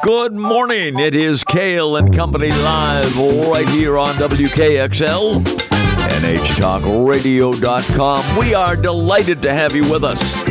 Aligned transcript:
Good 0.00 0.32
morning. 0.32 0.98
It 0.98 1.14
is 1.14 1.44
Cail 1.44 1.96
and 1.96 2.16
Company 2.16 2.50
live 2.50 3.14
right 3.16 3.68
here 3.68 3.98
on 3.98 4.14
WKXL, 4.14 5.44
NHTalkRadio.com. 5.44 8.36
We 8.36 8.54
are 8.54 8.74
delighted 8.74 9.42
to 9.42 9.52
have 9.52 9.76
you 9.76 9.88
with 9.88 10.02
us 10.02 10.42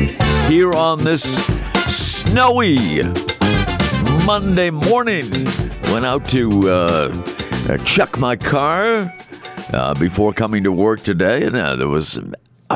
here 0.48 0.72
on 0.72 1.04
this 1.04 1.24
snowy 1.88 3.02
Monday 4.26 4.70
morning. 4.70 5.30
Went 5.92 6.06
out 6.06 6.26
to 6.30 6.70
uh, 6.70 7.78
check 7.84 8.18
my 8.20 8.38
car 8.38 9.14
uh, 9.74 9.94
before 9.96 10.32
coming 10.34 10.64
to 10.64 10.72
work 10.72 11.02
today, 11.02 11.46
and 11.46 11.58
uh, 11.58 11.76
there 11.76 11.90
was 11.90 12.20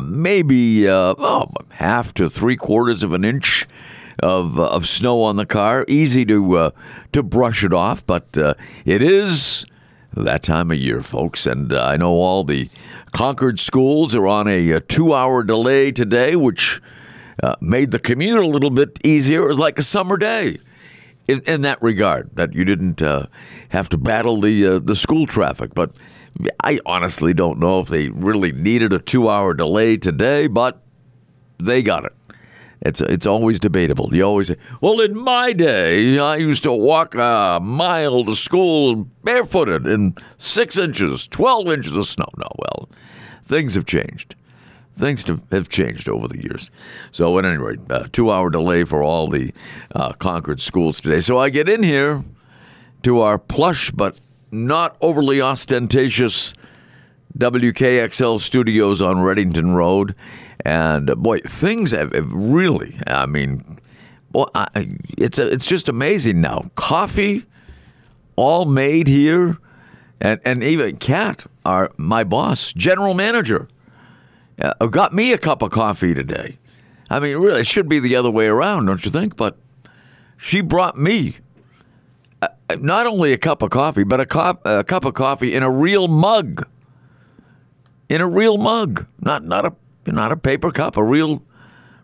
maybe 0.04 0.89
uh, 0.89 1.16
oh, 1.18 1.50
half 1.70 2.13
to 2.16 2.29
three 2.29 2.57
quarters 2.57 3.02
of 3.04 3.13
an 3.13 3.23
inch 3.23 3.66
of 4.20 4.59
uh, 4.59 4.68
of 4.68 4.88
snow 4.88 5.21
on 5.23 5.36
the 5.36 5.45
car. 5.45 5.86
Easy 5.88 6.25
to 6.25 6.57
uh, 6.57 6.70
to 7.11 7.23
brush 7.23 7.63
it 7.63 7.73
off, 7.73 8.05
but 8.05 8.38
uh, 8.38 8.53
it 8.85 9.02
is 9.02 9.66
that 10.16 10.44
time 10.44 10.72
of 10.72 10.77
year, 10.77 11.02
folks. 11.02 11.45
And 11.45 11.73
uh, 11.73 11.84
I 11.84 11.98
know 11.98 12.13
all 12.13 12.44
the 12.44 12.70
Concord 13.12 13.59
schools 13.59 14.16
are 14.16 14.27
on 14.27 14.48
a, 14.48 14.72
a 14.72 14.80
two-hour 14.80 15.44
delay 15.44 15.91
today, 15.91 16.36
which 16.36 16.81
uh, 17.44 17.55
made 17.62 17.91
the 17.91 17.99
commute 17.99 18.39
a 18.39 18.48
little 18.48 18.70
bit 18.70 18.99
easier. 19.03 19.44
It 19.44 19.48
was 19.48 19.59
like 19.59 19.80
a 19.80 19.84
summer 19.84 20.17
day. 20.17 20.59
In, 21.27 21.41
in 21.47 21.61
that 21.63 21.81
regard, 21.81 22.36
that 22.36 22.53
you 22.53 22.66
didn't 22.66 23.02
uh, 23.02 23.25
have 23.70 23.89
to 23.89 23.97
battle 23.97 24.39
the 24.41 24.67
uh, 24.67 24.80
the 24.80 24.95
school 24.95 25.25
traffic, 25.25 25.73
but 25.73 25.89
I 26.63 26.80
honestly 26.86 27.34
don't 27.34 27.58
know 27.58 27.80
if 27.80 27.88
they 27.88 28.09
really 28.09 28.52
needed 28.52 28.94
a 28.94 29.00
two-hour 29.00 29.55
delay 29.55 29.97
today, 29.97 30.45
but 30.45 30.84
they 31.58 31.81
got 31.81 32.05
it. 32.05 32.13
It's 32.85 33.02
it's 33.02 33.25
always 33.25 33.59
debatable. 33.59 34.13
You 34.13 34.23
always 34.23 34.48
say, 34.49 34.57
"Well, 34.80 35.02
in 35.02 35.17
my 35.17 35.53
day, 35.53 36.20
I 36.20 36.35
used 36.35 36.62
to 36.63 36.71
walk 36.71 37.16
a 37.16 37.59
mile 37.59 38.23
to 38.25 38.35
school 38.35 39.08
barefooted 39.23 39.88
in 39.88 40.16
six 40.38 40.78
inches, 40.78 41.28
twelve 41.28 41.67
inches 41.67 41.95
of 41.95 42.08
snow." 42.08 42.30
No, 42.38 42.47
well, 42.59 42.88
things 43.44 43.73
have 43.73 43.86
changed. 43.86 44.36
Things 44.94 45.25
have 45.52 45.67
changed 45.67 46.08
over 46.08 46.28
the 46.28 46.41
years. 46.41 46.69
So, 47.11 47.38
at 47.39 47.44
any 47.44 47.58
rate, 47.58 47.80
uh, 47.89 48.06
two-hour 48.11 48.52
delay 48.52 48.86
for 48.86 49.03
all 49.03 49.28
the 49.28 49.52
uh, 49.94 50.13
Concord 50.13 50.61
schools 50.61 51.02
today. 51.02 51.19
So 51.19 51.38
I 51.38 51.50
get 51.50 51.67
in 51.67 51.83
here 51.83 52.23
to 53.03 53.19
our 53.19 53.38
plush 53.38 53.91
but 53.91 54.17
not 54.52 54.95
overly 55.02 55.41
ostentatious 55.41 56.53
WKXL 57.38 58.39
studios 58.39 59.02
on 59.02 59.17
Redington 59.17 59.73
Road. 59.75 60.16
And 60.64 61.09
uh, 61.09 61.16
boy, 61.16 61.39
things 61.39 61.91
have, 61.91 62.14
have 62.14 62.31
really, 62.31 62.97
I 63.08 63.25
mean, 63.25 63.80
boy, 64.31 64.45
I, 64.55 64.97
it's, 65.17 65.38
a, 65.38 65.47
it's 65.52 65.67
just 65.67 65.89
amazing 65.89 66.41
now. 66.41 66.72
Coffee, 66.75 67.44
all 68.36 68.66
made 68.66 69.08
here. 69.08 69.58
And, 70.22 70.39
and 70.45 70.63
even 70.63 70.97
Kat, 70.97 71.45
our, 71.66 71.91
my 71.97 72.23
boss, 72.23 72.72
general 72.73 73.13
manager, 73.13 73.67
uh, 74.59 74.86
got 74.88 75.13
me 75.13 75.33
a 75.33 75.38
cup 75.38 75.61
of 75.61 75.72
coffee 75.72 76.13
today. 76.13 76.58
I 77.09 77.19
mean, 77.19 77.38
really, 77.38 77.61
it 77.61 77.67
should 77.67 77.89
be 77.89 78.00
the 78.00 78.16
other 78.16 78.31
way 78.31 78.47
around, 78.47 78.86
don't 78.86 79.03
you 79.06 79.11
think? 79.11 79.36
But 79.36 79.58
she 80.38 80.61
brought 80.61 80.97
me 80.97 81.38
uh, 82.41 82.47
not 82.80 83.06
only 83.06 83.33
a 83.33 83.38
cup 83.38 83.61
of 83.61 83.69
coffee, 83.69 84.03
but 84.03 84.19
a 84.19 84.25
cup, 84.25 84.61
a 84.66 84.83
cup 84.83 85.06
of 85.06 85.13
coffee 85.13 85.53
in 85.53 85.63
a 85.63 85.69
real 85.69 86.08
mug. 86.08 86.67
In 88.09 88.22
a 88.22 88.28
real 88.28 88.58
mug, 88.58 89.08
not 89.20 89.44
not 89.44 89.66
a 89.66 89.73
not 90.11 90.31
a 90.31 90.38
paper 90.38 90.72
cup, 90.72 90.98
a 90.98 91.03
real, 91.03 91.42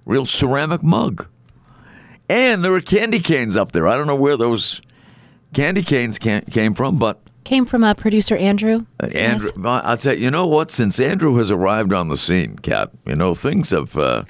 real 0.06 0.26
ceramic 0.26 0.84
mug. 0.84 1.28
And 2.30 2.64
there 2.64 2.72
were 2.72 2.82
candy 2.82 3.20
canes 3.20 3.58
up 3.58 3.72
there. 3.74 3.88
I 3.88 3.96
don't 3.96 4.08
know 4.08 4.16
where 4.16 4.38
those 4.38 4.82
candy 5.54 5.84
canes 5.84 6.18
came 6.18 6.74
from, 6.74 6.98
but 6.98 7.20
Came 7.44 7.66
from 7.66 7.84
uh, 7.84 7.96
producer 7.96 8.38
Andrew. 8.38 8.86
Andrew, 9.00 9.12
Yes. 9.14 9.52
I'll 9.66 9.98
tell 9.98 10.14
you, 10.16 10.26
you 10.26 10.32
know 10.32 10.46
what? 10.46 10.70
Since 10.70 11.00
Andrew 11.00 11.36
has 11.38 11.50
arrived 11.50 11.92
on 11.92 12.08
the 12.08 12.16
scene, 12.16 12.58
Kat, 12.58 12.92
you 13.06 13.16
know 13.16 13.34
things 13.34 13.72
have 13.72 13.98
uh, 13.98 14.24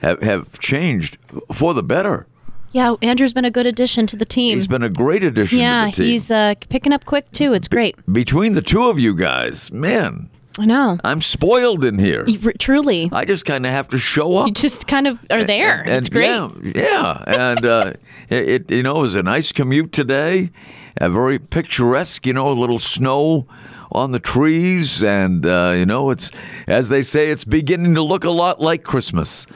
have 0.00 0.22
have 0.22 0.58
changed 0.58 1.18
for 1.52 1.74
the 1.74 1.82
better. 1.82 2.26
Yeah, 2.72 2.94
Andrew's 3.02 3.32
been 3.34 3.44
a 3.44 3.50
good 3.50 3.66
addition 3.66 4.06
to 4.08 4.16
the 4.16 4.24
team. 4.24 4.56
He's 4.56 4.66
been 4.66 4.82
a 4.82 4.88
great 4.88 5.22
addition 5.22 5.58
yeah, 5.58 5.84
to 5.84 5.90
the 5.90 5.96
team. 5.96 6.06
he's 6.06 6.30
uh, 6.30 6.54
picking 6.70 6.92
up 6.92 7.04
quick 7.04 7.30
too. 7.30 7.52
It's 7.52 7.68
great. 7.68 7.94
Between 8.12 8.54
the 8.54 8.62
two 8.62 8.84
of 8.84 8.98
you 8.98 9.14
guys, 9.14 9.70
man, 9.70 10.30
I 10.58 10.66
know. 10.66 10.98
I'm 11.02 11.20
spoiled 11.20 11.84
in 11.84 11.98
here. 11.98 12.24
You- 12.26 12.52
truly, 12.52 13.08
I 13.12 13.24
just 13.24 13.44
kind 13.44 13.66
of 13.66 13.72
have 13.72 13.88
to 13.88 13.98
show 13.98 14.36
up. 14.36 14.46
you 14.46 14.52
just 14.54 14.86
kind 14.86 15.06
of 15.06 15.18
are 15.30 15.44
there. 15.44 15.80
And- 15.80 15.92
it's 15.94 16.08
great. 16.08 16.26
Yeah, 16.26 16.48
yeah. 16.62 17.24
and 17.26 17.64
uh, 17.66 17.92
it, 18.28 18.48
it, 18.48 18.70
you 18.70 18.82
know, 18.82 18.98
it 18.98 19.02
was 19.02 19.14
a 19.14 19.22
nice 19.22 19.52
commute 19.52 19.92
today. 19.92 20.50
A 20.98 21.10
very 21.10 21.38
picturesque, 21.40 22.24
you 22.26 22.32
know, 22.32 22.46
a 22.48 22.54
little 22.54 22.78
snow 22.78 23.48
on 23.90 24.12
the 24.12 24.20
trees, 24.20 25.02
and 25.02 25.44
uh, 25.44 25.72
you 25.76 25.86
know, 25.86 26.10
it's 26.10 26.30
as 26.68 26.88
they 26.88 27.02
say, 27.02 27.30
it's 27.30 27.44
beginning 27.44 27.94
to 27.94 28.02
look 28.02 28.24
a 28.24 28.30
lot 28.30 28.60
like 28.60 28.84
Christmas. 28.84 29.46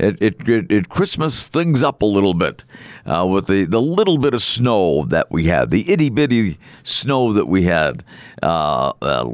It 0.00 0.16
it, 0.20 0.48
it, 0.48 0.70
it 0.72 0.88
Christmas 0.88 1.46
things 1.46 1.82
up 1.84 2.02
a 2.02 2.06
little 2.06 2.34
bit 2.34 2.64
uh, 3.06 3.26
with 3.26 3.46
the, 3.46 3.64
the 3.64 3.80
little 3.80 4.18
bit 4.18 4.34
of 4.34 4.42
snow 4.42 5.04
that 5.04 5.30
we 5.30 5.44
had, 5.44 5.70
the 5.70 5.90
itty 5.90 6.10
bitty 6.10 6.58
snow 6.82 7.32
that 7.32 7.46
we 7.46 7.64
had, 7.64 8.04
uh, 8.42 8.92
uh, 9.02 9.24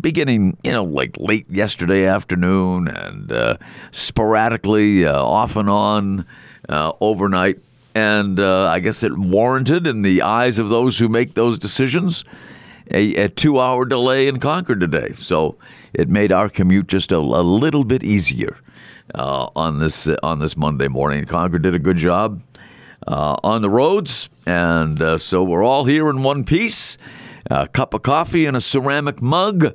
beginning 0.00 0.56
you 0.62 0.72
know 0.72 0.84
like 0.84 1.16
late 1.18 1.48
yesterday 1.50 2.06
afternoon 2.06 2.88
and 2.88 3.30
uh, 3.32 3.56
sporadically 3.90 5.06
uh, 5.06 5.22
off 5.22 5.56
and 5.56 5.70
on 5.70 6.26
uh, 6.68 6.92
overnight. 7.00 7.58
And 7.94 8.38
I 8.38 8.78
guess 8.78 9.02
it 9.02 9.18
warranted, 9.18 9.84
in 9.84 10.02
the 10.02 10.22
eyes 10.22 10.60
of 10.60 10.68
those 10.68 11.00
who 11.00 11.08
make 11.08 11.34
those 11.34 11.58
decisions, 11.58 12.24
a, 12.90 13.14
a 13.16 13.28
two 13.28 13.58
hour 13.58 13.84
delay 13.84 14.28
in 14.28 14.38
Concord 14.38 14.80
today. 14.80 15.14
So 15.18 15.56
it 15.92 16.08
made 16.08 16.32
our 16.32 16.48
commute 16.48 16.86
just 16.86 17.12
a, 17.12 17.16
a 17.16 17.18
little 17.18 17.84
bit 17.84 18.04
easier 18.04 18.58
uh, 19.14 19.48
on 19.56 19.78
this 19.78 20.06
uh, 20.06 20.16
on 20.22 20.38
this 20.38 20.56
Monday 20.56 20.88
morning. 20.88 21.24
Concord 21.24 21.62
did 21.62 21.74
a 21.74 21.78
good 21.78 21.96
job 21.96 22.40
on 23.06 23.62
the 23.62 23.70
roads, 23.70 24.28
and 24.46 25.00
uh, 25.00 25.18
so 25.18 25.42
we're 25.42 25.64
all 25.64 25.84
here 25.84 26.08
in 26.08 26.22
one 26.22 26.44
piece. 26.44 26.98
A 27.50 27.66
cup 27.66 27.94
of 27.94 28.02
coffee 28.02 28.44
and 28.44 28.56
a 28.56 28.60
ceramic 28.60 29.22
mug, 29.22 29.74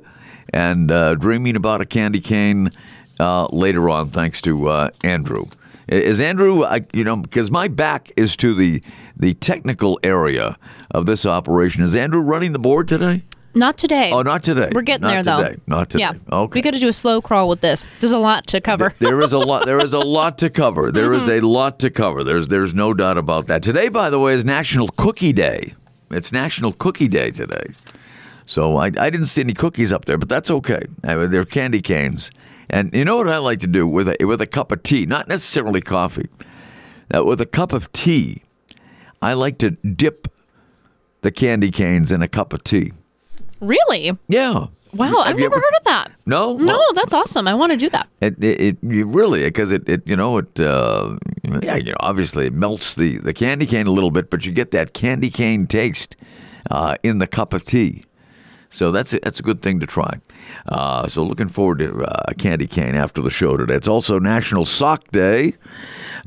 and 0.52 0.90
uh, 0.90 1.14
dreaming 1.16 1.56
about 1.56 1.80
a 1.80 1.86
candy 1.86 2.20
cane 2.20 2.70
uh, 3.18 3.46
later 3.46 3.90
on, 3.90 4.10
thanks 4.10 4.40
to 4.42 4.68
uh, 4.68 4.90
Andrew. 5.02 5.46
Is 5.88 6.20
Andrew, 6.20 6.64
I, 6.64 6.86
you 6.92 7.04
know, 7.04 7.16
because 7.16 7.50
my 7.50 7.68
back 7.68 8.10
is 8.16 8.36
to 8.38 8.54
the 8.54 8.82
the 9.16 9.34
technical 9.34 9.98
area 10.02 10.56
of 10.90 11.06
this 11.06 11.26
operation. 11.26 11.82
Is 11.82 11.94
Andrew 11.94 12.20
running 12.20 12.52
the 12.52 12.58
board 12.58 12.88
today? 12.88 13.22
Not 13.54 13.78
today. 13.78 14.10
Oh, 14.12 14.22
not 14.22 14.42
today. 14.42 14.70
We're 14.72 14.82
getting 14.82 15.02
Not 15.02 15.10
there 15.10 15.22
though. 15.22 15.54
Not 15.66 15.90
today. 15.90 16.00
Yeah. 16.02 16.12
Okay. 16.32 16.58
We 16.58 16.62
got 16.62 16.72
to 16.72 16.78
do 16.80 16.88
a 16.88 16.92
slow 16.92 17.20
crawl 17.22 17.48
with 17.48 17.60
this. 17.60 17.86
There's 18.00 18.12
a 18.12 18.18
lot 18.18 18.46
to 18.48 18.60
cover. 18.60 18.92
there 18.98 19.20
is 19.20 19.32
a 19.32 19.38
lot. 19.38 19.64
There 19.66 19.78
is 19.78 19.92
a 19.92 19.98
lot 20.18 20.38
to 20.38 20.50
cover. 20.50 20.90
There 20.90 21.12
is 21.12 21.24
Mm-hmm. 21.28 21.44
a 21.44 21.48
lot 21.48 21.78
to 21.80 21.90
cover. 21.90 22.24
There's 22.24 22.48
there's 22.48 22.74
no 22.74 22.92
doubt 22.94 23.16
about 23.18 23.46
that. 23.46 23.62
Today, 23.62 23.88
by 23.88 24.10
the 24.10 24.18
way, 24.18 24.34
is 24.34 24.44
National 24.44 24.88
Cookie 24.88 25.32
Day. 25.32 25.74
It's 26.10 26.32
National 26.32 26.72
Cookie 26.72 27.08
Day 27.08 27.30
today. 27.30 27.74
So 28.46 28.76
I, 28.76 28.86
I 28.86 29.08
didn't 29.10 29.26
see 29.26 29.40
any 29.40 29.54
cookies 29.54 29.92
up 29.92 30.04
there, 30.04 30.18
but 30.18 30.28
that's 30.28 30.50
okay. 30.50 30.82
I 31.02 31.14
mean, 31.14 31.30
they're 31.30 31.44
candy 31.46 31.80
canes. 31.80 32.30
And 32.68 32.92
you 32.92 33.04
know 33.04 33.16
what 33.16 33.28
I 33.28 33.38
like 33.38 33.60
to 33.60 33.66
do 33.66 33.86
with 33.86 34.08
a 34.08 34.24
with 34.26 34.40
a 34.40 34.46
cup 34.46 34.72
of 34.72 34.82
tea, 34.82 35.06
not 35.06 35.28
necessarily 35.28 35.80
coffee. 35.80 36.28
Uh, 37.14 37.22
with 37.24 37.40
a 37.40 37.46
cup 37.46 37.72
of 37.72 37.90
tea, 37.92 38.42
I 39.22 39.34
like 39.34 39.58
to 39.58 39.70
dip 39.70 40.28
the 41.20 41.30
candy 41.30 41.70
canes 41.70 42.10
in 42.12 42.20
a 42.22 42.28
cup 42.28 42.52
of 42.52 42.64
tea. 42.64 42.92
Really? 43.60 44.16
Yeah. 44.28 44.66
Wow, 44.92 45.16
I've 45.18 45.36
never 45.36 45.46
ever- 45.46 45.56
heard 45.56 45.74
of 45.78 45.84
that. 45.84 46.12
No. 46.24 46.56
No, 46.56 46.66
Well, 46.74 46.86
that's 46.94 47.12
awesome. 47.12 47.48
I 47.48 47.54
want 47.54 47.72
to 47.72 47.76
do 47.76 47.88
that. 47.90 48.08
It, 48.20 48.42
it, 48.42 48.60
it 48.60 48.78
you 48.82 49.06
really 49.06 49.42
because 49.42 49.72
it, 49.72 49.88
it 49.88 50.06
you 50.06 50.14
know 50.14 50.38
it 50.38 50.60
uh, 50.60 51.16
yeah 51.62 51.74
you 51.76 51.90
know 51.90 51.96
obviously 51.98 52.46
it 52.46 52.52
melts 52.52 52.94
the, 52.94 53.18
the 53.18 53.32
candy 53.34 53.66
cane 53.66 53.88
a 53.88 53.90
little 53.90 54.12
bit, 54.12 54.30
but 54.30 54.46
you 54.46 54.52
get 54.52 54.70
that 54.70 54.94
candy 54.94 55.30
cane 55.30 55.66
taste 55.66 56.14
uh, 56.70 56.94
in 57.02 57.18
the 57.18 57.26
cup 57.26 57.52
of 57.52 57.64
tea. 57.64 58.04
So 58.70 58.90
that's 58.92 59.12
a, 59.14 59.20
that's 59.20 59.38
a 59.40 59.42
good 59.42 59.62
thing 59.62 59.78
to 59.80 59.86
try. 59.86 60.18
Uh, 60.68 61.06
so 61.08 61.22
looking 61.24 61.48
forward 61.48 61.78
to 61.78 62.04
uh, 62.04 62.32
candy 62.38 62.66
cane 62.68 62.94
after 62.96 63.20
the 63.20 63.30
show 63.30 63.56
today. 63.56 63.74
It's 63.74 63.86
also 63.88 64.18
National 64.18 64.64
Sock 64.64 65.10
Day, 65.12 65.54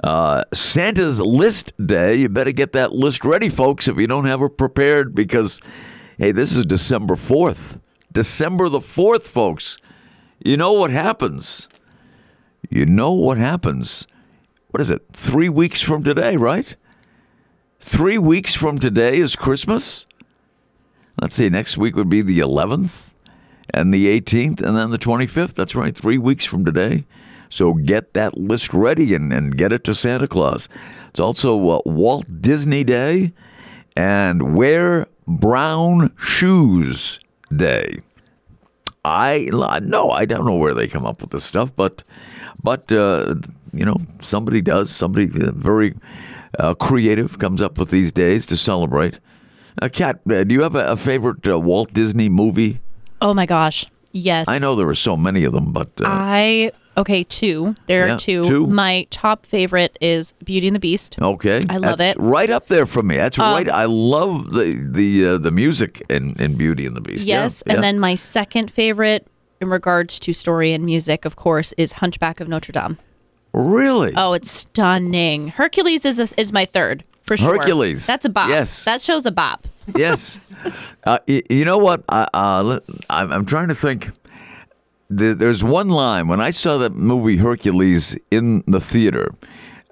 uh, 0.03 0.43
Santa's 0.53 1.19
List 1.19 1.73
Day. 1.85 2.15
You 2.15 2.29
better 2.29 2.53
get 2.53 2.71
that 2.73 2.93
list 2.93 3.25
ready, 3.25 3.49
folks, 3.49 3.87
if 3.89 3.97
you 3.97 4.07
don't 4.07 4.25
have 4.25 4.41
it 4.41 4.57
prepared, 4.57 5.13
because 5.13 5.59
hey, 6.17 6.31
this 6.31 6.55
is 6.55 6.65
December 6.65 7.15
fourth. 7.15 7.79
December 8.11 8.69
the 8.69 8.81
fourth, 8.81 9.27
folks. 9.27 9.77
You 10.43 10.57
know 10.57 10.73
what 10.73 10.91
happens? 10.91 11.67
You 12.69 12.85
know 12.85 13.11
what 13.13 13.37
happens? 13.37 14.07
What 14.71 14.81
is 14.81 14.91
it? 14.91 15.03
Three 15.13 15.49
weeks 15.49 15.81
from 15.81 16.03
today, 16.03 16.35
right? 16.35 16.75
Three 17.79 18.17
weeks 18.17 18.55
from 18.55 18.79
today 18.79 19.17
is 19.17 19.35
Christmas. 19.35 20.05
Let's 21.21 21.35
see, 21.35 21.49
next 21.49 21.77
week 21.77 21.95
would 21.95 22.09
be 22.09 22.21
the 22.21 22.39
11th 22.39 23.13
and 23.73 23.93
the 23.93 24.19
18th 24.19 24.61
and 24.61 24.75
then 24.75 24.89
the 24.89 24.97
25th. 24.97 25.53
That's 25.53 25.75
right, 25.75 25.95
three 25.95 26.17
weeks 26.17 26.45
from 26.45 26.65
today. 26.65 27.05
So 27.49 27.73
get 27.73 28.13
that 28.13 28.37
list 28.37 28.73
ready 28.73 29.13
and, 29.13 29.31
and 29.31 29.57
get 29.57 29.71
it 29.71 29.83
to 29.85 29.95
Santa 29.95 30.27
Claus. 30.27 30.67
It's 31.09 31.19
also 31.19 31.57
uh, 31.69 31.81
Walt 31.85 32.41
Disney 32.41 32.83
Day 32.83 33.33
and 33.95 34.55
Wear 34.55 35.07
Brown 35.27 36.13
Shoes 36.17 37.19
Day. 37.55 37.99
I 39.03 39.49
no, 39.51 40.11
I 40.11 40.25
don't 40.25 40.45
know 40.45 40.55
where 40.55 40.73
they 40.73 40.87
come 40.87 41.05
up 41.05 41.21
with 41.21 41.31
this 41.31 41.45
stuff, 41.45 41.71
but 41.75 42.03
but 42.61 42.91
uh, 42.91 43.35
you 43.73 43.85
know 43.85 43.97
somebody 44.21 44.61
does. 44.61 44.89
Somebody 44.89 45.25
uh, 45.41 45.51
very 45.51 45.95
uh, 46.59 46.73
creative 46.73 47.39
comes 47.39 47.61
up 47.61 47.77
with 47.77 47.89
these 47.89 48.11
days 48.11 48.45
to 48.47 48.57
celebrate. 48.57 49.19
Uh, 49.81 49.89
Kat, 49.89 50.19
uh, 50.29 50.43
do 50.43 50.53
you 50.55 50.63
have 50.63 50.75
a, 50.75 50.87
a 50.87 50.97
favorite 50.97 51.47
uh, 51.47 51.59
Walt 51.59 51.93
Disney 51.93 52.29
movie? 52.29 52.81
Oh 53.21 53.33
my 53.33 53.45
gosh. 53.45 53.85
Yes. 54.13 54.47
I 54.49 54.57
know 54.59 54.75
there 54.75 54.87
are 54.87 54.93
so 54.95 55.15
many 55.17 55.43
of 55.43 55.53
them, 55.53 55.71
but 55.73 55.89
uh, 56.01 56.05
I 56.07 56.71
okay, 56.97 57.23
two. 57.23 57.75
There 57.85 58.07
Yeah, 58.07 58.15
are 58.15 58.17
two. 58.17 58.43
two. 58.43 58.67
My 58.67 59.05
top 59.09 59.45
favorite 59.45 59.97
is 60.01 60.33
Beauty 60.43 60.67
and 60.67 60.75
the 60.75 60.79
Beast. 60.79 61.17
okay, 61.21 61.61
I 61.69 61.77
love 61.77 61.97
That's 61.99 62.17
it. 62.17 62.19
Um, 62.19 62.25
Right 62.27 62.49
up 62.49 62.67
there 62.67 62.85
for 62.85 63.03
me. 63.03 63.17
That's 63.17 63.37
right. 63.37 63.69
I 63.69 63.85
love 63.85 64.51
the 64.51 64.73
the 64.91 65.27
uh, 65.27 65.37
the 65.37 65.51
music 65.51 66.01
in, 66.09 66.35
in 66.41 66.55
Beauty 66.57 66.85
and 66.85 66.95
the 66.95 67.01
Beast. 67.01 67.25
Yes, 67.25 67.63
yeah. 67.65 67.73
and 67.73 67.83
then 67.83 67.99
my 67.99 68.15
second 68.15 68.71
favorite 68.71 69.27
in 69.61 69.69
regards 69.69 70.19
to 70.19 70.33
story 70.33 70.71
and 70.73 70.85
music, 70.85 71.25
of 71.25 71.35
course, 71.35 71.73
is 71.77 71.93
Hunchback 71.93 72.39
of 72.39 72.47
Notre 72.47 72.71
Dame. 72.71 72.97
really, 73.53 74.13
Oh, 74.15 74.33
it's 74.33 74.51
stunning. 74.51 75.47
Hercules 75.49 76.05
is 76.05 76.19
a, 76.19 76.27
is 76.39 76.51
my 76.53 76.63
third 76.65 77.03
for 77.27 77.37
sure. 77.37 77.57
Hercules. 77.59 78.07
That's 78.07 78.25
a 78.25 78.29
bop. 78.29 78.49
Yes. 78.49 78.83
that 78.85 79.01
shows 79.01 79.25
a 79.25 79.31
bop. 79.31 79.67
yes. 79.95 80.39
Uh, 81.05 81.19
y- 81.27 81.43
you 81.49 81.63
know 81.65 81.77
what? 81.77 82.03
I, 82.09 82.27
uh, 82.33 82.79
I'm, 83.09 83.31
I'm 83.31 83.45
trying 83.45 83.67
to 83.67 83.75
think. 83.75 84.09
There- 85.09 85.35
There's 85.35 85.63
one 85.63 85.89
line 85.89 86.27
when 86.27 86.41
I 86.41 86.49
saw 86.49 86.77
that 86.79 86.93
movie 86.93 87.37
Hercules 87.37 88.17
in 88.31 88.63
the 88.67 88.79
theater 88.81 89.33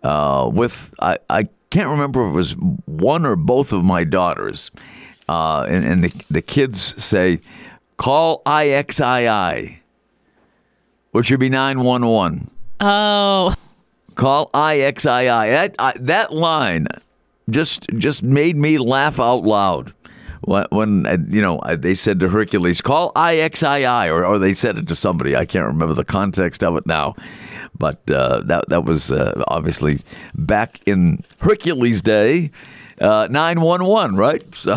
uh, 0.04 0.50
with 0.52 0.94
I, 1.00 1.18
I 1.30 1.48
can't 1.70 1.90
remember 1.90 2.26
if 2.28 2.32
it 2.34 2.36
was 2.36 2.52
one 2.86 3.26
or 3.26 3.36
both 3.36 3.72
of 3.74 3.84
my 3.84 4.04
daughters, 4.04 4.72
uh, 5.30 5.66
and, 5.70 5.86
and 5.86 6.04
the 6.04 6.12
the 6.30 6.42
kids 6.42 7.02
say, 7.04 7.40
"Call 7.98 8.42
IXII," 8.46 9.78
which 11.12 11.32
would 11.32 11.40
be 11.40 11.50
nine 11.50 11.80
one 11.82 12.06
one. 12.06 12.50
Oh, 12.82 13.54
Call 14.16 14.50
IXII. 14.54 15.52
That 15.52 15.76
I, 15.80 15.94
that 16.00 16.34
line 16.34 16.88
just 17.50 17.88
just 17.98 18.24
made 18.24 18.56
me 18.56 18.78
laugh 18.78 19.20
out 19.20 19.44
loud. 19.44 19.94
When, 20.42 20.66
when 20.70 21.06
uh, 21.08 21.18
you 21.28 21.42
know 21.42 21.60
uh, 21.60 21.76
they 21.76 21.96
said 21.96 22.20
to 22.20 22.30
Hercules, 22.30 22.82
"Call 22.82 23.12
IXII," 23.14 24.10
or, 24.12 24.26
or 24.26 24.40
they 24.40 24.54
said 24.54 24.78
it 24.78 24.88
to 24.90 24.96
somebody. 24.96 25.36
I 25.36 25.46
can't 25.46 25.66
remember 25.66 25.94
the 25.94 26.06
context 26.06 26.64
of 26.64 26.76
it 26.76 26.86
now, 26.86 27.16
but 27.78 28.00
uh, 28.12 28.42
that 28.46 28.70
that 28.70 28.86
was 28.86 29.12
uh, 29.12 29.44
obviously 29.48 30.00
back 30.36 30.82
in 30.86 31.24
Hercules' 31.40 32.02
day, 32.02 32.52
nine 33.00 33.62
one 33.62 33.86
one, 33.86 34.16
right? 34.16 34.44
So 34.56 34.76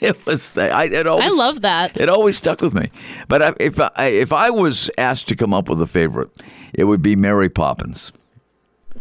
it 0.00 0.24
was. 0.26 0.56
I 0.56 0.84
it 0.84 1.06
I 1.06 1.28
love 1.28 1.62
that. 1.62 1.96
it 1.96 2.08
always 2.08 2.36
stuck 2.36 2.60
with 2.60 2.72
me. 2.72 2.90
But 3.28 3.42
I, 3.42 3.54
if 3.60 3.78
I, 3.80 4.06
if 4.06 4.32
I 4.32 4.50
was 4.50 4.90
asked 4.96 5.28
to 5.28 5.36
come 5.36 5.52
up 5.52 5.68
with 5.68 5.82
a 5.82 5.86
favorite, 5.86 6.30
it 6.72 6.84
would 6.84 7.02
be 7.02 7.16
Mary 7.16 7.48
Poppins. 7.50 8.12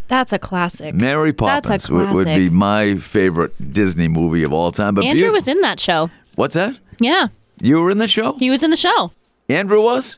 That's 0.07 0.33
a 0.33 0.39
classic. 0.39 0.95
Mary 0.95 1.33
Poppins 1.33 1.68
That's 1.69 1.86
a 1.86 1.91
Poppins 1.91 2.09
would, 2.15 2.27
would 2.27 2.36
be 2.36 2.50
my 2.50 2.95
favorite 2.95 3.74
Disney 3.74 4.07
movie 4.07 4.44
of 4.44 4.53
all 4.53 4.71
time. 4.71 4.95
But 4.95 5.06
Andrew 5.06 5.31
was 5.31 5.47
in 5.47 5.62
that 5.62 5.80
show. 5.80 6.09
what's 6.36 6.56
that? 6.56 6.77
Yeah, 7.00 7.27
You 7.62 7.80
were 7.81 7.91
in 7.91 7.97
the 7.97 8.07
show? 8.07 8.33
he 8.39 8.50
was 8.50 8.63
in 8.63 8.69
the 8.71 8.75
show. 8.75 9.12
Andrew 9.47 9.81
was? 9.81 10.18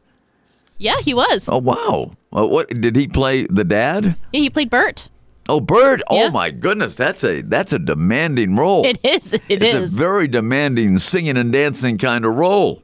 Yeah, 0.78 0.96
he 1.02 1.14
was. 1.14 1.48
Oh 1.50 1.60
wow! 1.60 2.14
Well, 2.32 2.50
what 2.50 2.70
did 2.70 2.96
he 2.96 3.08
play? 3.08 3.46
The 3.48 3.64
dad? 3.64 4.16
Yeah, 4.34 4.40
he 4.42 4.50
played 4.50 4.70
Bert. 4.70 5.10
Oh, 5.50 5.60
Bird! 5.60 6.02
Oh, 6.08 6.16
yeah. 6.16 6.24
Oh 6.28 6.32
my 6.32 6.50
goodness, 6.50 6.96
that's 6.96 7.24
a 7.24 7.42
that's 7.42 7.74
a 7.74 7.80
demanding 7.80 8.56
role. 8.56 8.86
It 8.86 8.98
is. 9.04 9.34
It 9.34 9.44
it's 9.50 9.74
is. 9.74 9.94
a 9.94 9.96
very 9.96 10.28
demanding 10.28 10.98
singing 10.98 11.38
and 11.38 11.52
dancing 11.52 11.98
kind 11.98 12.26
of 12.26 12.36
role. 12.36 12.82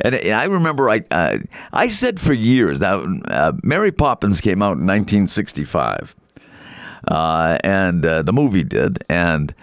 And 0.00 0.14
and 0.14 0.34
I 0.34 0.44
remember 0.44 0.88
I 0.90 1.02
uh, 1.10 1.38
I 1.72 1.88
said 1.88 2.20
for 2.20 2.32
years 2.32 2.80
that 2.80 3.22
uh, 3.28 3.52
Mary 3.62 3.92
Poppins 3.92 4.40
came 4.40 4.62
out 4.62 4.78
in 4.78 4.86
1965, 4.86 6.14
uh, 7.08 7.58
and 7.64 8.04
uh, 8.04 8.22
the 8.22 8.32
movie 8.32 8.64
did, 8.64 9.04
and 9.08 9.54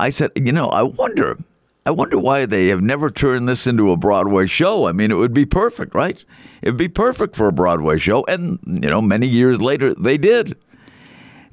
I 0.00 0.10
said, 0.10 0.30
you 0.36 0.52
know, 0.52 0.66
I 0.68 0.82
wonder, 0.82 1.38
I 1.84 1.90
wonder 1.90 2.18
why 2.18 2.46
they 2.46 2.68
have 2.68 2.80
never 2.80 3.10
turned 3.10 3.48
this 3.48 3.66
into 3.66 3.90
a 3.90 3.96
Broadway 3.96 4.46
show. 4.46 4.86
I 4.86 4.92
mean, 4.92 5.10
it 5.10 5.16
would 5.16 5.34
be 5.34 5.44
perfect, 5.44 5.94
right? 5.94 6.24
It'd 6.62 6.76
be 6.76 6.88
perfect 6.88 7.34
for 7.34 7.48
a 7.48 7.52
Broadway 7.52 7.98
show, 7.98 8.24
and 8.26 8.60
you 8.64 8.88
know, 8.90 9.00
many 9.00 9.26
years 9.26 9.60
later 9.60 9.94
they 9.94 10.16
did. 10.16 10.56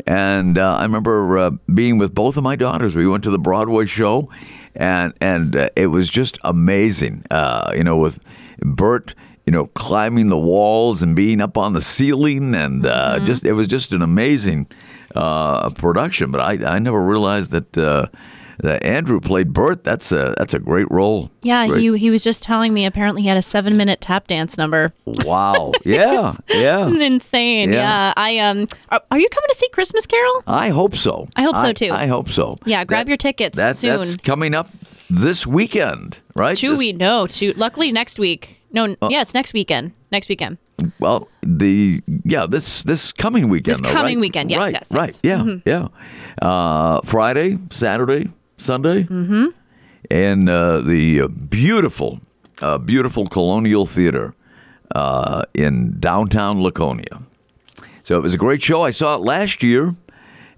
And 0.05 0.57
uh, 0.57 0.75
I 0.75 0.83
remember 0.83 1.37
uh, 1.37 1.51
being 1.73 1.97
with 1.97 2.13
both 2.13 2.37
of 2.37 2.43
my 2.43 2.55
daughters. 2.55 2.95
We 2.95 3.07
went 3.07 3.23
to 3.23 3.31
the 3.31 3.39
Broadway 3.39 3.85
show, 3.85 4.29
and 4.75 5.13
and 5.21 5.55
uh, 5.55 5.69
it 5.75 5.87
was 5.87 6.09
just 6.09 6.37
amazing. 6.43 7.25
Uh, 7.31 7.71
you 7.75 7.83
know, 7.83 7.97
with 7.97 8.19
Bert, 8.59 9.15
you 9.45 9.51
know, 9.51 9.67
climbing 9.67 10.27
the 10.27 10.37
walls 10.37 11.01
and 11.01 11.15
being 11.15 11.41
up 11.41 11.57
on 11.57 11.73
the 11.73 11.81
ceiling, 11.81 12.55
and 12.55 12.85
uh, 12.85 13.19
just 13.25 13.45
it 13.45 13.53
was 13.53 13.67
just 13.67 13.91
an 13.91 14.01
amazing 14.01 14.67
uh, 15.15 15.69
production. 15.71 16.31
But 16.31 16.41
I 16.41 16.75
I 16.75 16.79
never 16.79 17.01
realized 17.01 17.51
that. 17.51 18.11
Uh, 18.63 18.67
that 18.67 18.83
Andrew 18.83 19.19
played 19.19 19.53
Bert. 19.53 19.83
That's 19.83 20.11
a 20.11 20.33
that's 20.37 20.53
a 20.53 20.59
great 20.59 20.89
role. 20.89 21.31
yeah, 21.41 21.67
Great- 21.67 21.81
he 21.81 21.97
he 21.97 22.09
was 22.09 22.23
just 22.23 22.43
telling 22.43 22.73
me. 22.73 22.85
Apparently, 22.85 23.21
he 23.23 23.27
had 23.27 23.37
a 23.37 23.41
seven 23.41 23.77
minute 23.77 24.01
tap 24.01 24.27
dance 24.27 24.57
number. 24.57 24.93
Wow. 25.05 25.71
Yeah. 25.85 26.33
Yeah. 26.49 26.87
Insane. 26.87 27.71
Yeah. 27.71 27.79
Yeah. 27.79 28.13
I 28.17 28.39
um. 28.39 28.67
Are, 28.89 29.01
are 29.11 29.19
you 29.19 29.29
coming 29.29 29.47
to 29.49 29.55
see 29.55 29.69
Christmas 29.69 30.05
Carol? 30.05 30.43
I 30.47 30.69
hope 30.69 30.95
so. 30.95 31.27
I 31.35 31.43
hope 31.43 31.57
so, 31.57 31.73
too. 31.73 31.91
I 31.91 32.07
hope 32.07 32.29
so. 32.29 32.57
Yeah, 32.65 32.83
grab 32.85 33.07
your 33.07 33.17
tickets 33.17 33.55
that, 33.57 33.75
soon. 33.75 33.97
That's 33.97 34.15
coming 34.17 34.55
up 34.55 34.69
this 35.09 35.45
weekend, 35.45 36.19
right? 36.35 36.57
Two 36.57 36.75
we 36.75 36.91
no. 36.93 37.27
Two. 37.27 37.51
Luckily, 37.55 37.91
next 37.91 38.17
week. 38.19 38.61
No. 38.71 38.95
Oh. 39.01 39.09
yeah, 39.09 39.21
it's 39.21 39.33
next 39.33 39.53
weekend. 39.53 39.91
Next 40.11 40.27
weekend. 40.27 40.57
Well, 40.99 41.29
the 41.41 42.01
yeah, 42.23 42.45
this 42.47 42.83
this 42.83 43.11
coming 43.11 43.47
weekend. 43.49 43.75
This 43.75 43.81
though, 43.81 43.91
coming 43.93 44.17
right? 44.17 44.21
weekend, 44.21 44.51
yes, 44.51 44.57
right, 44.59 44.73
yes, 44.73 44.91
right, 44.93 45.19
yes. 45.23 45.41
Mm-hmm. 45.41 45.69
yeah, 45.69 45.87
yeah. 46.41 46.47
Uh, 46.47 47.01
Friday, 47.05 47.57
Saturday, 47.69 48.29
Sunday, 48.57 49.03
mm-hmm. 49.03 49.47
and 50.09 50.49
uh, 50.49 50.81
the 50.81 51.21
uh, 51.21 51.27
beautiful, 51.27 52.19
uh, 52.61 52.77
beautiful 52.77 53.27
Colonial 53.27 53.85
Theater 53.85 54.33
uh, 54.93 55.43
in 55.53 55.99
downtown 55.99 56.61
Laconia. 56.61 57.21
So 58.03 58.17
it 58.17 58.21
was 58.21 58.33
a 58.33 58.37
great 58.37 58.61
show. 58.61 58.83
I 58.83 58.91
saw 58.91 59.15
it 59.15 59.21
last 59.21 59.63
year, 59.63 59.95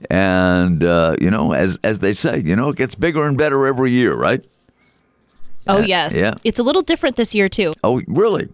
and 0.10 0.84
uh, 0.84 1.16
you 1.20 1.32
know, 1.32 1.54
as 1.54 1.80
as 1.84 2.00
they 2.00 2.14
say, 2.14 2.40
you 2.40 2.56
know, 2.56 2.70
it 2.70 2.76
gets 2.76 2.96
bigger 2.96 3.26
and 3.26 3.38
better 3.38 3.66
every 3.66 3.92
year, 3.92 4.16
right? 4.16 4.44
Oh 5.68 5.80
yes. 5.80 6.16
yeah. 6.16 6.36
It's 6.44 6.60
a 6.60 6.64
little 6.64 6.82
different 6.82 7.16
this 7.16 7.36
year 7.36 7.50
too. 7.50 7.74
Oh, 7.84 8.02
really? 8.08 8.50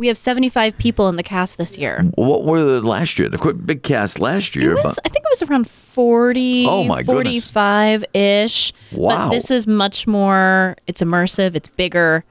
We 0.00 0.06
have 0.06 0.16
seventy 0.16 0.48
five 0.48 0.78
people 0.78 1.10
in 1.10 1.16
the 1.16 1.22
cast 1.22 1.58
this 1.58 1.76
year. 1.76 2.02
What 2.14 2.44
were 2.44 2.62
the 2.64 2.80
last 2.80 3.18
year? 3.18 3.28
The 3.28 3.36
quick 3.36 3.56
big 3.66 3.82
cast 3.82 4.18
last 4.18 4.56
year, 4.56 4.74
was, 4.74 4.98
I 5.04 5.10
think 5.10 5.26
it 5.26 5.28
was 5.38 5.42
around 5.50 5.68
40, 5.68 6.64
Oh, 6.66 6.84
my 6.84 7.02
goodness. 7.02 7.50
45 7.50 8.04
ish. 8.14 8.72
Wow. 8.92 9.28
But 9.28 9.30
this 9.34 9.50
is 9.50 9.66
much 9.66 10.06
more, 10.06 10.76
it's 10.86 11.02
immersive, 11.02 11.54
it's 11.54 11.68
bigger, 11.68 12.24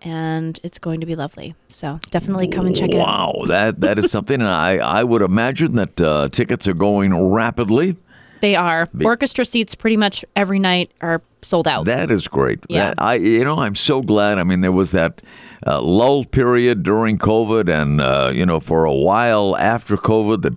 and 0.00 0.58
it's 0.62 0.78
going 0.78 1.00
to 1.00 1.06
be 1.06 1.14
lovely. 1.14 1.54
So 1.68 2.00
definitely 2.10 2.48
come 2.48 2.64
and 2.64 2.74
check 2.74 2.88
it 2.94 2.96
out. 2.98 3.06
Wow, 3.36 3.44
that 3.46 3.80
that 3.82 3.98
is 3.98 4.10
something, 4.10 4.40
and 4.40 4.48
I 4.48 4.78
I 4.78 5.02
would 5.02 5.20
imagine 5.20 5.74
that 5.74 6.00
uh, 6.00 6.30
tickets 6.30 6.66
are 6.66 6.72
going 6.72 7.30
rapidly. 7.30 7.96
They 8.40 8.56
are. 8.56 8.88
Orchestra 9.04 9.44
seats 9.44 9.74
pretty 9.74 9.98
much 9.98 10.24
every 10.34 10.58
night 10.58 10.90
are 11.02 11.20
sold 11.42 11.68
out. 11.68 11.84
That 11.84 12.10
is 12.10 12.26
great. 12.26 12.64
Yeah. 12.70 12.88
That- 12.88 13.02
I 13.02 13.14
you 13.16 13.44
know 13.44 13.58
I'm 13.58 13.74
so 13.74 14.00
glad. 14.00 14.38
I 14.38 14.44
mean, 14.44 14.62
there 14.62 14.72
was 14.72 14.92
that 14.92 15.20
uh, 15.66 15.80
lull 15.80 16.24
period 16.24 16.82
during 16.82 17.18
COVID, 17.18 17.68
and 17.68 18.00
uh, 18.00 18.30
you 18.34 18.46
know 18.46 18.60
for 18.60 18.84
a 18.84 18.94
while 18.94 19.56
after 19.56 19.96
COVID 19.96 20.42
that. 20.42 20.54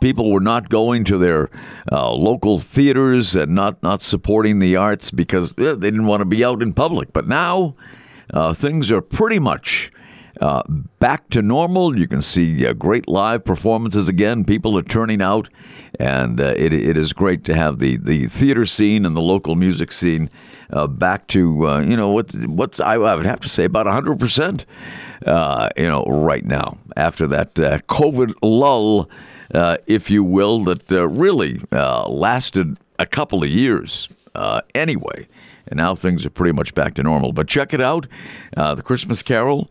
People 0.00 0.32
were 0.32 0.40
not 0.40 0.68
going 0.68 1.04
to 1.04 1.16
their 1.16 1.48
uh, 1.92 2.12
local 2.12 2.58
theaters 2.58 3.36
and 3.36 3.54
not, 3.54 3.80
not 3.84 4.02
supporting 4.02 4.58
the 4.58 4.74
arts 4.74 5.12
because 5.12 5.52
they 5.52 5.76
didn't 5.76 6.06
want 6.06 6.20
to 6.20 6.24
be 6.24 6.44
out 6.44 6.60
in 6.60 6.72
public. 6.72 7.12
But 7.12 7.28
now 7.28 7.76
uh, 8.34 8.52
things 8.52 8.90
are 8.90 9.00
pretty 9.00 9.38
much 9.38 9.92
uh, 10.40 10.64
back 10.98 11.28
to 11.30 11.40
normal. 11.40 11.96
You 11.96 12.08
can 12.08 12.20
see 12.20 12.66
uh, 12.66 12.72
great 12.72 13.06
live 13.06 13.44
performances 13.44 14.08
again. 14.08 14.44
People 14.44 14.76
are 14.76 14.82
turning 14.82 15.22
out, 15.22 15.48
and 16.00 16.40
it, 16.40 16.72
it 16.72 16.96
is 16.96 17.12
great 17.12 17.44
to 17.44 17.54
have 17.54 17.78
the, 17.78 17.96
the 17.96 18.26
theater 18.26 18.66
scene 18.66 19.06
and 19.06 19.14
the 19.14 19.22
local 19.22 19.54
music 19.54 19.92
scene 19.92 20.30
uh, 20.72 20.86
back 20.86 21.26
to 21.28 21.66
uh, 21.68 21.80
you 21.80 21.96
know 21.96 22.10
what's 22.10 22.34
what's 22.46 22.80
I 22.80 22.96
would 22.96 23.26
have 23.26 23.40
to 23.40 23.48
say 23.48 23.64
about 23.64 23.86
hundred 23.86 24.18
percent. 24.18 24.66
Uh, 25.26 25.68
you 25.76 25.86
know, 25.86 26.02
right 26.04 26.44
now 26.44 26.78
after 26.96 27.28
that 27.28 27.58
uh, 27.60 27.78
COVID 27.88 28.34
lull, 28.42 29.08
uh, 29.54 29.76
if 29.86 30.10
you 30.10 30.24
will, 30.24 30.64
that 30.64 30.90
uh, 30.90 31.06
really 31.06 31.60
lasted 31.70 32.76
a 32.98 33.06
couple 33.06 33.42
of 33.44 33.48
years 33.48 34.08
anyway. 34.74 35.28
And 35.68 35.76
now 35.76 35.94
things 35.94 36.26
are 36.26 36.30
pretty 36.30 36.52
much 36.52 36.74
back 36.74 36.94
to 36.94 37.04
normal. 37.04 37.32
But 37.32 37.46
check 37.46 37.72
it 37.72 37.80
out 37.80 38.08
The 38.54 38.82
Christmas 38.82 39.22
Carol, 39.22 39.70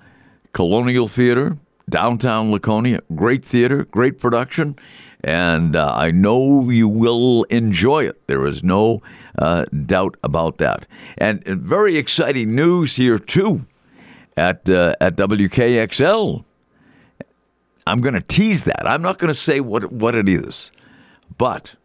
Colonial 0.54 1.10
Theater, 1.10 1.58
downtown 1.90 2.52
Laconia. 2.52 3.02
Great 3.14 3.44
theater, 3.44 3.84
great 3.86 4.20
production. 4.20 4.78
And 5.24 5.76
uh, 5.76 5.94
I 5.94 6.12
know 6.12 6.70
you 6.70 6.88
will 6.88 7.44
enjoy 7.44 8.06
it. 8.06 8.28
There 8.28 8.46
is 8.46 8.64
no 8.64 9.02
uh, 9.38 9.66
doubt 9.86 10.18
about 10.24 10.58
that. 10.58 10.88
And 11.18 11.48
uh, 11.48 11.56
very 11.56 11.98
exciting 11.98 12.56
news 12.56 12.96
here 12.96 13.20
too 13.20 13.66
at 14.36 14.70
uh, 14.70 14.96
at 15.00 15.16
WKXL. 15.16 16.44
I'm 17.88 18.02
going 18.02 18.14
to 18.14 18.22
tease 18.22 18.64
that. 18.66 18.88
I'm 18.88 19.02
not 19.02 19.18
going 19.18 19.30
to 19.30 19.40
say 19.40 19.60
what 19.60 19.92
what 19.92 20.16
it 20.16 20.28
is, 20.28 20.72
but 21.38 21.76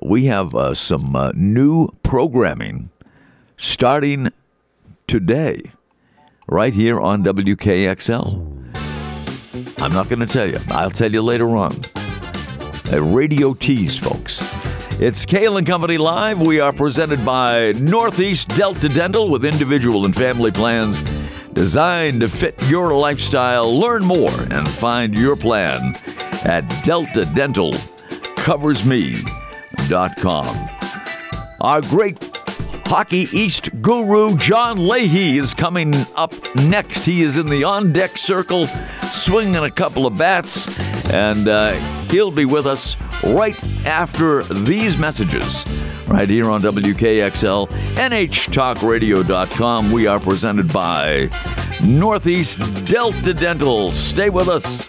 we 0.00 0.26
have 0.26 0.54
uh, 0.54 0.74
some 0.74 1.14
uh, 1.14 1.32
new 1.34 1.88
programming 2.02 2.90
starting 3.56 4.30
today, 5.06 5.72
right 6.48 6.74
here 6.74 7.00
on 7.00 7.22
WKXL. 7.22 8.48
I'm 9.80 9.92
not 9.92 10.08
going 10.08 10.20
to 10.20 10.26
tell 10.26 10.48
you. 10.48 10.58
I'll 10.68 10.90
tell 10.90 11.12
you 11.12 11.22
later 11.22 11.56
on. 11.56 11.80
A 12.92 13.00
radio 13.00 13.54
tease, 13.54 13.96
folks. 13.96 14.40
It's 15.00 15.24
Cail 15.24 15.56
and 15.56 15.66
Company 15.66 15.96
Live. 15.96 16.40
We 16.40 16.60
are 16.60 16.72
presented 16.72 17.24
by 17.24 17.72
Northeast 17.72 18.48
Delta 18.48 18.88
Dental 18.88 19.30
with 19.30 19.46
individual 19.46 20.04
and 20.04 20.14
family 20.14 20.50
plans 20.50 21.02
designed 21.54 22.20
to 22.20 22.28
fit 22.28 22.62
your 22.68 22.94
lifestyle. 22.94 23.78
Learn 23.78 24.04
more 24.04 24.38
and 24.50 24.68
find 24.68 25.14
your 25.14 25.36
plan 25.36 25.94
at 26.44 26.68
delta 26.84 27.24
dental 27.34 27.72
deltadentalcoversme.com. 28.42 30.68
Our 31.60 31.80
great 31.82 32.31
Hockey 32.92 33.26
East 33.32 33.70
guru 33.80 34.36
John 34.36 34.76
Leahy 34.76 35.38
is 35.38 35.54
coming 35.54 35.94
up 36.14 36.34
next. 36.54 37.06
He 37.06 37.22
is 37.22 37.38
in 37.38 37.46
the 37.46 37.64
on 37.64 37.90
deck 37.90 38.18
circle, 38.18 38.66
swinging 39.10 39.56
a 39.56 39.70
couple 39.70 40.04
of 40.06 40.18
bats, 40.18 40.68
and 41.08 41.48
uh, 41.48 41.72
he'll 42.10 42.30
be 42.30 42.44
with 42.44 42.66
us 42.66 42.98
right 43.24 43.56
after 43.86 44.42
these 44.42 44.98
messages. 44.98 45.64
Right 46.06 46.28
here 46.28 46.50
on 46.50 46.60
WKXL, 46.60 47.70
NHTalkRadio.com. 47.94 49.90
We 49.90 50.06
are 50.06 50.20
presented 50.20 50.70
by 50.70 51.30
Northeast 51.82 52.58
Delta 52.84 53.32
Dental. 53.32 53.90
Stay 53.90 54.28
with 54.28 54.48
us. 54.48 54.86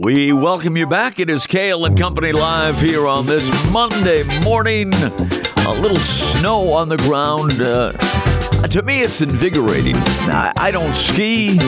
We 0.00 0.32
welcome 0.32 0.76
you 0.76 0.86
back. 0.86 1.18
It 1.18 1.28
is 1.28 1.44
Cail 1.44 1.84
and 1.84 1.98
Company 1.98 2.30
live 2.30 2.80
here 2.80 3.08
on 3.08 3.26
this 3.26 3.50
Monday 3.72 4.22
morning. 4.44 4.94
A 4.94 5.74
little 5.80 5.96
snow 5.96 6.72
on 6.72 6.88
the 6.88 6.98
ground. 6.98 7.60
Uh, 7.60 7.90
to 8.68 8.82
me, 8.82 9.00
it's 9.00 9.22
invigorating. 9.22 9.96
I, 9.96 10.52
I 10.56 10.70
don't 10.70 10.94
ski. 10.94 11.58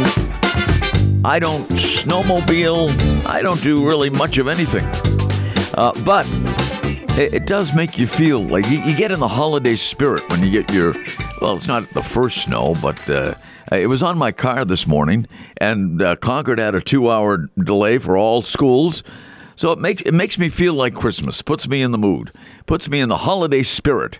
I 1.25 1.40
don't 1.40 1.68
snowmobile. 1.70 3.26
I 3.26 3.42
don't 3.42 3.60
do 3.64 3.84
really 3.84 4.10
much 4.10 4.38
of 4.38 4.46
anything. 4.46 4.84
Uh, 5.75 5.92
but 6.04 6.25
it, 7.18 7.34
it, 7.34 7.46
does 7.46 7.75
make 7.75 7.99
you 7.99 8.06
feel 8.06 8.40
like 8.40 8.70
you, 8.70 8.78
you, 8.82 8.96
get 8.96 9.10
in 9.10 9.18
the 9.18 9.26
holiday 9.26 9.75
spirit 9.75 10.22
when 10.30 10.44
you 10.44 10.52
get 10.52 10.72
your, 10.72 10.94
well, 11.40 11.56
it's 11.56 11.66
not 11.66 11.90
the 11.90 12.02
first 12.02 12.44
snow, 12.44 12.76
but 12.80 13.10
uh, 13.10 13.34
it 13.78 13.86
was 13.86 14.02
on 14.02 14.18
my 14.18 14.32
car 14.32 14.64
this 14.64 14.86
morning, 14.86 15.26
and 15.58 16.02
uh, 16.02 16.16
Concord 16.16 16.58
had 16.58 16.74
a 16.74 16.80
two-hour 16.80 17.48
delay 17.62 17.98
for 17.98 18.16
all 18.16 18.42
schools. 18.42 19.02
So 19.56 19.72
it 19.72 19.78
makes 19.78 20.02
it 20.02 20.14
makes 20.14 20.38
me 20.38 20.48
feel 20.48 20.74
like 20.74 20.94
Christmas. 20.94 21.42
Puts 21.42 21.68
me 21.68 21.82
in 21.82 21.90
the 21.90 21.98
mood. 21.98 22.32
Puts 22.66 22.88
me 22.88 23.00
in 23.00 23.08
the 23.08 23.18
holiday 23.18 23.62
spirit, 23.62 24.18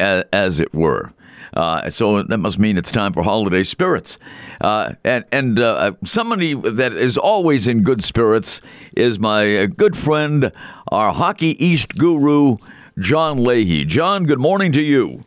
as, 0.00 0.24
as 0.32 0.60
it 0.60 0.74
were. 0.74 1.12
Uh, 1.54 1.88
so 1.90 2.22
that 2.22 2.38
must 2.38 2.58
mean 2.58 2.76
it's 2.76 2.90
time 2.90 3.12
for 3.12 3.22
holiday 3.22 3.62
spirits. 3.62 4.18
Uh, 4.60 4.94
and 5.04 5.24
and 5.30 5.60
uh, 5.60 5.92
somebody 6.02 6.54
that 6.54 6.94
is 6.94 7.16
always 7.16 7.68
in 7.68 7.82
good 7.82 8.02
spirits 8.02 8.60
is 8.96 9.18
my 9.18 9.58
uh, 9.58 9.66
good 9.66 9.96
friend, 9.96 10.50
our 10.88 11.12
Hockey 11.12 11.64
East 11.64 11.96
guru, 11.96 12.56
John 12.98 13.44
Leahy. 13.44 13.84
John, 13.84 14.24
good 14.24 14.40
morning 14.40 14.72
to 14.72 14.82
you. 14.82 15.24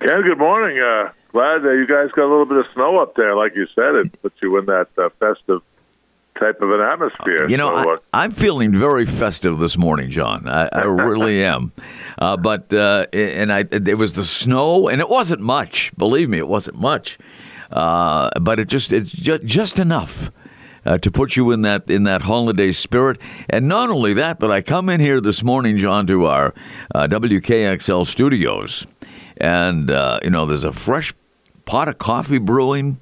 Yeah, 0.00 0.20
good 0.22 0.38
morning. 0.38 0.76
Glad 1.32 1.62
that 1.62 1.76
you 1.76 1.86
guys 1.86 2.10
got 2.12 2.26
a 2.26 2.30
little 2.30 2.44
bit 2.44 2.58
of 2.58 2.66
snow 2.74 2.98
up 2.98 3.16
there. 3.16 3.34
Like 3.34 3.56
you 3.56 3.66
said, 3.74 3.94
it 3.94 4.20
puts 4.20 4.36
you 4.42 4.58
in 4.58 4.66
that 4.66 4.88
uh, 4.98 5.08
festive 5.18 5.62
type 6.38 6.60
of 6.60 6.70
an 6.70 6.80
atmosphere. 6.80 7.48
You 7.48 7.56
know, 7.56 7.82
so, 7.82 7.90
uh, 7.92 7.96
I, 8.12 8.24
am 8.24 8.32
feeling 8.32 8.72
very 8.72 9.06
festive 9.06 9.58
this 9.58 9.78
morning, 9.78 10.10
John. 10.10 10.46
I, 10.46 10.68
I 10.72 10.82
really 10.82 11.42
am. 11.52 11.72
Uh, 12.18 12.36
but 12.36 12.72
uh, 12.74 13.06
and 13.14 13.50
I, 13.50 13.60
it 13.70 13.96
was 13.96 14.12
the 14.12 14.24
snow, 14.24 14.88
and 14.88 15.00
it 15.00 15.08
wasn't 15.08 15.40
much. 15.40 15.96
Believe 15.96 16.28
me, 16.28 16.36
it 16.38 16.48
wasn't 16.48 16.78
much. 16.78 17.18
Uh, 17.70 18.28
but 18.40 18.60
it 18.60 18.68
just 18.68 18.92
it's 18.92 19.10
just, 19.10 19.44
just 19.44 19.78
enough. 19.78 20.30
Uh, 20.84 20.98
to 20.98 21.12
put 21.12 21.36
you 21.36 21.52
in 21.52 21.62
that 21.62 21.88
in 21.88 22.02
that 22.02 22.22
holiday 22.22 22.72
spirit, 22.72 23.16
and 23.48 23.68
not 23.68 23.88
only 23.88 24.12
that, 24.12 24.40
but 24.40 24.50
I 24.50 24.62
come 24.62 24.88
in 24.88 24.98
here 24.98 25.20
this 25.20 25.40
morning, 25.44 25.76
John, 25.76 26.08
to 26.08 26.26
our 26.26 26.52
uh, 26.92 27.06
WKXL 27.06 28.04
studios, 28.04 28.84
and 29.36 29.90
you 30.24 30.30
know 30.30 30.44
there's 30.44 30.64
a 30.64 30.72
fresh 30.72 31.14
pot 31.64 31.88
of 31.88 31.98
coffee 31.98 32.38
brewing, 32.38 32.98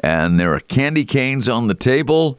and 0.00 0.38
there 0.38 0.54
are 0.54 0.60
candy 0.60 1.04
canes 1.04 1.48
on 1.48 1.66
the 1.66 1.74
table. 1.74 2.38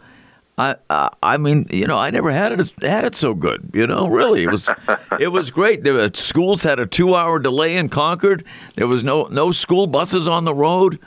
I, 0.58 0.76
uh, 0.90 1.10
I 1.22 1.38
mean, 1.38 1.68
you 1.70 1.86
know, 1.86 1.98
I 1.98 2.12
never 2.12 2.32
had 2.32 2.54
it 2.54 2.72
had 2.82 3.04
it 3.04 3.16
so 3.16 3.34
good. 3.34 3.72
You 3.74 3.88
know, 3.88 4.08
really, 4.08 4.44
it 4.44 4.52
was 4.52 4.70
it 5.20 5.28
was 5.28 5.52
great. 5.52 5.84
The 5.84 6.12
schools 6.14 6.64
had 6.64 6.80
a 6.80 6.86
two 6.86 7.16
hour 7.16 7.40
delay 7.40 7.76
in 7.76 7.90
Concord. 7.90 8.46
There 8.76 8.88
was 8.88 9.04
no 9.04 9.26
no 9.26 9.52
school 9.52 9.88
buses 9.88 10.28
on 10.28 10.46
the 10.46 10.54
road. 10.54 11.00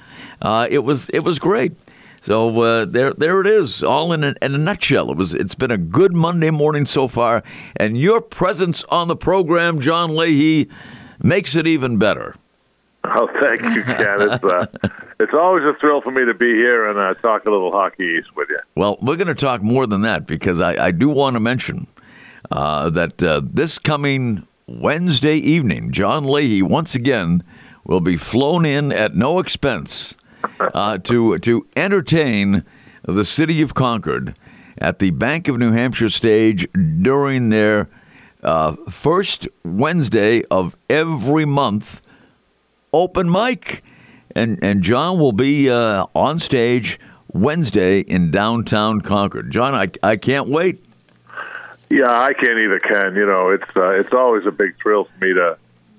Uh, 0.43 0.67
it 0.71 0.81
was 0.81 1.09
it 1.11 1.21
was 1.21 1.39
great. 1.39 1.73
So 2.21 2.61
uh, 2.61 2.85
there 2.85 3.15
there 3.15 3.41
it 3.41 3.47
is, 3.47 3.83
all 3.83 4.13
in 4.13 4.23
a, 4.23 4.35
in 4.43 4.55
a 4.55 4.59
nutshell. 4.59 5.11
It 5.11 5.17
was 5.17 5.35
it's 5.35 5.55
been 5.55 5.71
a 5.71 5.79
good 5.79 6.13
Monday 6.13 6.51
morning 6.51 6.85
so 6.85 7.09
far, 7.09 7.43
and 7.77 7.97
your 7.97 8.21
presence 8.21 8.85
on 8.85 9.09
the 9.09 9.17
program, 9.17 9.81
John 9.81 10.15
Leahy, 10.15 10.69
makes 11.23 11.57
it 11.57 11.67
even 11.67 11.97
better. 11.97 12.35
Oh, 13.15 13.29
thank 13.41 13.63
you, 13.75 13.83
Ken. 13.85 14.23
It's, 14.23 14.45
uh, 14.45 14.67
it's 15.19 15.33
always 15.35 15.65
a 15.65 15.75
thrill 15.81 16.01
for 16.01 16.11
me 16.11 16.25
to 16.25 16.35
be 16.35 16.55
here 16.55 16.89
and 16.89 16.99
uh, 16.99 17.15
talk 17.21 17.45
a 17.47 17.51
little 17.51 17.73
hockey 17.73 18.19
east 18.19 18.35
with 18.37 18.49
you. 18.51 18.59
Well, 18.75 18.99
we're 19.01 19.17
going 19.17 19.29
to 19.29 19.35
talk 19.35 19.63
more 19.63 19.87
than 19.87 20.03
that 20.03 20.27
because 20.27 20.61
I, 20.61 20.87
I 20.87 20.91
do 20.91 21.09
want 21.09 21.35
to 21.35 21.41
mention 21.41 21.87
uh, 22.51 22.91
that 22.91 23.23
uh, 23.23 23.41
this 23.45 23.79
coming 23.79 24.47
Wednesday 24.67 25.37
evening, 25.37 25.93
John 25.93 26.25
Leahy 26.25 26.63
once 26.63 26.95
again 26.95 27.43
will 27.85 28.01
be 28.01 28.17
flown 28.17 28.67
in 28.67 28.93
at 28.93 29.15
no 29.15 29.39
expense 29.39 30.15
uh, 30.61 30.99
to 30.99 31.39
to 31.39 31.67
entertain 31.77 32.65
the 33.03 33.25
city 33.25 33.63
of 33.63 33.75
Concord 33.75 34.35
at 34.77 34.99
the 34.99 35.11
Bank 35.11 35.49
of 35.49 35.59
New 35.59 35.73
Hampshire 35.73 36.11
stage 36.11 36.69
during 36.73 37.49
their 37.49 37.89
uh, 38.43 38.77
first 38.91 39.49
Wednesday 39.65 40.43
of 40.51 40.77
every 40.89 41.45
month 41.45 42.03
open 42.93 43.31
mic. 43.31 43.83
And, 44.35 44.59
and 44.63 44.83
John 44.83 45.19
will 45.19 45.33
be 45.33 45.71
uh, 45.71 46.07
on 46.15 46.39
stage 46.39 47.01
Wednesday 47.33 48.01
in 48.01 48.31
downtown 48.31 49.01
Concord. 49.01 49.51
John, 49.51 49.75
I, 49.75 49.89
I 50.03 50.17
can't 50.17 50.49
wait. 50.49 50.85
Yeah, 51.91 52.11
I 52.11 52.35
can't 52.35 52.59
either, 52.59 52.81
Ken. 52.81 53.15
You 53.15 53.27
know, 53.27 53.51
it's 53.51 53.77
uh, 53.77 53.91
it's 53.91 54.13
always 54.13 54.45
a 54.47 54.51
big 54.51 54.77
thrill 54.81 55.05
for 55.05 55.25
me 55.25 55.33
to 55.33 55.57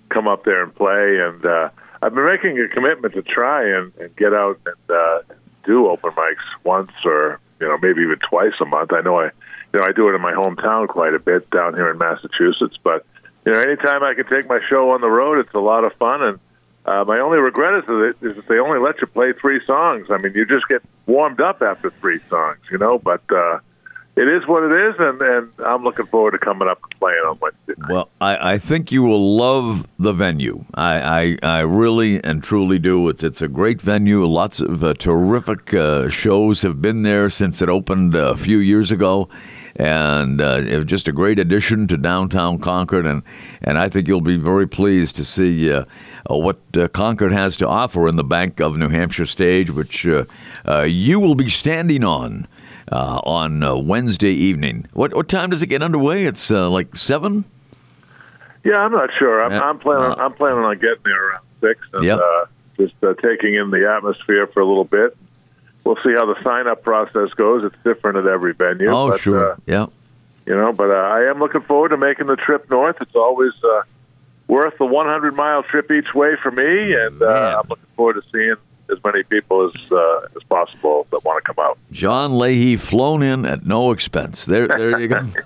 come 0.10 0.28
up 0.28 0.44
there 0.44 0.64
and 0.64 0.74
play, 0.74 1.20
and 1.20 1.44
uh, 1.46 1.70
I've 2.02 2.14
been 2.14 2.26
making 2.26 2.60
a 2.60 2.68
commitment 2.68 3.14
to 3.16 3.24
try 3.24 3.68
and, 3.68 3.92
and 4.00 4.16
get 4.16 4.34
out 4.34 4.60
and 4.66 4.98
uh, 4.98 5.22
do 5.66 5.88
open 5.88 6.12
mics 6.12 6.36
once 6.64 6.92
or 7.04 7.40
you 7.60 7.68
know 7.68 7.78
maybe 7.82 8.02
even 8.02 8.20
twice 8.20 8.54
a 8.62 8.66
month. 8.66 8.94
I 8.94 9.02
know 9.02 9.20
I 9.20 9.26
you 9.74 9.80
know 9.80 9.84
I 9.84 9.92
do 9.92 10.10
it 10.10 10.16
in 10.16 10.22
my 10.22 10.34
hometown 10.34 10.88
quite 10.88 11.16
a 11.16 11.20
bit 11.20 11.50
down 11.50 11.74
here 11.74 11.90
in 11.90 11.98
Massachusetts, 11.98 12.78
but 12.84 13.04
you 13.46 13.52
know 13.52 13.60
anytime 13.60 14.04
I 14.04 14.14
can 14.14 14.28
take 14.28 14.48
my 14.48 14.60
show 14.70 14.92
on 14.92 15.02
the 15.02 15.10
road, 15.10 15.40
it's 15.40 15.54
a 15.56 15.60
lot 15.60 15.84
of 15.84 15.94
fun 15.94 16.22
and 16.22 16.40
uh, 16.86 17.04
my 17.06 17.20
only 17.20 17.38
regret 17.38 17.80
is 17.80 17.86
that, 17.86 18.14
is 18.22 18.36
that 18.36 18.48
they 18.48 18.58
only 18.58 18.80
let 18.80 19.00
you 19.02 19.08
play 19.08 19.34
three 19.34 19.64
songs. 19.66 20.08
I 20.10 20.18
mean, 20.18 20.34
you 20.34 20.46
just 20.46 20.68
get 20.68 20.82
warmed 21.06 21.42
up 21.42 21.62
after 21.62 21.92
three 21.92 22.20
songs, 22.30 22.60
you 22.72 22.78
know. 22.78 22.98
But 22.98 23.22
uh, 23.32 23.60
it 24.16 24.28
is 24.28 24.48
what 24.48 24.64
it 24.64 24.90
is, 24.90 24.96
and, 24.98 25.22
and 25.22 25.52
I'm 25.60 25.84
looking 25.84 26.08
forward 26.08 26.32
to 26.32 26.40
coming 26.40 26.68
up 26.68 26.80
and 26.82 27.00
playing 27.00 27.22
on 27.28 27.38
Wednesday. 27.40 27.74
Night. 27.78 27.90
Well, 27.90 28.10
I, 28.20 28.54
I 28.54 28.58
think 28.58 28.92
you 28.92 29.04
will 29.04 29.36
love 29.36 29.88
the 29.98 30.14
venue. 30.14 30.66
I, 30.74 31.38
I, 31.44 31.58
I 31.58 31.60
really 31.60 32.24
and 32.24 32.44
truly 32.44 32.80
do. 32.80 33.08
It's 33.10 33.24
it's 33.24 33.42
a 33.42 33.48
great 33.48 33.82
venue. 33.82 34.26
Lots 34.26 34.60
of 34.60 34.84
uh, 34.84 34.94
terrific 34.94 35.74
uh, 35.74 36.10
shows 36.10 36.64
have 36.64 36.82
been 36.82 37.04
there 37.04 37.30
since 37.30 37.62
it 37.62 37.70
opened 37.70 38.16
a 38.16 38.36
few 38.36 38.58
years 38.58 38.92
ago 38.92 39.30
and 39.76 40.42
uh, 40.42 40.60
it 40.60 40.76
was 40.76 40.86
just 40.86 41.08
a 41.08 41.12
great 41.14 41.40
addition 41.40 41.88
to 41.88 41.96
downtown 41.96 42.60
Concord, 42.60 43.06
and 43.06 43.24
and 43.62 43.78
I 43.78 43.88
think 43.88 44.08
you'll 44.08 44.20
be 44.20 44.36
very 44.36 44.68
pleased 44.68 45.16
to 45.16 45.24
see 45.24 45.72
uh, 46.28 46.34
uh, 46.34 46.38
what 46.38 46.60
uh, 46.76 46.88
Concord 46.88 47.32
has 47.32 47.58
to 47.58 47.68
offer 47.68 48.08
in 48.08 48.16
the 48.16 48.24
Bank 48.24 48.60
of 48.60 48.78
New 48.78 48.90
Hampshire 48.90 49.26
stage, 49.26 49.70
which 49.70 50.08
uh, 50.08 50.26
uh, 50.68 50.82
you 50.82 51.20
will 51.20 51.36
be 51.36 51.50
standing 51.50 52.04
on. 52.04 52.48
on 52.92 53.86
Wednesday 53.88 54.32
evening. 54.32 54.86
What 54.94 55.14
what 55.14 55.28
time 55.28 55.52
does 55.52 55.62
it 55.62 55.68
get 55.68 55.84
underway? 55.84 56.26
It's 56.26 56.50
like 56.50 56.96
seven. 56.96 57.46
Yeah, 58.64 58.78
I'm 58.78 58.92
not 58.92 59.12
sure. 59.20 59.44
I'm, 59.44 59.54
I'm 59.54 59.78
planning. 59.78 60.20
I'm 60.20 60.34
planning 60.34 60.64
on 60.64 60.76
getting 60.80 61.04
there 61.06 61.30
around 61.30 61.44
six 61.62 61.80
and 61.94 62.04
yep. 62.04 62.20
just 62.78 62.96
taking 63.22 63.54
in 63.54 63.70
the 63.70 63.92
atmosphere 63.96 64.48
for 64.48 64.62
a 64.62 64.66
little 64.66 64.86
bit, 64.86 65.16
we'll 65.84 65.98
see 65.98 66.14
how 66.14 66.26
the 66.26 66.42
sign 66.44 66.68
up 66.68 66.84
process 66.84 67.34
goes. 67.34 67.64
It's 67.64 67.84
different 67.84 68.18
at 68.18 68.28
every 68.28 68.54
venue. 68.54 68.90
Oh, 68.90 69.10
but, 69.10 69.20
sure. 69.20 69.54
Uh, 69.54 69.56
yeah. 69.66 69.88
you 70.46 70.56
know, 70.56 70.72
but 70.74 70.90
uh, 70.90 70.94
I 70.94 71.30
am 71.30 71.40
looking 71.40 71.62
forward 71.62 71.90
to 71.90 71.98
making 71.98 72.28
the 72.28 72.36
trip 72.36 72.70
north. 72.70 72.98
It's 73.02 73.16
always 73.16 73.54
uh, 73.64 73.84
worth 74.50 74.78
the 74.78 74.86
100 74.86 75.36
mile 75.36 75.64
trip 75.64 75.90
each 75.92 76.14
way 76.14 76.36
for 76.42 76.52
me, 76.52 76.94
and 76.94 77.22
uh, 77.22 77.62
I'm 77.62 77.70
looking 77.70 77.86
forward 77.96 78.16
to 78.16 78.24
seeing 78.34 78.56
as 78.92 78.98
many 79.04 79.22
people 79.24 79.70
as 79.70 79.92
uh, 79.92 80.28
as 80.36 80.44
possible 80.50 81.06
that 81.12 81.24
want 81.24 81.44
to 81.44 81.54
come 81.54 81.64
out. 81.64 81.78
John 81.92 82.38
Leahy 82.38 82.76
flown 82.76 83.22
in 83.22 83.46
at 83.46 83.66
no 83.66 83.92
expense. 83.92 84.46
There, 84.46 84.68
there 84.68 85.00
you 85.00 85.08
go. 85.08 85.32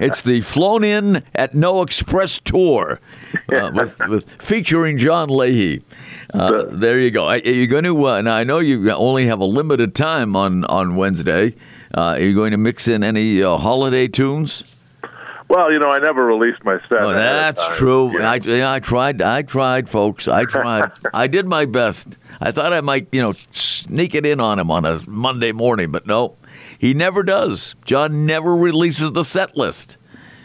it's 0.00 0.22
the 0.22 0.40
flown 0.40 0.82
in 0.82 1.22
at 1.36 1.54
no 1.54 1.82
express 1.82 2.40
tour 2.40 3.00
uh, 3.52 3.70
with, 3.74 4.00
with 4.08 4.42
featuring 4.42 4.98
John 4.98 5.28
Leahy. 5.28 5.84
Uh, 6.34 6.64
there 6.70 6.98
you 6.98 7.12
go. 7.12 7.28
Are 7.28 7.38
you 7.38 7.68
going 7.68 7.84
to? 7.84 8.04
Uh, 8.04 8.20
now 8.22 8.34
I 8.34 8.44
know 8.44 8.58
you 8.58 8.90
only 8.90 9.26
have 9.26 9.38
a 9.38 9.46
limited 9.46 9.94
time 9.94 10.34
on 10.34 10.64
on 10.64 10.96
Wednesday. 10.96 11.54
Uh, 11.96 12.00
are 12.00 12.20
you 12.20 12.34
going 12.34 12.50
to 12.50 12.58
mix 12.58 12.88
in 12.88 13.04
any 13.04 13.42
uh, 13.42 13.56
holiday 13.56 14.08
tunes? 14.08 14.64
Well, 15.48 15.72
you 15.72 15.78
know, 15.78 15.90
I 15.90 15.98
never 15.98 16.24
released 16.26 16.62
my 16.62 16.78
set. 16.88 17.00
Oh, 17.00 17.12
that's 17.12 17.76
true. 17.78 18.18
Yeah. 18.18 18.30
I, 18.30 18.34
yeah, 18.36 18.72
I 18.72 18.80
tried. 18.80 19.22
I 19.22 19.42
tried, 19.42 19.88
folks. 19.88 20.28
I 20.28 20.44
tried. 20.44 20.92
I 21.14 21.26
did 21.26 21.46
my 21.46 21.64
best. 21.64 22.18
I 22.40 22.52
thought 22.52 22.72
I 22.74 22.82
might, 22.82 23.08
you 23.12 23.22
know, 23.22 23.32
sneak 23.52 24.14
it 24.14 24.26
in 24.26 24.40
on 24.40 24.58
him 24.58 24.70
on 24.70 24.84
a 24.84 25.00
Monday 25.08 25.52
morning, 25.52 25.90
but 25.90 26.06
no, 26.06 26.36
he 26.78 26.92
never 26.92 27.22
does. 27.22 27.74
John 27.86 28.26
never 28.26 28.54
releases 28.54 29.12
the 29.12 29.24
set 29.24 29.56
list. 29.56 29.96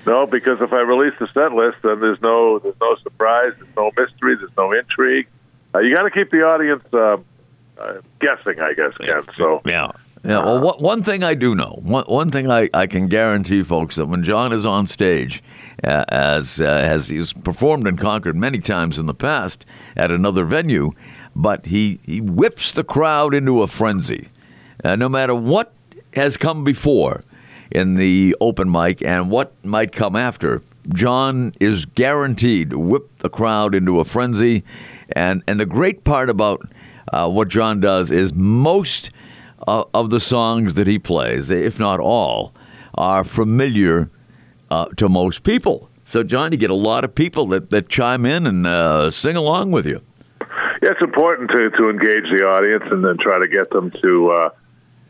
No, 0.06 0.26
because 0.26 0.62
if 0.62 0.72
I 0.72 0.80
release 0.82 1.14
the 1.20 1.28
set 1.34 1.52
list, 1.54 1.78
then 1.84 2.00
there's 2.00 2.22
no 2.22 2.60
there's 2.60 2.80
no 2.82 2.96
surprise, 3.04 3.54
there's 3.58 3.76
no 3.76 3.92
mystery, 3.98 4.36
there's 4.36 4.56
no 4.58 4.72
intrigue. 4.72 5.28
Uh, 5.76 5.80
you 5.80 5.94
got 5.96 6.04
to 6.04 6.12
keep 6.12 6.30
the 6.30 6.44
audience 6.44 6.84
uh, 6.94 7.18
uh, 7.78 7.94
guessing, 8.20 8.60
I 8.60 8.74
guess, 8.74 8.96
Ken. 8.98 9.24
So 9.38 9.62
Yeah. 9.66 9.92
Yeah. 10.24 10.40
Well, 10.40 10.62
one, 10.62 10.80
one 10.80 11.04
thing 11.04 11.22
I 11.22 11.34
do 11.34 11.54
know, 11.54 11.80
one, 11.82 12.06
one 12.06 12.32
thing 12.32 12.50
I, 12.50 12.70
I 12.74 12.88
can 12.88 13.08
guarantee, 13.08 13.62
folks, 13.62 13.98
that 13.98 14.06
when 14.06 14.24
John 14.24 14.54
is 14.54 14.66
on 14.66 14.88
stage, 14.88 15.44
uh, 15.84 16.06
as 16.08 16.62
uh, 16.62 16.66
as 16.66 17.10
he's 17.10 17.34
performed 17.34 17.88
in 17.88 17.98
Concord 17.98 18.38
many 18.38 18.60
times 18.60 18.98
in 18.98 19.06
the 19.06 19.14
past 19.14 19.66
at 19.98 20.12
another 20.12 20.46
venue, 20.46 20.92
but 21.36 21.66
he, 21.66 22.00
he 22.06 22.22
whips 22.22 22.72
the 22.72 22.86
crowd 22.86 23.34
into 23.34 23.62
a 23.62 23.68
frenzy. 23.68 24.30
Uh, 24.82 24.96
no 24.96 25.10
matter 25.10 25.36
what 25.36 25.74
has 26.14 26.38
come 26.38 26.64
before 26.64 27.24
in 27.72 27.96
the 27.96 28.36
open 28.40 28.72
mic 28.72 29.02
and 29.04 29.30
what 29.30 29.54
might 29.66 29.92
come 29.92 30.16
after, 30.16 30.62
John 30.94 31.54
is 31.60 31.86
guaranteed 31.86 32.70
to 32.70 32.80
whip 32.80 33.18
the 33.18 33.30
crowd 33.30 33.76
into 33.76 34.00
a 34.00 34.06
frenzy. 34.06 34.64
And, 35.14 35.44
and 35.48 35.60
the 35.60 35.66
great 35.66 36.04
part 36.04 36.30
about 36.30 36.68
uh, 37.12 37.30
what 37.30 37.48
John 37.48 37.80
does 37.80 38.12
is 38.12 38.34
most 38.34 39.12
uh, 39.68 39.84
of 39.94 40.10
the 40.10 40.20
songs 40.20 40.74
that 40.76 40.88
he 40.88 41.00
plays, 41.00 41.50
if 41.50 41.80
not 41.80 42.00
all, 42.00 42.54
are 42.96 43.24
familiar 43.24 44.10
uh, 44.70 44.86
to 44.98 45.10
most 45.10 45.44
people. 45.44 45.90
So, 46.06 46.24
John, 46.24 46.52
you 46.52 46.58
get 46.58 46.70
a 46.70 46.76
lot 46.76 47.04
of 47.04 47.16
people 47.16 47.48
that, 47.48 47.70
that 47.70 47.88
chime 47.88 48.26
in 48.26 48.46
and 48.46 48.68
uh, 48.68 49.10
sing 49.10 49.36
along 49.36 49.72
with 49.72 49.86
you. 49.86 50.02
yeah, 50.82 50.92
it's 50.92 51.02
important 51.02 51.50
to 51.52 51.70
to 51.72 51.90
engage 51.90 52.26
the 52.38 52.46
audience 52.46 52.84
and 52.92 53.04
then 53.04 53.18
try 53.18 53.40
to 53.42 53.48
get 53.48 53.70
them 53.70 53.92
to 54.02 54.32
uh, 54.32 54.50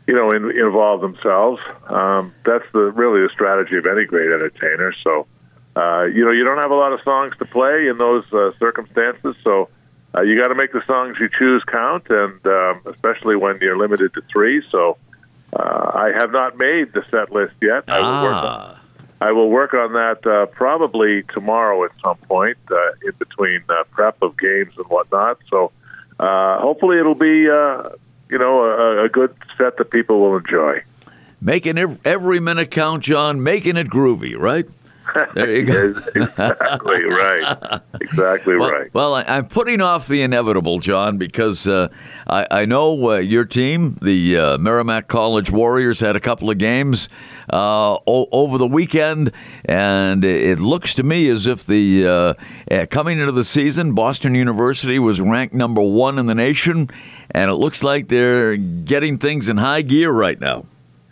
you 0.06 0.14
know 0.14 0.30
in, 0.30 0.50
involve 0.50 1.00
themselves. 1.00 1.60
Um, 1.88 2.32
that's 2.44 2.64
the 2.72 2.92
really 2.92 3.22
the 3.22 3.30
strategy 3.30 3.76
of 3.76 3.86
any 3.86 4.04
great 4.04 4.30
entertainer. 4.30 4.94
So 5.02 5.26
uh, 5.74 6.04
you 6.04 6.24
know 6.24 6.30
you 6.30 6.44
don't 6.44 6.58
have 6.58 6.70
a 6.70 6.76
lot 6.76 6.92
of 6.92 7.00
songs 7.02 7.34
to 7.38 7.44
play 7.44 7.88
in 7.88 7.98
those 7.98 8.24
uh, 8.32 8.52
circumstances, 8.58 9.36
so. 9.42 9.68
Uh, 10.14 10.20
you 10.22 10.40
got 10.40 10.48
to 10.48 10.54
make 10.54 10.72
the 10.72 10.82
songs 10.86 11.16
you 11.18 11.28
choose 11.28 11.62
count, 11.64 12.08
and 12.08 12.46
um, 12.46 12.80
especially 12.86 13.36
when 13.36 13.58
you're 13.60 13.76
limited 13.76 14.12
to 14.14 14.22
three. 14.32 14.62
So, 14.70 14.96
uh, 15.52 15.90
I 15.94 16.12
have 16.16 16.30
not 16.32 16.56
made 16.56 16.92
the 16.92 17.04
set 17.10 17.32
list 17.32 17.54
yet. 17.60 17.84
I 17.88 17.98
will 18.00 18.22
work 18.22 18.34
on 18.34 18.44
Ah, 18.44 18.80
I 19.20 19.32
will 19.32 19.48
work 19.48 19.74
on 19.74 19.92
that 19.94 20.26
uh, 20.26 20.46
probably 20.46 21.22
tomorrow 21.32 21.84
at 21.84 21.90
some 22.02 22.16
point 22.28 22.58
uh, 22.70 22.76
in 23.02 23.12
between 23.18 23.62
uh, 23.68 23.84
prep 23.90 24.20
of 24.22 24.36
games 24.36 24.72
and 24.76 24.86
whatnot. 24.86 25.38
So 25.50 25.72
uh, 26.20 26.60
hopefully 26.60 26.98
it'll 26.98 27.14
be 27.14 27.48
uh, 27.48 27.90
you 28.28 28.38
know 28.38 28.64
a, 28.64 29.04
a 29.04 29.08
good 29.08 29.34
set 29.56 29.76
that 29.78 29.90
people 29.90 30.20
will 30.20 30.36
enjoy. 30.36 30.82
making 31.40 31.78
every 32.04 32.40
minute 32.40 32.70
count, 32.70 33.02
John, 33.02 33.42
making 33.42 33.76
it 33.76 33.88
groovy, 33.88 34.36
right? 34.38 34.66
There 35.34 35.50
you 35.50 35.62
go. 35.64 35.94
Exactly 36.14 37.04
right. 37.04 37.80
Exactly 38.00 38.56
Well, 38.56 38.70
right. 38.70 38.94
well 38.94 39.14
I, 39.14 39.22
I'm 39.22 39.46
putting 39.46 39.80
off 39.80 40.08
the 40.08 40.22
inevitable, 40.22 40.78
John, 40.78 41.18
because 41.18 41.68
uh, 41.68 41.88
I, 42.26 42.46
I 42.50 42.64
know 42.64 43.10
uh, 43.10 43.18
your 43.18 43.44
team, 43.44 43.98
the 44.02 44.36
uh, 44.36 44.58
Merrimack 44.58 45.06
College 45.08 45.50
Warriors, 45.50 46.00
had 46.00 46.16
a 46.16 46.20
couple 46.20 46.50
of 46.50 46.58
games 46.58 47.08
uh, 47.52 47.94
o- 48.06 48.28
over 48.32 48.58
the 48.58 48.66
weekend, 48.66 49.30
and 49.66 50.24
it 50.24 50.58
looks 50.58 50.94
to 50.96 51.02
me 51.02 51.28
as 51.28 51.46
if 51.46 51.64
the 51.66 52.06
uh, 52.06 52.34
uh, 52.74 52.86
coming 52.90 53.18
into 53.18 53.32
the 53.32 53.44
season, 53.44 53.94
Boston 53.94 54.34
University 54.34 54.98
was 54.98 55.20
ranked 55.20 55.54
number 55.54 55.82
one 55.82 56.18
in 56.18 56.26
the 56.26 56.34
nation, 56.34 56.88
and 57.30 57.50
it 57.50 57.54
looks 57.54 57.84
like 57.84 58.08
they're 58.08 58.56
getting 58.56 59.18
things 59.18 59.48
in 59.48 59.58
high 59.58 59.82
gear 59.82 60.10
right 60.10 60.40
now. 60.40 60.64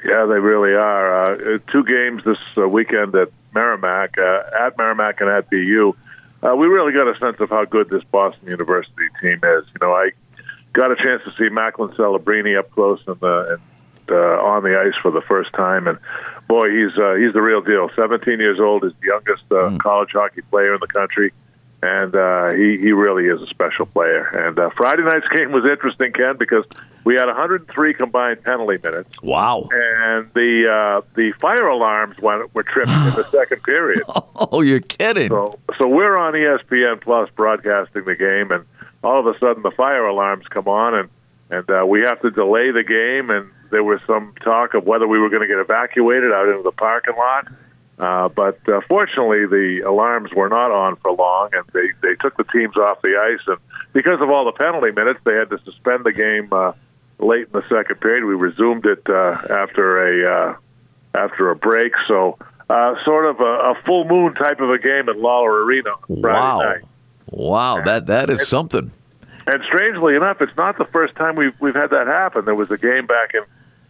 Yeah, 0.04 0.24
they 0.26 0.38
really 0.40 0.72
are. 0.74 1.34
Uh, 1.54 1.58
two 1.70 1.84
games 1.84 2.24
this 2.24 2.38
uh, 2.58 2.68
weekend 2.68 3.14
at 3.14 3.28
Merrimack, 3.54 4.18
uh, 4.18 4.42
at 4.66 4.76
Merrimack 4.78 5.20
and 5.20 5.30
at 5.30 5.50
BU. 5.50 5.94
Uh, 6.42 6.56
we 6.56 6.66
really 6.66 6.92
got 6.92 7.06
a 7.06 7.18
sense 7.18 7.38
of 7.40 7.50
how 7.50 7.64
good 7.64 7.88
this 7.88 8.02
Boston 8.04 8.48
University 8.48 9.08
team 9.20 9.40
is. 9.42 9.64
You 9.68 9.86
know, 9.86 9.92
I 9.92 10.10
got 10.72 10.90
a 10.90 10.96
chance 10.96 11.22
to 11.24 11.32
see 11.38 11.48
Macklin 11.48 11.90
Celebrini 11.90 12.58
up 12.58 12.70
close 12.72 13.00
in 13.06 13.14
the 13.20 13.58
and, 13.58 14.10
uh, 14.10 14.42
on 14.42 14.64
the 14.64 14.78
ice 14.78 14.96
for 15.00 15.10
the 15.10 15.20
first 15.20 15.52
time, 15.52 15.86
and 15.86 15.98
boy, 16.48 16.68
he's 16.70 16.98
uh, 16.98 17.14
he's 17.14 17.32
the 17.32 17.40
real 17.40 17.60
deal. 17.60 17.88
17 17.94 18.40
years 18.40 18.58
old, 18.58 18.84
is 18.84 18.92
the 19.00 19.06
youngest 19.06 19.44
uh, 19.52 19.78
college 19.78 20.10
hockey 20.12 20.42
player 20.42 20.74
in 20.74 20.80
the 20.80 20.88
country, 20.88 21.32
and 21.82 22.14
uh, 22.14 22.52
he 22.52 22.78
he 22.78 22.92
really 22.92 23.26
is 23.26 23.40
a 23.42 23.46
special 23.46 23.86
player. 23.86 24.24
And 24.24 24.58
uh, 24.58 24.70
Friday 24.76 25.02
night's 25.02 25.28
game 25.28 25.52
was 25.52 25.64
interesting, 25.64 26.12
Ken, 26.12 26.36
because 26.38 26.64
we 27.04 27.14
had 27.14 27.26
103 27.26 27.94
combined 27.94 28.42
penalty 28.44 28.78
minutes 28.82 29.10
Wow. 29.22 29.68
and 29.72 30.30
the 30.34 30.68
uh, 30.68 31.06
the 31.14 31.32
fire 31.40 31.66
alarms 31.66 32.18
went, 32.20 32.54
were 32.54 32.62
tripped 32.62 32.90
in 32.90 33.04
the 33.16 33.24
second 33.30 33.62
period. 33.64 34.02
Oh, 34.08 34.60
you're 34.60 34.80
kidding. 34.80 35.28
So 35.30 35.58
so 35.78 35.88
we're 35.88 36.16
on 36.18 36.34
ESPN 36.34 37.00
Plus 37.00 37.28
broadcasting 37.30 38.04
the 38.04 38.14
game, 38.16 38.50
and 38.52 38.64
all 39.02 39.18
of 39.18 39.26
a 39.34 39.38
sudden 39.38 39.62
the 39.62 39.72
fire 39.72 40.06
alarms 40.06 40.46
come 40.48 40.68
on, 40.68 40.94
and 40.94 41.08
and 41.50 41.70
uh, 41.70 41.84
we 41.86 42.00
have 42.02 42.20
to 42.22 42.30
delay 42.30 42.70
the 42.70 42.84
game. 42.84 43.30
And 43.30 43.50
there 43.70 43.82
was 43.84 44.00
some 44.06 44.34
talk 44.42 44.74
of 44.74 44.84
whether 44.84 45.08
we 45.08 45.18
were 45.18 45.28
going 45.30 45.42
to 45.42 45.48
get 45.48 45.58
evacuated 45.58 46.30
out 46.32 46.48
into 46.48 46.62
the 46.62 46.72
parking 46.72 47.16
lot. 47.16 47.48
Uh, 48.02 48.28
but 48.28 48.58
uh, 48.68 48.80
fortunately, 48.88 49.46
the 49.46 49.84
alarms 49.86 50.32
were 50.32 50.48
not 50.48 50.72
on 50.72 50.96
for 50.96 51.12
long, 51.12 51.50
and 51.52 51.64
they, 51.72 51.92
they 52.02 52.16
took 52.16 52.36
the 52.36 52.42
teams 52.44 52.76
off 52.76 53.00
the 53.00 53.16
ice. 53.16 53.46
And 53.46 53.58
because 53.92 54.20
of 54.20 54.28
all 54.28 54.44
the 54.44 54.50
penalty 54.52 54.90
minutes, 54.90 55.20
they 55.22 55.34
had 55.34 55.48
to 55.50 55.60
suspend 55.62 56.02
the 56.04 56.12
game 56.12 56.48
uh, 56.52 56.72
late 57.20 57.46
in 57.46 57.52
the 57.52 57.62
second 57.68 58.00
period. 58.00 58.24
We 58.24 58.34
resumed 58.34 58.86
it 58.86 59.08
uh, 59.08 59.38
after 59.48 59.84
a 60.24 60.50
uh, 60.50 60.56
after 61.14 61.50
a 61.50 61.54
break. 61.56 61.92
So, 62.08 62.38
uh, 62.68 62.96
sort 63.04 63.24
of 63.26 63.38
a, 63.38 63.44
a 63.44 63.74
full 63.86 64.04
moon 64.04 64.34
type 64.34 64.58
of 64.60 64.70
a 64.70 64.78
game 64.78 65.08
at 65.08 65.16
Lawler 65.16 65.62
Arena 65.64 65.90
on 65.90 66.20
Friday 66.20 66.38
Wow. 66.40 66.58
night. 66.58 66.82
Wow, 67.30 67.82
that 67.84 68.06
that 68.06 68.30
is 68.30 68.48
something. 68.48 68.90
And 69.46 69.62
strangely 69.64 70.16
enough, 70.16 70.42
it's 70.42 70.56
not 70.56 70.76
the 70.76 70.86
first 70.86 71.14
time 71.14 71.36
we've 71.36 71.54
we've 71.60 71.74
had 71.76 71.90
that 71.90 72.08
happen. 72.08 72.46
There 72.46 72.56
was 72.56 72.72
a 72.72 72.78
game 72.78 73.06
back 73.06 73.32
in 73.34 73.42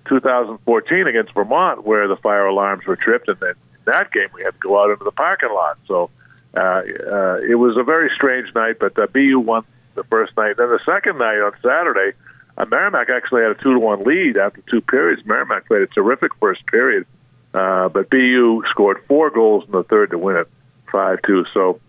2014 0.06 1.06
against 1.06 1.32
Vermont 1.32 1.84
where 1.84 2.08
the 2.08 2.16
fire 2.16 2.46
alarms 2.46 2.84
were 2.84 2.96
tripped, 2.96 3.28
and 3.28 3.38
then 3.40 3.54
that 3.84 4.12
game 4.12 4.28
we 4.34 4.42
had 4.42 4.54
to 4.54 4.60
go 4.60 4.82
out 4.82 4.90
into 4.90 5.04
the 5.04 5.12
parking 5.12 5.52
lot. 5.52 5.78
So 5.86 6.10
uh, 6.54 6.60
uh, 6.60 7.36
it 7.48 7.56
was 7.56 7.76
a 7.76 7.82
very 7.82 8.10
strange 8.14 8.54
night. 8.54 8.78
But 8.78 8.98
uh, 8.98 9.06
BU 9.06 9.40
won 9.40 9.64
the 9.94 10.04
first 10.04 10.36
night. 10.36 10.56
Then 10.56 10.68
the 10.68 10.80
second 10.84 11.18
night 11.18 11.38
on 11.38 11.52
Saturday, 11.62 12.16
uh, 12.56 12.64
Merrimack 12.66 13.08
actually 13.10 13.42
had 13.42 13.52
a 13.52 13.54
two 13.54 13.72
to 13.72 13.78
one 13.78 14.04
lead 14.04 14.36
after 14.36 14.60
two 14.62 14.80
periods. 14.80 15.24
Merrimack 15.24 15.66
played 15.66 15.82
a 15.82 15.86
terrific 15.86 16.34
first 16.36 16.66
period, 16.66 17.06
uh, 17.54 17.88
but 17.88 18.10
BU 18.10 18.62
scored 18.70 19.04
four 19.06 19.30
goals 19.30 19.64
in 19.66 19.72
the 19.72 19.84
third 19.84 20.10
to 20.10 20.18
win 20.18 20.36
it 20.36 20.48
five 20.90 21.20
two. 21.22 21.44
So. 21.52 21.80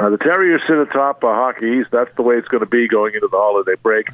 Uh, 0.00 0.10
the 0.10 0.16
Terriers 0.16 0.62
sit 0.68 0.78
atop 0.78 1.24
uh, 1.24 1.34
Hockey 1.34 1.80
East. 1.80 1.90
That's 1.90 2.14
the 2.14 2.22
way 2.22 2.36
it's 2.36 2.46
going 2.46 2.60
to 2.60 2.70
be 2.70 2.86
going 2.86 3.14
into 3.14 3.26
the 3.26 3.36
holiday 3.36 3.74
break. 3.82 4.08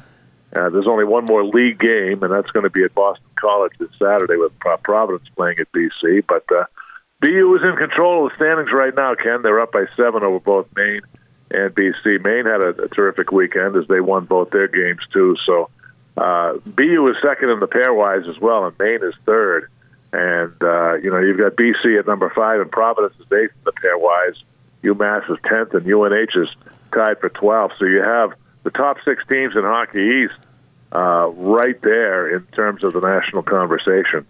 Uh, 0.55 0.69
there's 0.69 0.87
only 0.87 1.03
one 1.03 1.25
more 1.25 1.43
league 1.43 1.77
game, 1.79 2.23
and 2.23 2.31
that's 2.31 2.49
going 2.51 2.63
to 2.63 2.69
be 2.69 2.83
at 2.83 2.95
Boston 2.95 3.25
College 3.35 3.73
this 3.77 3.89
Saturday 3.99 4.37
with 4.37 4.57
Pro- 4.59 4.77
Providence 4.77 5.27
playing 5.35 5.59
at 5.59 5.69
BC. 5.73 6.23
But 6.25 6.45
uh, 6.49 6.65
BU 7.19 7.55
is 7.55 7.63
in 7.63 7.77
control 7.77 8.25
of 8.25 8.31
the 8.31 8.35
standings 8.35 8.71
right 8.71 8.93
now, 8.93 9.15
Ken. 9.15 9.41
They're 9.41 9.61
up 9.61 9.71
by 9.71 9.85
seven 9.95 10.23
over 10.23 10.39
both 10.39 10.67
Maine 10.75 11.01
and 11.49 11.73
BC. 11.73 12.23
Maine 12.23 12.45
had 12.45 12.61
a, 12.61 12.83
a 12.83 12.87
terrific 12.89 13.31
weekend 13.31 13.75
as 13.75 13.87
they 13.87 14.01
won 14.01 14.25
both 14.25 14.51
their 14.51 14.67
games, 14.67 15.01
too. 15.11 15.35
So 15.45 15.69
uh, 16.17 16.53
BU 16.65 17.07
is 17.09 17.17
second 17.21 17.49
in 17.49 17.59
the 17.59 17.67
pairwise 17.67 18.29
as 18.29 18.39
well, 18.39 18.65
and 18.65 18.77
Maine 18.77 19.03
is 19.03 19.15
third. 19.25 19.69
And, 20.11 20.53
uh, 20.61 20.93
you 20.95 21.11
know, 21.11 21.19
you've 21.19 21.37
got 21.37 21.55
BC 21.55 21.99
at 21.99 22.07
number 22.07 22.29
five, 22.29 22.61
and 22.61 22.71
Providence 22.71 23.13
is 23.19 23.25
eighth 23.31 23.53
in 23.53 23.63
the 23.63 23.73
pairwise. 23.73 24.35
UMass 24.83 25.29
is 25.31 25.39
10th, 25.39 25.73
and 25.73 25.85
UNH 25.85 26.41
is 26.41 26.49
tied 26.93 27.19
for 27.19 27.29
12th. 27.29 27.77
So 27.79 27.85
you 27.85 28.01
have 28.01 28.33
the 28.63 28.71
top 28.71 28.97
six 29.03 29.25
teams 29.27 29.55
in 29.55 29.63
Hockey 29.63 30.25
East 30.25 30.39
uh, 30.91 31.27
right 31.29 31.79
there 31.81 32.35
in 32.35 32.43
terms 32.47 32.83
of 32.83 32.93
the 32.93 33.01
national 33.01 33.43
conversation. 33.43 34.25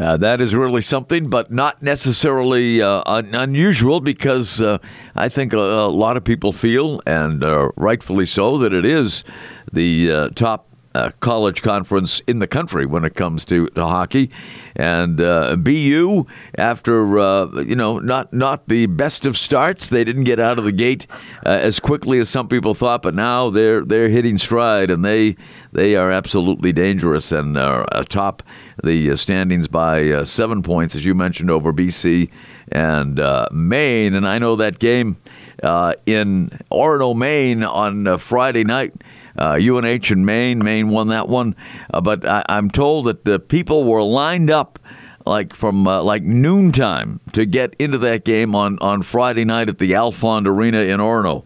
Uh, 0.00 0.16
that 0.16 0.40
is 0.40 0.54
really 0.54 0.80
something, 0.80 1.28
but 1.28 1.52
not 1.52 1.82
necessarily 1.82 2.80
uh, 2.80 3.02
un- 3.04 3.34
unusual 3.34 4.00
because 4.00 4.62
uh, 4.62 4.78
I 5.14 5.28
think 5.28 5.52
a, 5.52 5.58
a, 5.58 5.88
lot 5.88 6.16
of 6.16 6.24
people 6.24 6.54
feel, 6.54 7.02
and 7.04 7.44
uh, 7.44 7.70
rightfully 7.76 8.24
so, 8.24 8.56
that 8.58 8.72
it 8.72 8.86
is 8.86 9.24
the 9.70 10.10
uh, 10.10 10.28
top 10.30 10.68
uh, 10.94 11.10
college 11.20 11.60
conference 11.60 12.20
in 12.26 12.38
the 12.38 12.46
country 12.46 12.86
when 12.86 13.04
it 13.04 13.14
comes 13.14 13.44
to, 13.44 13.66
to 13.68 13.86
hockey. 13.86 14.30
And 14.74 15.18
BU, 15.18 16.24
after 16.56 17.60
you 17.62 17.76
know 17.76 17.98
not 17.98 18.32
not 18.32 18.68
the 18.68 18.86
best 18.86 19.26
of 19.26 19.36
starts, 19.36 19.88
they 19.88 20.02
didn't 20.02 20.24
get 20.24 20.40
out 20.40 20.58
of 20.58 20.64
the 20.64 20.72
gate 20.72 21.06
as 21.44 21.78
quickly 21.78 22.18
as 22.18 22.30
some 22.30 22.48
people 22.48 22.74
thought, 22.74 23.02
but 23.02 23.14
now 23.14 23.50
they're 23.50 23.84
they're 23.84 24.08
hitting 24.08 24.38
stride 24.38 24.90
and 24.90 25.04
they 25.04 25.36
they 25.72 25.94
are 25.94 26.10
absolutely 26.10 26.72
dangerous 26.72 27.30
and 27.30 27.58
are 27.58 27.86
atop 27.92 28.42
the 28.82 29.10
uh, 29.10 29.16
standings 29.16 29.68
by 29.68 30.08
uh, 30.10 30.24
seven 30.24 30.62
points, 30.62 30.94
as 30.94 31.04
you 31.04 31.14
mentioned, 31.14 31.50
over 31.50 31.72
BC 31.72 32.30
and 32.70 33.20
Maine. 33.52 34.14
And 34.14 34.26
I 34.26 34.38
know 34.38 34.56
that 34.56 34.78
game 34.78 35.16
in 35.62 36.50
Orono, 36.70 37.16
Maine 37.16 37.62
on 37.62 38.18
Friday 38.18 38.64
night 38.64 38.94
uh, 39.40 39.58
UNH 39.60 40.10
and 40.10 40.26
Maine. 40.26 40.62
Maine 40.62 40.88
won 40.88 41.08
that 41.08 41.28
one, 41.28 41.56
uh, 41.92 42.00
but 42.00 42.24
I, 42.24 42.44
am 42.48 42.70
told 42.70 43.06
that 43.06 43.24
the 43.24 43.38
people 43.38 43.84
were 43.84 44.02
lined 44.02 44.50
up 44.50 44.78
like 45.26 45.54
from 45.54 45.86
uh, 45.86 46.02
like 46.02 46.22
noontime 46.22 47.20
to 47.32 47.44
get 47.44 47.74
into 47.78 47.98
that 47.98 48.24
game 48.24 48.54
on, 48.54 48.78
on 48.80 49.02
Friday 49.02 49.44
night 49.44 49.68
at 49.68 49.78
the 49.78 49.92
Alfond 49.92 50.46
Arena 50.46 50.78
in 50.78 51.00
Orono. 51.00 51.44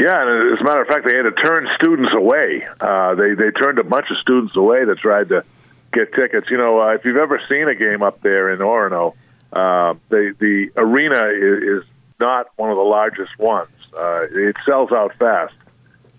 Yeah, 0.00 0.22
and 0.22 0.54
as 0.54 0.60
a 0.60 0.64
matter 0.64 0.82
of 0.82 0.88
fact, 0.88 1.06
they 1.06 1.14
had 1.14 1.22
to 1.22 1.32
turn 1.32 1.66
students 1.76 2.12
away. 2.14 2.66
Uh, 2.80 3.14
they 3.14 3.34
they 3.34 3.50
turned 3.50 3.78
a 3.78 3.84
bunch 3.84 4.06
of 4.10 4.18
students 4.18 4.56
away 4.56 4.84
that 4.84 4.98
tried 4.98 5.28
to 5.30 5.44
get 5.92 6.12
tickets. 6.12 6.50
You 6.50 6.58
know, 6.58 6.80
uh, 6.80 6.94
if 6.94 7.04
you've 7.04 7.16
ever 7.16 7.40
seen 7.48 7.68
a 7.68 7.74
game 7.74 8.02
up 8.02 8.20
there 8.22 8.52
in 8.52 8.60
Orono, 8.60 9.14
uh, 9.52 9.94
the 10.08 10.34
the 10.38 10.70
arena 10.76 11.28
is, 11.28 11.82
is 11.82 11.90
not 12.20 12.48
one 12.56 12.70
of 12.70 12.76
the 12.76 12.82
largest 12.82 13.38
ones. 13.38 13.70
Uh, 13.96 14.26
it 14.30 14.56
sells 14.64 14.92
out 14.92 15.14
fast 15.18 15.54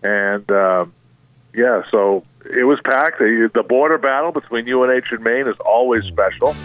and 0.03 0.49
um, 0.51 0.93
yeah, 1.53 1.84
so 1.91 2.23
it 2.45 2.63
was 2.63 2.79
packed. 2.84 3.19
The, 3.19 3.65
border 3.67 3.97
battle 3.97 4.32
between 4.32 4.71
UNH 4.71 5.12
and 5.12 5.23
Maine 5.23 5.47
is 5.47 5.58
always 5.65 6.03
special, 6.05 6.55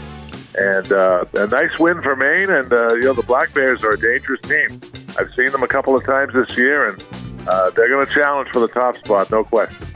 and 0.56 0.92
uh, 0.92 1.24
a 1.34 1.46
nice 1.48 1.78
win 1.78 2.02
for 2.02 2.16
Maine. 2.16 2.50
And 2.50 2.72
uh, 2.72 2.94
you 2.94 3.02
know, 3.02 3.12
the 3.12 3.22
Black 3.22 3.52
Bears 3.54 3.82
are 3.82 3.92
a 3.92 4.00
dangerous 4.00 4.40
team. 4.42 4.80
I've 5.18 5.32
seen 5.34 5.50
them 5.50 5.62
a 5.62 5.68
couple 5.68 5.96
of 5.96 6.04
times 6.04 6.32
this 6.34 6.56
year, 6.56 6.86
and 6.86 7.04
uh, 7.48 7.70
they're 7.70 7.88
going 7.88 8.06
to 8.06 8.12
challenge 8.12 8.50
for 8.50 8.60
the 8.60 8.68
top 8.68 8.96
spot, 8.98 9.30
no 9.30 9.44
question. 9.44 9.86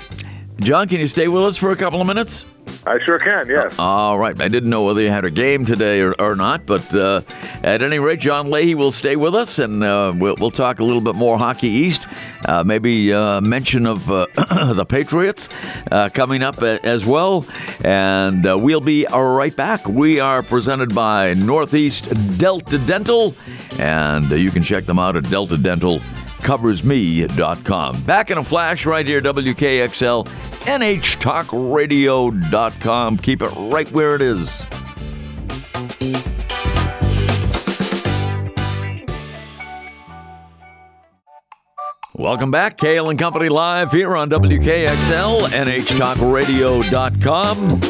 John, 0.60 0.88
can 0.88 0.98
you 0.98 1.06
stay 1.06 1.28
with 1.28 1.44
us 1.44 1.56
for 1.56 1.70
a 1.70 1.76
couple 1.76 2.00
of 2.00 2.06
minutes? 2.06 2.44
I 2.86 2.98
sure 3.04 3.18
can, 3.18 3.48
yes. 3.48 3.78
Uh, 3.78 3.82
all 3.82 4.18
right. 4.18 4.40
I 4.40 4.48
didn't 4.48 4.70
know 4.70 4.84
whether 4.84 5.00
you 5.00 5.10
had 5.10 5.24
a 5.24 5.30
game 5.30 5.64
today 5.64 6.00
or, 6.00 6.14
or 6.18 6.36
not, 6.36 6.64
but 6.64 6.94
uh, 6.94 7.22
at 7.62 7.82
any 7.82 7.98
rate, 7.98 8.20
John 8.20 8.50
Leahy 8.50 8.74
will 8.74 8.92
stay 8.92 9.16
with 9.16 9.34
us 9.34 9.58
and 9.58 9.84
uh, 9.84 10.12
we'll, 10.16 10.36
we'll, 10.38 10.50
talk 10.50 10.80
a 10.80 10.84
little 10.84 11.02
bit 11.02 11.14
more 11.14 11.38
Hockey 11.38 11.68
East. 11.68 12.06
Uh, 12.46 12.64
maybe 12.64 13.12
uh, 13.12 13.40
mention 13.40 13.86
of 13.86 14.06
the 14.06 14.86
Patriots 14.88 15.48
coming 16.14 16.42
up 16.42 16.62
as 16.62 17.04
well. 17.04 17.46
And 17.84 18.44
we'll 18.44 18.80
be 18.80 19.06
right 19.12 19.54
back. 19.54 19.86
We 19.88 20.20
are 20.20 20.42
presented 20.42 20.94
by 20.94 21.34
Northeast 21.34 22.08
Delta 22.38 22.78
Dental, 22.78 23.34
and 23.78 24.30
you 24.30 24.50
can 24.50 24.62
check 24.62 24.86
them 24.86 24.98
out 24.98 25.16
at 25.16 25.28
Delta 25.28 25.58
Dental 25.58 26.00
coversme.com. 26.38 28.02
Back 28.02 28.30
in 28.30 28.38
a 28.38 28.44
flash 28.44 28.86
right 28.86 29.06
here, 29.06 29.20
WKXL, 29.20 30.26
NHTalkRadio.com. 30.26 33.16
Keep 33.18 33.42
it 33.42 33.50
right 33.56 33.90
where 33.92 34.14
it 34.14 34.22
is. 34.22 34.64
Welcome 42.14 42.50
back, 42.50 42.78
Cail 42.78 43.10
and 43.10 43.18
Company 43.18 43.48
Live 43.48 43.92
here 43.92 44.16
on 44.16 44.28
WKXL, 44.30 45.48
NHTalkRadio.com. 45.50 47.80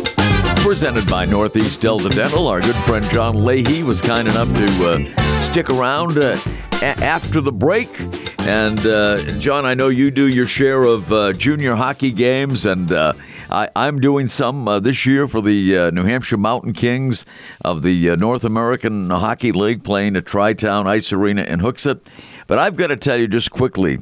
Presented 0.63 1.09
by 1.09 1.25
Northeast 1.25 1.81
Delta 1.81 2.09
Dental. 2.11 2.47
Our 2.49 2.61
good 2.61 2.75
friend 2.77 3.05
John 3.11 3.43
Leahy 3.45 3.83
was 3.85 4.03
kind 4.03 4.29
enough 4.29 4.53
to 4.53 4.91
uh, 4.91 4.99
stick 5.41 5.71
around 5.71 6.19
uh, 6.19 6.37
a- 6.83 7.01
after 7.03 7.41
the 7.41 7.53
break 7.53 7.89
and 8.41 8.79
uh, 8.87 9.19
John, 9.39 9.67
I 9.67 9.75
know 9.75 9.89
you 9.89 10.11
do 10.11 10.29
your 10.29 10.47
share 10.47 10.83
of 10.83 11.13
uh, 11.13 11.33
junior 11.33 11.75
hockey 11.75 12.13
games, 12.13 12.65
and 12.67 12.91
uh, 12.91 13.13
I, 13.51 13.69
am 13.75 14.01
doing 14.01 14.29
some 14.29 14.69
uh, 14.69 14.81
this 14.81 15.07
year 15.07 15.29
for 15.29 15.41
the 15.41 15.77
uh, 15.77 15.91
New 15.91 16.05
Hampshire 16.05 16.37
Mountain 16.37 16.73
Kings 16.73 17.27
of 17.65 17.83
the 17.83 18.11
uh, 18.11 18.17
North 18.17 18.45
American 18.45 19.11
Hockey 19.11 19.53
League, 19.53 19.85
playing 19.85 20.17
at 20.17 20.27
Tri 20.27 20.53
Town 20.53 20.87
Ice 20.87 21.13
Arena 21.13 21.43
in 21.43 21.61
Hooksett. 21.61 22.01
But 22.47 22.59
I've 22.59 22.77
got 22.77 22.89
to 22.89 22.97
tell 22.97 23.17
you 23.17 23.29
just 23.29 23.51
quickly, 23.51 23.99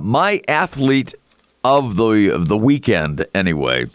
my 0.00 0.40
athlete 0.48 1.14
of 1.62 1.96
the 1.96 2.30
of 2.32 2.48
the 2.48 2.56
weekend, 2.56 3.26
anyway, 3.34 3.86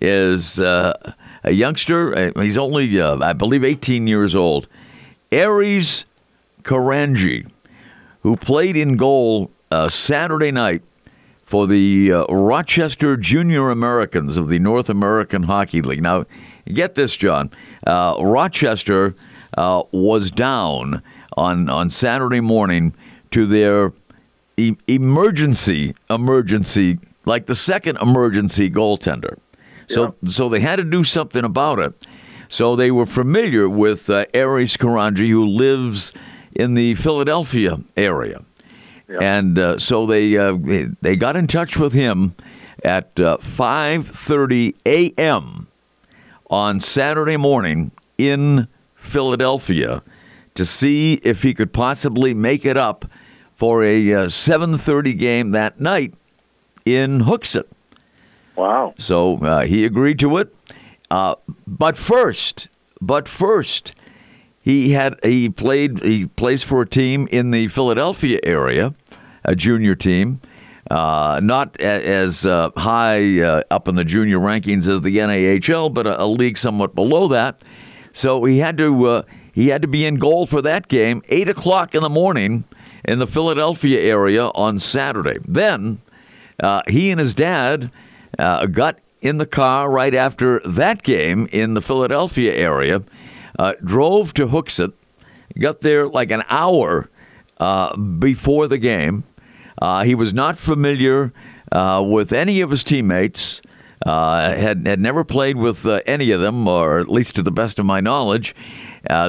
is 0.00 0.58
a 0.58 1.14
youngster. 1.44 2.32
He's 2.40 2.58
only, 2.58 3.00
I 3.00 3.32
believe, 3.32 3.64
18 3.64 4.06
years 4.06 4.36
old. 4.36 4.68
Aries 5.32 6.04
Karanji 6.62 7.48
who 8.22 8.36
played 8.36 8.76
in 8.76 8.96
goal 8.96 9.50
uh, 9.70 9.88
Saturday 9.88 10.50
night 10.50 10.82
for 11.42 11.66
the 11.66 12.12
uh, 12.12 12.24
Rochester 12.26 13.16
Junior 13.16 13.70
Americans 13.70 14.36
of 14.36 14.48
the 14.48 14.58
North 14.58 14.88
American 14.88 15.42
Hockey 15.44 15.82
League. 15.82 16.02
Now, 16.02 16.24
get 16.66 16.94
this, 16.94 17.16
John. 17.16 17.50
Uh, 17.86 18.16
Rochester 18.20 19.14
uh, 19.58 19.82
was 19.92 20.30
down 20.30 21.02
on, 21.36 21.68
on 21.68 21.90
Saturday 21.90 22.40
morning 22.40 22.94
to 23.32 23.46
their 23.46 23.92
e- 24.56 24.76
emergency, 24.86 25.94
emergency, 26.08 26.98
like 27.24 27.46
the 27.46 27.54
second 27.54 27.98
emergency 28.00 28.70
goaltender. 28.70 29.38
So, 29.88 30.14
yeah. 30.22 30.30
so 30.30 30.48
they 30.48 30.60
had 30.60 30.76
to 30.76 30.84
do 30.84 31.04
something 31.04 31.44
about 31.44 31.78
it. 31.80 31.94
So 32.48 32.76
they 32.76 32.90
were 32.90 33.06
familiar 33.06 33.68
with 33.68 34.08
uh, 34.08 34.26
Aries 34.32 34.76
Karanji, 34.76 35.30
who 35.30 35.46
lives 35.46 36.12
in 36.54 36.74
the 36.74 36.94
Philadelphia 36.94 37.80
area. 37.96 38.42
And 39.20 39.58
uh, 39.58 39.78
so 39.78 40.06
they 40.06 40.36
uh, 40.38 40.56
they 41.00 41.16
got 41.16 41.36
in 41.36 41.46
touch 41.46 41.76
with 41.76 41.92
him 41.92 42.34
at 42.82 43.14
5:30 43.16 44.72
uh, 44.72 44.78
a.m. 44.86 45.66
on 46.48 46.80
Saturday 46.80 47.36
morning 47.36 47.90
in 48.16 48.68
Philadelphia 48.96 50.02
to 50.54 50.64
see 50.64 51.14
if 51.22 51.42
he 51.42 51.54
could 51.54 51.72
possibly 51.72 52.34
make 52.34 52.64
it 52.64 52.76
up 52.76 53.04
for 53.54 53.82
a 53.84 54.00
7:30 54.00 55.14
uh, 55.14 55.18
game 55.18 55.50
that 55.50 55.80
night 55.80 56.14
in 56.84 57.20
Hooksett. 57.20 57.66
Wow! 58.56 58.94
So 58.98 59.38
uh, 59.38 59.64
he 59.66 59.84
agreed 59.84 60.18
to 60.20 60.38
it, 60.38 60.54
but 61.10 61.98
first, 61.98 62.68
but 63.00 63.28
first, 63.28 63.94
he 64.62 64.92
had 64.92 65.18
he 65.24 65.50
played 65.50 66.02
he 66.02 66.26
plays 66.26 66.62
for 66.62 66.82
a 66.82 66.88
team 66.88 67.28
in 67.30 67.50
the 67.50 67.68
Philadelphia 67.68 68.38
area, 68.44 68.94
a 69.44 69.56
junior 69.56 69.94
team. 69.94 70.40
Uh, 70.90 71.40
not 71.42 71.80
as 71.80 72.44
uh, 72.44 72.70
high 72.76 73.40
uh, 73.40 73.62
up 73.70 73.88
in 73.88 73.94
the 73.94 74.04
junior 74.04 74.38
rankings 74.38 74.86
as 74.88 75.00
the 75.02 75.16
NAHL, 75.16 75.92
but 75.92 76.06
a, 76.06 76.22
a 76.22 76.26
league 76.26 76.58
somewhat 76.58 76.94
below 76.94 77.28
that. 77.28 77.62
So 78.12 78.44
he 78.44 78.58
had 78.58 78.76
to 78.78 79.06
uh, 79.06 79.22
he 79.52 79.68
had 79.68 79.82
to 79.82 79.88
be 79.88 80.04
in 80.04 80.16
goal 80.16 80.46
for 80.46 80.62
that 80.62 80.88
game, 80.88 81.22
eight 81.28 81.48
o'clock 81.48 81.94
in 81.94 82.02
the 82.02 82.08
morning 82.08 82.64
in 83.04 83.18
the 83.18 83.26
Philadelphia 83.26 84.00
area 84.00 84.46
on 84.48 84.78
Saturday. 84.78 85.38
Then 85.46 85.98
uh, 86.62 86.82
he 86.86 87.10
and 87.10 87.18
his 87.18 87.34
dad 87.34 87.90
uh, 88.38 88.66
got 88.66 88.98
in 89.20 89.38
the 89.38 89.46
car 89.46 89.90
right 89.90 90.14
after 90.14 90.60
that 90.60 91.02
game 91.02 91.48
in 91.52 91.74
the 91.74 91.82
Philadelphia 91.82 92.54
area 92.54 93.02
uh, 93.62 93.74
drove 93.84 94.34
to 94.34 94.48
Hooksett, 94.48 94.92
got 95.56 95.80
there 95.80 96.08
like 96.08 96.32
an 96.32 96.42
hour 96.48 97.08
uh, 97.58 97.96
before 97.96 98.66
the 98.66 98.78
game. 98.78 99.22
Uh, 99.80 100.02
he 100.02 100.16
was 100.16 100.34
not 100.34 100.58
familiar 100.58 101.32
uh, 101.70 102.04
with 102.04 102.32
any 102.32 102.60
of 102.60 102.70
his 102.70 102.82
teammates. 102.82 103.62
Uh, 104.04 104.56
had 104.56 104.84
had 104.84 104.98
never 104.98 105.22
played 105.22 105.56
with 105.56 105.86
uh, 105.86 106.00
any 106.06 106.32
of 106.32 106.40
them, 106.40 106.66
or 106.66 106.98
at 106.98 107.08
least 107.08 107.36
to 107.36 107.42
the 107.42 107.52
best 107.52 107.78
of 107.78 107.86
my 107.86 108.00
knowledge. 108.00 108.52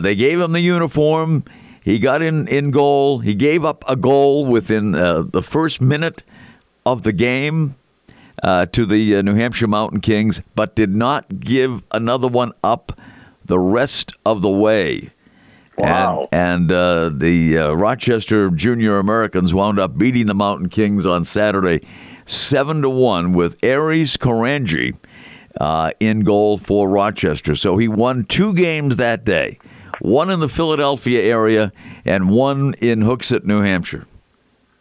they 0.02 0.16
gave 0.16 0.40
him 0.40 0.52
the 0.52 0.62
uniform. 0.62 1.44
He 1.84 2.00
got 2.00 2.24
in, 2.24 2.48
in 2.48 2.72
goal. 2.72 3.20
He 3.20 3.36
gave 3.36 3.64
up 3.64 3.84
a 3.88 3.96
goal 3.96 4.48
within 4.48 4.94
the 4.94 5.44
first 5.44 5.80
minute 5.80 6.24
of 6.88 7.04
the 7.04 7.12
game 7.12 7.76
to 8.42 8.86
the 8.88 9.22
New 9.22 9.36
Hampshire 9.36 9.68
Mountain 9.68 10.02
Kings, 10.02 10.42
but 10.56 10.76
did 10.76 10.96
not 10.96 11.40
give 11.40 11.84
another 11.92 12.28
one 12.28 12.52
up 12.64 13.00
the 13.46 13.60
rest 13.60 14.14
of 14.26 14.42
the 14.42 14.50
way. 14.50 15.12
Wow. 15.78 16.28
And, 16.32 16.70
and 16.70 16.72
uh, 16.72 17.10
the 17.14 17.58
uh, 17.58 17.72
Rochester 17.74 18.50
Junior 18.52 19.00
Americans 19.00 19.54
wound 19.54 19.80
up 19.80 19.98
beating 19.98 20.28
the 20.28 20.36
Mountain 20.36 20.70
Kings 20.70 21.06
on 21.06 21.24
Saturday 21.24 21.86
seven 22.26 22.82
to 22.84 22.90
one 22.90 23.34
with 23.34 23.58
Aries 23.64 24.16
Karanji 24.16 24.96
uh, 25.60 25.92
in 26.00 26.22
goal 26.22 26.58
for 26.58 26.88
Rochester. 26.90 27.56
So 27.56 27.78
he 27.78 27.88
won 27.88 28.26
two 28.26 28.54
games 28.54 28.98
that 28.98 29.26
day, 29.26 29.60
one 30.00 30.30
in 30.30 30.40
the 30.40 30.50
Philadelphia 30.50 31.22
area 31.22 31.72
and 32.06 32.30
one 32.30 32.76
in 32.76 33.02
Hooksett, 33.02 33.44
New 33.44 33.62
Hampshire. 33.62 34.06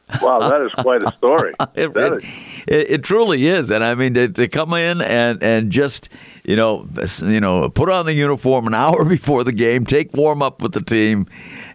Wow, 0.20 0.40
that 0.40 0.60
is 0.60 0.72
quite 0.72 1.02
a 1.02 1.10
story. 1.16 1.54
it, 1.74 1.96
it, 1.96 2.12
is- 2.12 2.24
it, 2.68 2.90
it 2.90 3.02
truly 3.02 3.46
is, 3.46 3.70
and 3.70 3.82
I 3.82 3.94
mean 3.94 4.12
to, 4.14 4.28
to 4.28 4.46
come 4.48 4.74
in 4.74 5.00
and 5.00 5.42
and 5.42 5.70
just 5.72 6.10
you 6.44 6.54
know 6.54 6.86
you 7.22 7.40
know 7.40 7.70
put 7.70 7.88
on 7.88 8.04
the 8.06 8.12
uniform 8.12 8.66
an 8.66 8.74
hour 8.74 9.04
before 9.08 9.42
the 9.42 9.52
game, 9.52 9.86
take 9.86 10.12
warm 10.12 10.42
up 10.42 10.60
with 10.60 10.72
the 10.72 10.80
team, 10.82 11.26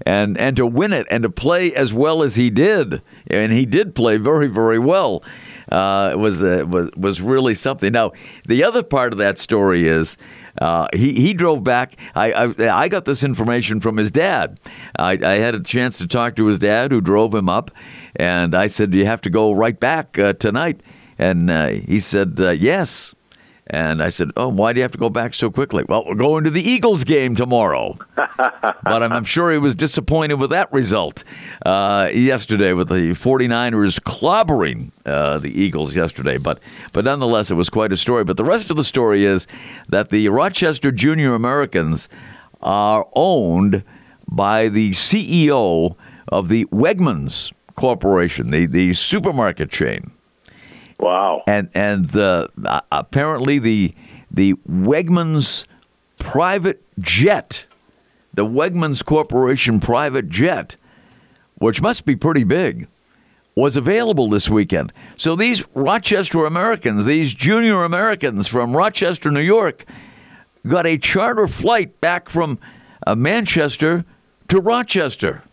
and 0.05 0.37
and 0.37 0.55
to 0.57 0.67
win 0.67 0.93
it 0.93 1.07
and 1.09 1.23
to 1.23 1.29
play 1.29 1.73
as 1.73 1.93
well 1.93 2.21
as 2.21 2.35
he 2.35 2.49
did, 2.51 3.01
and 3.27 3.51
he 3.51 3.65
did 3.65 3.95
play 3.95 4.17
very 4.17 4.47
very 4.47 4.79
well. 4.79 5.23
Uh, 5.71 6.11
it 6.13 6.17
was 6.19 6.43
uh, 6.43 6.63
was 6.67 6.91
was 6.95 7.19
really 7.19 7.55
something. 7.55 7.91
Now 7.91 8.11
the 8.47 8.63
other 8.63 8.83
part 8.83 9.13
of 9.13 9.19
that 9.19 9.39
story 9.39 9.87
is. 9.87 10.15
Uh, 10.59 10.87
he 10.93 11.13
he 11.13 11.33
drove 11.33 11.63
back. 11.63 11.95
I, 12.15 12.31
I 12.31 12.83
I 12.83 12.87
got 12.87 13.05
this 13.05 13.23
information 13.23 13.79
from 13.79 13.97
his 13.97 14.11
dad. 14.11 14.59
I, 14.97 15.11
I 15.11 15.35
had 15.35 15.55
a 15.55 15.61
chance 15.61 15.97
to 15.99 16.07
talk 16.07 16.35
to 16.35 16.45
his 16.45 16.59
dad, 16.59 16.91
who 16.91 17.01
drove 17.01 17.33
him 17.33 17.49
up, 17.49 17.71
and 18.15 18.55
I 18.55 18.67
said, 18.67 18.91
"Do 18.91 18.97
you 18.97 19.05
have 19.05 19.21
to 19.21 19.29
go 19.29 19.51
right 19.51 19.79
back 19.79 20.17
uh, 20.17 20.33
tonight?" 20.33 20.81
And 21.17 21.49
uh, 21.49 21.67
he 21.67 21.99
said, 21.99 22.39
uh, 22.39 22.49
"Yes." 22.51 23.13
And 23.69 24.01
I 24.01 24.07
said, 24.07 24.31
"Oh, 24.37 24.47
why 24.47 24.71
do 24.71 24.79
you 24.79 24.83
have 24.83 24.93
to 24.93 24.97
go 24.97 25.09
back 25.09 25.33
so 25.33 25.51
quickly?" 25.51 25.83
Well, 25.87 26.05
we're 26.05 26.15
going 26.15 26.45
to 26.45 26.49
the 26.49 26.61
Eagles 26.61 27.03
game 27.03 27.35
tomorrow. 27.35 27.97
but 28.15 29.03
I'm, 29.03 29.11
I'm 29.11 29.25
sure 29.25 29.51
he 29.51 29.57
was 29.57 29.75
disappointed 29.75 30.35
with 30.35 30.51
that 30.51 30.71
result 30.71 31.25
uh, 31.65 32.09
yesterday 32.13 32.71
with 32.71 32.87
the 32.87 33.11
49ers 33.11 33.99
clobbering 33.99 34.91
uh, 35.05 35.39
the 35.39 35.49
Eagles 35.49 35.95
yesterday. 35.95 36.37
But 36.37 36.61
but 36.93 37.03
nonetheless, 37.03 37.51
it 37.51 37.55
was 37.55 37.69
quite 37.69 37.91
a 37.91 37.97
story. 37.97 38.23
But 38.23 38.37
the 38.37 38.45
rest 38.45 38.71
of 38.71 38.77
the 38.77 38.85
story 38.85 39.25
is 39.25 39.47
that 39.89 40.09
the 40.09 40.29
Rochester 40.29 40.91
Junior 40.91 41.33
Americans 41.33 42.07
are 42.61 43.05
owned 43.15 43.83
by 44.29 44.69
the 44.69 44.91
CEO 44.91 45.95
of 46.29 46.47
the 46.47 46.65
Wegmans 46.65 47.53
Corporation, 47.75 48.49
the, 48.49 48.65
the 48.65 48.93
supermarket 48.93 49.69
chain 49.69 50.11
wow. 50.99 51.43
and 51.47 51.69
and 51.73 52.05
the 52.05 52.49
uh, 52.65 52.81
apparently 52.91 53.59
the 53.59 53.93
the 54.31 54.53
Wegmans 54.69 55.65
private 56.19 56.83
jet, 56.99 57.65
the 58.33 58.45
Wegmans 58.45 59.03
Corporation 59.05 59.79
private 59.79 60.29
jet, 60.29 60.75
which 61.55 61.81
must 61.81 62.05
be 62.05 62.15
pretty 62.15 62.43
big, 62.43 62.87
was 63.55 63.77
available 63.77 64.29
this 64.29 64.49
weekend. 64.49 64.91
So 65.15 65.35
these 65.35 65.63
Rochester 65.73 66.45
Americans, 66.45 67.05
these 67.05 67.33
junior 67.33 67.83
Americans 67.83 68.47
from 68.47 68.75
Rochester, 68.75 69.31
New 69.31 69.39
York, 69.41 69.85
got 70.67 70.85
a 70.85 70.97
charter 70.97 71.47
flight 71.47 71.99
back 72.01 72.29
from 72.29 72.59
uh, 73.05 73.15
Manchester 73.15 74.03
to 74.49 74.59
Rochester. 74.59 75.43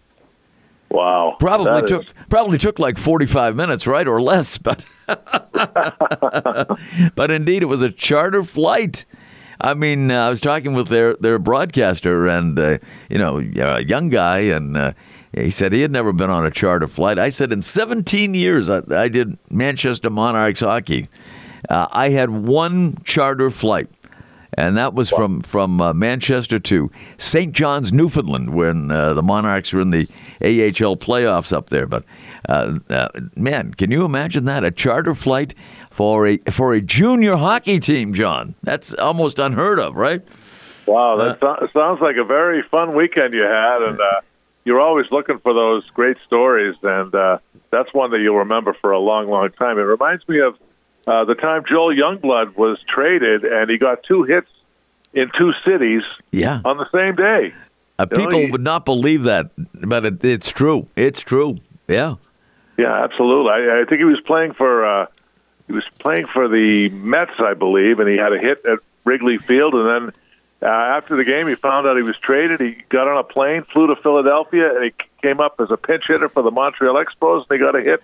Wow. 0.91 1.37
Probably 1.39 1.65
That 1.67 1.85
is- 1.85 1.91
took 1.91 2.29
probably 2.29 2.59
took 2.59 2.79
like 2.79 2.99
forty 2.99 3.27
five 3.27 3.57
minutes, 3.57 3.87
right, 3.87 4.07
or 4.07 4.21
less. 4.23 4.59
But 4.65 4.85
but 7.15 7.31
indeed, 7.31 7.63
it 7.63 7.67
was 7.67 7.83
a 7.83 7.91
charter 7.91 8.43
flight. 8.43 9.05
I 9.61 9.75
mean, 9.75 10.11
uh, 10.11 10.27
I 10.27 10.31
was 10.31 10.41
talking 10.41 10.75
with 10.75 10.89
their 10.89 11.15
their 11.17 11.39
broadcaster, 11.39 12.27
and 12.27 12.59
uh, 12.59 12.79
you 13.09 13.19
know, 13.19 13.39
a 13.39 13.81
young 13.81 14.09
guy, 14.09 14.41
and 14.41 14.77
uh, 14.77 14.93
he 15.33 15.51
said 15.51 15.73
he 15.73 15.83
had 15.83 15.93
never 15.93 16.13
been 16.13 16.31
on 16.31 16.45
a 16.45 16.51
charter 16.51 16.89
flight. 16.89 17.19
I 17.19 17.29
said 17.29 17.53
in 17.53 17.63
seventeen 17.63 18.35
years, 18.35 18.69
I, 18.69 18.83
I 18.91 19.09
did 19.09 19.39
Manchester 19.51 20.11
Monarchs 20.11 20.61
hockey. 20.61 21.09
Uh, 21.69 21.87
I 21.93 22.11
had 22.11 22.31
one 22.31 22.97
charter 23.05 23.51
flight 23.51 23.89
and 24.57 24.77
that 24.77 24.95
was 24.95 25.11
from 25.11 25.41
from 25.43 25.81
uh, 25.81 25.93
Manchester 25.93 26.59
to 26.59 26.91
St. 27.19 27.53
John's, 27.53 27.93
Newfoundland, 27.93 28.55
when 28.55 28.91
uh, 28.91 29.15
the 29.15 29.23
Monarchs 29.23 29.73
were 29.73 29.81
in 29.81 29.91
the 29.91 30.09
AHL 30.41 30.97
playoffs 30.97 31.53
up 31.53 31.71
there. 31.71 31.87
But 31.87 32.05
uh, 32.49 32.79
uh, 32.89 33.09
man, 33.37 33.75
can 33.75 33.91
you 33.91 34.05
imagine 34.05 34.45
that 34.47 34.65
a 34.65 34.71
charter 34.71 35.15
flight 35.15 35.55
for 35.91 36.27
a 36.27 36.39
for 36.51 36.73
a 36.73 36.81
junior 36.81 37.37
hockey 37.37 37.81
team, 37.81 38.15
John? 38.15 38.55
That's 38.63 38.95
almost 38.95 39.39
unheard 39.39 39.79
of, 39.79 39.97
right? 39.97 40.23
Wow, 40.87 41.17
that 41.17 41.41
so- 41.41 41.69
sounds 41.73 42.01
like 42.01 42.17
a 42.17 42.25
very 42.25 42.63
fun 42.63 42.95
weekend 42.95 43.35
you 43.35 43.43
had, 43.43 43.83
and 43.83 44.01
uh, 44.01 44.21
you're 44.65 44.81
always 44.81 45.11
looking 45.11 45.39
for 45.39 45.55
those 45.55 45.89
great 45.91 46.17
stories, 46.27 46.77
and 46.83 47.15
uh, 47.15 47.39
that's 47.71 47.93
one 47.95 48.11
that 48.11 48.21
you'll 48.21 48.39
remember 48.39 48.75
for 48.75 48.93
a 48.93 48.99
long, 48.99 49.29
long 49.29 49.51
time. 49.51 49.79
It 49.79 49.83
reminds 49.83 50.29
me 50.29 50.41
of 50.41 50.59
uh, 51.07 51.25
the 51.25 51.35
time 51.35 51.65
Joel 51.69 51.95
Youngblood 51.95 52.57
was 52.57 52.79
traded, 52.89 53.45
and 53.45 53.71
he 53.71 53.79
got 53.79 54.03
two 54.05 54.23
hits 54.25 54.49
in 55.13 55.31
two 55.37 55.53
cities 55.65 56.03
Yeah, 56.33 56.61
on 56.65 56.77
the 56.79 56.89
same 56.91 57.15
day. 57.15 57.55
uh, 57.99 58.07
you 58.11 58.17
know, 58.17 58.27
people 58.27 58.51
would 58.51 58.63
not 58.63 58.85
believe 58.85 59.25
that, 59.25 59.51
but 59.87 60.05
it, 60.05 60.25
it's 60.25 60.51
true. 60.51 60.89
It's 60.97 61.21
true. 61.21 61.59
Yeah. 61.89 62.17
Yeah, 62.77 63.05
absolutely. 63.05 63.53
I, 63.53 63.83
I 63.83 63.85
think 63.85 63.99
he 64.01 64.05
was 64.05 64.21
playing 64.23 64.55
for 64.55 64.85
uh, 64.85 65.07
he 65.69 65.73
was 65.73 65.85
playing 66.01 66.27
for 66.27 66.49
the 66.49 66.89
Mets, 66.91 67.33
I 67.39 67.55
believe, 67.55 68.01
and 68.01 68.09
he 68.09 68.17
had 68.17 68.33
a 68.33 68.39
hit 68.39 68.65
at 68.67 68.81
Wrigley 69.05 69.39
Field, 69.39 69.75
and 69.75 69.89
then 70.11 70.15
uh, 70.63 70.67
after 70.67 71.15
the 71.17 71.25
game, 71.25 71.47
he 71.47 71.55
found 71.55 71.87
out 71.87 71.97
he 71.97 72.03
was 72.03 72.17
traded. 72.19 72.61
He 72.61 72.83
got 72.89 73.07
on 73.07 73.19
a 73.19 73.23
plane, 73.23 73.63
flew 73.65 73.87
to 73.89 73.97
Philadelphia, 73.97 74.75
and 74.75 74.85
he 74.87 74.93
came 75.23 75.39
up 75.41 75.61
as 75.61 75.71
a 75.71 75.77
pinch 75.77 76.05
hitter 76.09 76.29
for 76.29 76.43
the 76.43 76.51
Montreal 76.51 76.95
Expos, 76.97 77.45
and 77.49 77.59
he 77.61 77.65
got 77.65 77.77
a 77.77 77.83
hit 77.83 78.03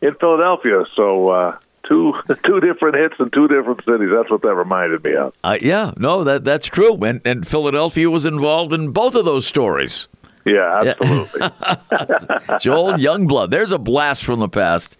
in 0.00 0.14
Philadelphia. 0.14 0.84
So 0.94 1.28
uh, 1.28 1.58
two 1.88 2.14
two 2.44 2.60
different 2.60 2.96
hits 2.96 3.14
in 3.18 3.30
two 3.30 3.48
different 3.48 3.80
cities. 3.84 4.08
That's 4.12 4.30
what 4.30 4.42
that 4.42 4.54
reminded 4.54 5.04
me 5.04 5.14
of. 5.14 5.34
Uh, 5.44 5.56
yeah, 5.60 5.92
no, 5.96 6.24
that 6.24 6.44
that's 6.44 6.66
true. 6.66 6.96
And, 7.04 7.20
and 7.24 7.46
Philadelphia 7.46 8.08
was 8.10 8.26
involved 8.26 8.72
in 8.72 8.90
both 8.92 9.14
of 9.14 9.24
those 9.24 9.46
stories. 9.46 10.08
Yeah, 10.44 10.82
absolutely. 10.86 11.40
Joel 12.60 12.92
Youngblood. 12.92 13.50
There's 13.50 13.72
a 13.72 13.78
blast 13.78 14.22
from 14.24 14.38
the 14.38 14.48
past. 14.48 14.96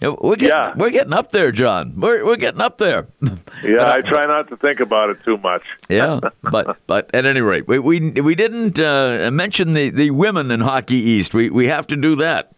We're 0.00 0.36
getting, 0.36 0.48
Yeah. 0.48 0.74
we're 0.76 0.90
getting 0.90 1.12
up 1.12 1.30
there, 1.30 1.50
John. 1.52 1.94
We're, 1.96 2.24
we're 2.26 2.36
getting 2.36 2.60
up 2.60 2.78
there. 2.78 3.06
yeah, 3.64 3.90
I 3.90 4.02
try 4.02 4.26
not 4.26 4.48
to 4.48 4.56
think 4.56 4.80
about 4.80 5.10
it 5.10 5.18
too 5.24 5.38
much. 5.38 5.62
Yeah, 5.88 6.20
but 6.42 6.76
but 6.86 7.08
at 7.14 7.24
any 7.24 7.40
rate, 7.40 7.66
we 7.68 7.78
we, 7.78 8.10
we 8.10 8.34
didn't 8.34 8.78
uh, 8.80 9.30
mention 9.32 9.72
the, 9.72 9.90
the 9.90 10.10
women 10.10 10.50
in 10.50 10.60
Hockey 10.60 10.96
East. 10.96 11.32
We 11.32 11.48
we 11.50 11.68
have 11.68 11.86
to 11.86 11.96
do 11.96 12.16
that. 12.16 12.50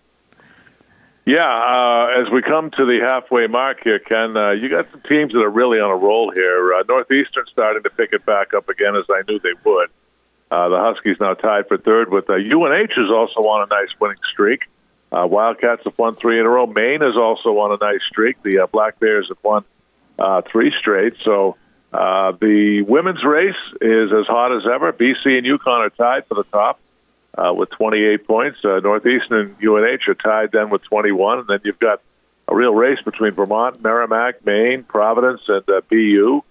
Yeah, 1.27 1.43
uh, 1.43 2.23
as 2.23 2.31
we 2.31 2.41
come 2.41 2.71
to 2.71 2.87
the 2.87 3.01
halfway 3.01 3.49
mark 3.49 3.83
here, 3.83 3.99
Ken, 3.99 4.37
uh, 4.37 4.51
you 4.53 4.69
got 4.69 4.89
some 4.93 5.01
teams 5.01 5.33
that 5.33 5.41
are 5.41 5.51
really 5.51 5.81
on 5.81 5.91
a 5.91 5.97
roll 5.97 6.31
here. 6.31 6.73
Uh, 6.73 6.85
Northeastern 6.89 7.47
starting 7.51 7.83
to 7.83 7.91
pick 7.91 8.13
it 8.13 8.25
back 8.25 8.55
up 8.55 8.69
again, 8.69 8.95
as 8.95 9.07
I 9.11 9.23
knew 9.27 9.41
they 9.41 9.55
would. 9.65 9.91
Uh, 10.53 10.69
the 10.69 10.79
Huskies 10.79 11.17
now 11.19 11.35
tied 11.35 11.67
for 11.67 11.79
third 11.79 12.13
with 12.13 12.31
uh, 12.31 12.35
UNH 12.35 12.93
is 12.97 13.11
also 13.11 13.41
on 13.41 13.65
a 13.65 13.67
nice 13.67 13.89
winning 13.99 14.21
streak. 14.31 14.69
Uh, 15.11 15.27
Wildcats 15.27 15.83
have 15.83 15.99
won 15.99 16.15
three 16.15 16.39
in 16.39 16.47
a 16.47 16.49
row. 16.49 16.67
Maine 16.67 17.03
is 17.03 17.17
also 17.17 17.59
on 17.59 17.73
a 17.73 17.85
nice 17.85 18.05
streak. 18.09 18.41
The 18.45 18.61
uh, 18.61 18.67
Black 18.69 19.01
Bears 19.01 19.27
have 19.27 19.43
won 19.43 19.65
uh, 20.21 20.43
three 20.43 20.73
straight. 20.79 21.15
So 21.25 21.57
uh, 21.93 22.33
the 22.41 22.83
women's 22.83 23.25
race 23.25 23.57
is 23.81 24.13
as 24.13 24.27
hot 24.29 24.57
as 24.57 24.63
ever. 24.73 24.93
BC 24.93 25.39
and 25.39 25.45
UConn 25.45 25.87
are 25.87 25.91
tied 25.91 26.27
for 26.27 26.37
the 26.37 26.45
top 26.45 26.79
uh, 27.37 27.53
with 27.55 27.71
28 27.71 28.27
points. 28.27 28.65
Uh, 28.65 28.81
Northeastern 28.81 29.57
and 29.61 29.63
UNH 29.63 30.09
are 30.09 30.15
tied 30.15 30.53
then 30.53 30.71
with 30.71 30.83
21, 30.85 31.41
and 31.41 31.49
then 31.49 31.61
you've 31.65 31.79
got 31.79 32.01
a 32.49 32.55
real 32.55 32.75
race 32.75 33.01
between 33.05 33.33
Vermont, 33.33 33.83
Merrimack, 33.83 34.45
Maine, 34.45 34.85
Providence, 34.85 35.43
and 35.49 35.69
uh, 35.69 35.81
BU. 35.89 36.43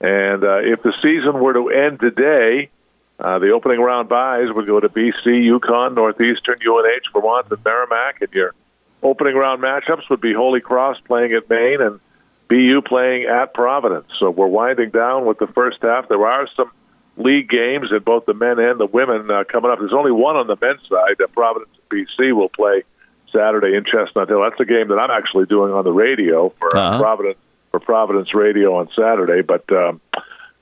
And 0.00 0.44
uh, 0.44 0.58
if 0.58 0.82
the 0.82 0.92
season 1.02 1.40
were 1.40 1.52
to 1.52 1.68
end 1.68 2.00
today, 2.00 2.70
uh, 3.18 3.38
the 3.38 3.50
opening 3.50 3.80
round 3.80 4.08
buys 4.08 4.50
would 4.52 4.66
go 4.66 4.80
to 4.80 4.88
BC, 4.88 5.24
UConn, 5.24 5.94
Northeastern, 5.94 6.58
UNH, 6.66 7.12
Vermont, 7.12 7.46
and 7.50 7.64
Merrimack, 7.64 8.20
and 8.22 8.32
your 8.32 8.54
opening 9.02 9.34
round 9.34 9.62
matchups 9.62 10.08
would 10.10 10.20
be 10.20 10.32
Holy 10.32 10.60
Cross 10.60 11.00
playing 11.00 11.32
at 11.32 11.48
Maine 11.48 11.80
and 11.80 12.00
BU 12.48 12.82
playing 12.82 13.24
at 13.24 13.54
Providence. 13.54 14.06
So 14.18 14.30
we're 14.30 14.46
winding 14.46 14.90
down 14.90 15.24
with 15.24 15.38
the 15.38 15.46
first 15.46 15.82
half. 15.82 16.08
There 16.08 16.26
are 16.26 16.48
some 16.54 16.70
league 17.16 17.48
games 17.48 17.92
in 17.92 17.98
both 18.00 18.26
the 18.26 18.34
men 18.34 18.58
and 18.58 18.78
the 18.80 18.86
women 18.86 19.30
uh, 19.30 19.44
coming 19.44 19.70
up. 19.70 19.78
There's 19.78 19.92
only 19.92 20.12
one 20.12 20.36
on 20.36 20.46
the 20.46 20.56
men's 20.60 20.80
side. 20.88 21.20
Uh, 21.22 21.26
Providence 21.28 21.70
BC 21.90 22.32
will 22.32 22.48
play 22.48 22.82
Saturday 23.32 23.76
in 23.76 23.84
Chestnut 23.84 24.28
Hill. 24.28 24.42
That's 24.42 24.60
a 24.60 24.64
game 24.64 24.88
that 24.88 24.98
I'm 24.98 25.10
actually 25.10 25.46
doing 25.46 25.72
on 25.72 25.84
the 25.84 25.92
radio 25.92 26.50
for 26.58 26.76
uh, 26.76 26.80
Uh-huh. 26.80 26.98
Providence 27.00 27.38
for 27.70 27.80
Providence 27.80 28.34
Radio 28.34 28.76
on 28.76 28.88
Saturday. 28.96 29.42
But 29.42 29.70
um, 29.72 30.00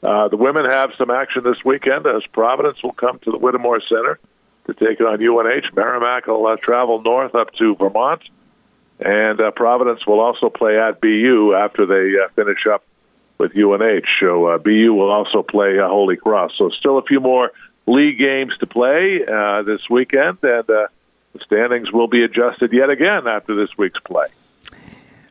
uh, 0.02 0.28
the 0.28 0.36
women 0.36 0.64
have 0.70 0.92
some 0.96 1.10
action 1.10 1.42
this 1.44 1.64
weekend 1.64 2.06
as 2.06 2.24
Providence 2.32 2.82
will 2.82 2.92
come 2.92 3.18
to 3.20 3.30
the 3.32 3.38
Whittemore 3.38 3.80
Center 3.80 4.18
to 4.66 4.74
take 4.74 5.00
it 5.00 5.06
on 5.06 5.20
UNH. 5.24 5.74
Merrimack 5.74 6.26
will 6.26 6.46
uh, 6.46 6.56
travel 6.56 7.00
north 7.02 7.34
up 7.34 7.52
to 7.54 7.74
Vermont, 7.76 8.22
and 9.00 9.40
uh, 9.40 9.50
Providence 9.52 10.06
will 10.06 10.20
also 10.20 10.48
play 10.50 10.78
at 10.78 11.00
BU 11.00 11.54
after 11.54 11.86
they 11.86 12.12
uh, 12.22 12.28
finish 12.36 12.66
up 12.66 12.84
with 13.40 13.56
UNH. 13.56 14.06
So 14.20 14.46
uh, 14.46 14.58
BU 14.58 14.92
will 14.94 15.10
also 15.10 15.42
play 15.42 15.78
uh, 15.78 15.88
Holy 15.88 16.16
Cross. 16.16 16.52
So 16.58 16.68
still 16.68 16.98
a 16.98 17.02
few 17.02 17.18
more 17.18 17.50
league 17.86 18.18
games 18.18 18.52
to 18.60 18.66
play 18.66 19.24
uh, 19.26 19.62
this 19.62 19.80
weekend, 19.88 20.38
and 20.42 20.68
uh, 20.68 20.86
the 21.32 21.40
standings 21.40 21.90
will 21.90 22.06
be 22.06 22.22
adjusted 22.22 22.72
yet 22.72 22.90
again 22.90 23.26
after 23.26 23.56
this 23.56 23.70
week's 23.78 23.98
play. 24.00 24.26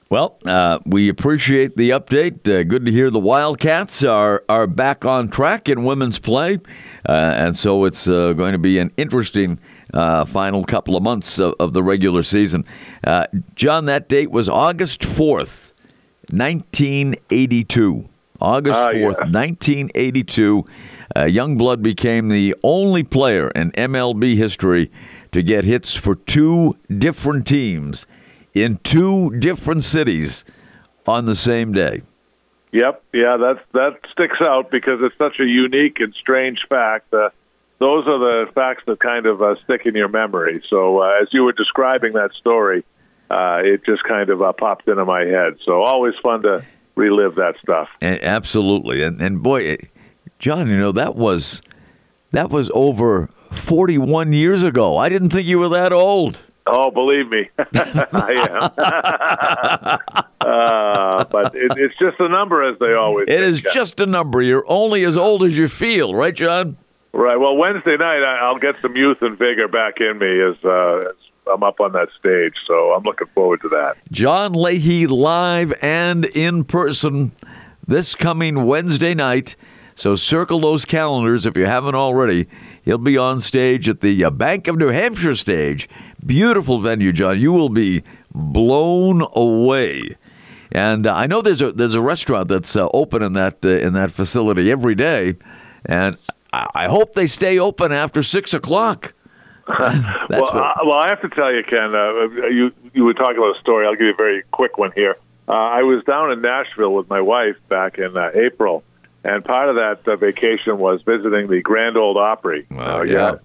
Well, 0.10 0.40
uh, 0.44 0.80
we 0.86 1.08
appreciate 1.08 1.78
the 1.78 1.92
update. 1.92 2.50
Uh, 2.50 2.64
good 2.64 2.84
to 2.88 2.92
hear 2.92 3.12
the 3.12 3.20
Wildcats 3.20 4.04
are 4.04 4.44
are 4.50 4.66
back 4.66 5.06
on 5.06 5.30
track 5.30 5.70
in 5.70 5.84
women's 5.84 6.18
play, 6.18 6.58
and 7.06 7.56
so 7.56 7.86
it's 7.86 8.08
going 8.08 8.54
to 8.54 8.58
be 8.58 8.80
an 8.80 8.92
interesting 8.98 9.60
uh, 9.94 10.26
final 10.26 10.64
couple 10.64 10.96
of 10.96 11.04
months 11.04 11.40
of, 11.40 11.54
of 11.60 11.74
the 11.74 11.84
regular 11.84 12.24
season. 12.24 12.66
Uh, 13.04 13.26
John, 13.56 13.86
that 13.86 14.10
date 14.10 14.32
was 14.32 14.50
August 14.50 15.04
fourth, 15.04 15.69
nineteen 16.32 17.16
eighty 17.32 17.64
two. 17.64 18.08
August 18.42 18.78
Ah, 18.78 18.92
fourth, 18.94 19.18
yeah. 19.20 19.30
nineteen 19.30 19.90
eighty 19.96 20.24
two. 20.24 20.66
Youngblood 21.16 21.82
became 21.82 22.30
the 22.30 22.56
only 22.64 23.04
player 23.04 23.50
in 23.50 23.72
MLB 23.72 24.36
history 24.36 24.90
to 25.32 25.42
get 25.42 25.66
hits 25.66 25.94
for 25.96 26.16
two 26.16 26.78
different 26.98 27.46
teams 27.46 28.06
in 28.54 28.78
two 28.84 29.32
different 29.40 29.84
cities 29.84 30.46
on 31.08 31.26
the 31.26 31.36
same 31.36 31.72
day. 31.74 32.02
Yep, 32.72 33.04
yeah, 33.14 33.38
that's 33.38 33.60
that 33.74 34.00
sticks 34.12 34.38
out 34.48 34.70
because 34.70 35.02
it's 35.02 35.18
such 35.18 35.40
a 35.40 35.46
unique 35.46 36.00
and 36.00 36.14
strange 36.14 36.66
fact. 36.70 37.12
Uh, 37.14 37.30
those 37.80 38.06
are 38.08 38.20
the 38.20 38.52
facts 38.54 38.84
that 38.86 39.00
kind 39.00 39.26
of 39.26 39.42
uh, 39.42 39.56
stick 39.64 39.86
in 39.86 39.96
your 39.96 40.08
memory. 40.10 40.62
So 40.70 41.00
uh, 41.02 41.20
as 41.22 41.30
you 41.34 41.44
were 41.44 41.54
describing 41.54 42.14
that 42.14 42.32
story, 42.34 42.84
uh, 43.30 43.62
it 43.64 43.86
just 43.86 44.04
kind 44.04 44.30
of 44.30 44.42
uh, 44.42 44.54
popped 44.54 44.88
into 44.88 45.06
my 45.06 45.22
head. 45.22 45.58
So 45.66 45.82
always 45.84 46.14
fun 46.22 46.42
to 46.44 46.64
relive 46.96 47.36
that 47.36 47.56
stuff. 47.62 47.90
A- 48.02 48.24
absolutely, 48.26 49.04
and 49.04 49.22
and 49.22 49.42
boy, 49.44 49.66
eh, 49.66 49.78
John, 50.40 50.68
you 50.68 50.78
know 50.78 50.92
that 50.92 51.16
was 51.16 51.62
that 52.32 52.50
was 52.50 52.70
over 52.74 53.28
forty 53.52 53.98
one 53.98 54.34
years 54.34 54.64
ago. 54.64 54.98
I 54.98 55.10
didn't 55.10 55.30
think 55.30 55.48
you 55.48 55.60
were 55.60 55.70
that 55.70 55.94
old. 55.94 56.42
Oh, 56.72 56.92
believe 56.92 57.30
me, 57.30 57.50
I 57.74 58.70
am. 58.78 60.00
uh, 60.42 61.24
but 61.26 61.56
it, 61.56 61.72
it's 61.78 61.98
just 61.98 62.20
a 62.20 62.30
number, 62.30 62.64
as 62.64 62.78
they 62.80 62.94
always. 62.94 63.28
It 63.28 63.42
is 63.42 63.62
just 63.62 64.00
a 64.00 64.06
number. 64.06 64.42
You're 64.42 64.66
only 64.68 65.04
as 65.04 65.18
old 65.18 65.44
as 65.44 65.58
you 65.58 65.68
feel, 65.68 66.14
right, 66.14 66.36
John? 66.36 66.78
right. 67.12 67.40
Well, 67.40 67.58
Wednesday 67.58 67.98
night 67.98 68.22
I- 68.24 68.40
I'll 68.44 68.60
get 68.60 68.76
some 68.84 68.96
youth 68.96 69.22
and 69.22 69.36
vigor 69.38 69.68
back 69.68 70.00
in 70.00 70.20
me 70.20 70.42
as, 70.42 70.64
uh, 70.64 71.10
as 71.10 71.16
I'm 71.50 71.64
up 71.64 71.80
on 71.80 71.92
that 71.94 72.10
stage. 72.20 72.54
So 72.68 72.94
I'm 72.94 73.04
looking 73.04 73.28
forward 73.28 73.62
to 73.62 73.70
that. 73.70 73.96
John 74.12 74.54
Leahy 74.54 75.08
live 75.08 75.74
and 75.82 76.26
in 76.26 76.64
person 76.64 77.32
this 77.88 78.16
coming 78.16 78.66
Wednesday 78.66 79.14
night. 79.14 79.56
So 79.96 80.16
circle 80.16 80.62
those 80.62 80.86
calendars 80.86 81.46
if 81.46 81.58
you 81.58 81.66
haven't 81.66 81.96
already. 81.96 82.48
He'll 82.84 82.98
be 82.98 83.18
on 83.18 83.40
stage 83.40 83.90
at 83.90 84.02
the 84.02 84.24
uh, 84.24 84.30
Bank 84.30 84.68
of 84.68 84.78
New 84.78 84.90
Hampshire 84.90 85.36
stage. 85.36 85.90
Beautiful 86.26 86.80
venue, 86.80 87.12
John. 87.12 87.40
You 87.40 87.52
will 87.52 87.70
be 87.70 88.04
blown 88.34 89.22
away. 89.34 90.16
And 90.72 91.06
uh, 91.06 91.14
I 91.14 91.28
know 91.28 91.42
there's 91.42 91.62
a 91.62 91.72
there's 91.72 91.96
a 91.96 92.02
restaurant 92.02 92.48
that's 92.48 92.76
uh, 92.76 92.88
open 92.94 93.24
in 93.24 93.34
that 93.34 93.66
uh, 93.66 93.70
in 93.70 93.94
that 93.94 94.12
facility 94.12 94.72
every 94.72 94.96
day, 94.96 95.36
and 95.86 96.16
I, 96.54 96.68
I 96.76 96.88
hope 96.88 97.14
they 97.14 97.26
stay 97.26 97.58
open 97.58 97.92
after 97.92 98.22
six 98.22 98.54
o'clock. 98.54 99.14
Well, 100.30 100.46
uh, 100.46 100.74
well, 100.84 100.98
I 100.98 101.10
have 101.10 101.22
to 101.22 101.30
tell 101.30 101.52
you, 101.54 101.64
Ken. 101.64 101.94
Uh, 101.96 102.48
you 102.50 102.72
you 102.94 103.04
were 103.04 103.14
talking 103.14 103.38
about 103.38 103.56
a 103.56 103.60
story. 103.60 103.86
I'll 103.88 103.94
give 103.94 104.02
you 104.08 104.14
a 104.14 104.16
very 104.16 104.44
quick 104.52 104.78
one 104.78 104.92
here. 104.96 105.16
Uh, 105.48 105.54
I 105.54 105.82
was 105.84 106.04
down 106.04 106.32
in 106.32 106.42
Nashville 106.42 106.94
with 106.94 107.10
my 107.10 107.22
wife 107.22 107.56
back 107.68 107.98
in 107.98 108.16
uh, 108.16 108.30
April, 108.36 108.84
and 109.24 109.44
part 109.44 109.70
of 109.70 109.76
that 109.76 110.08
uh, 110.08 110.16
vacation 110.18 110.78
was 110.78 111.02
visiting 111.02 111.48
the 111.48 111.62
Grand 111.62 111.98
Ole 111.98 112.18
Opry. 112.20 112.68
Well, 112.70 113.06
you 113.06 113.14
yeah. 113.14 113.36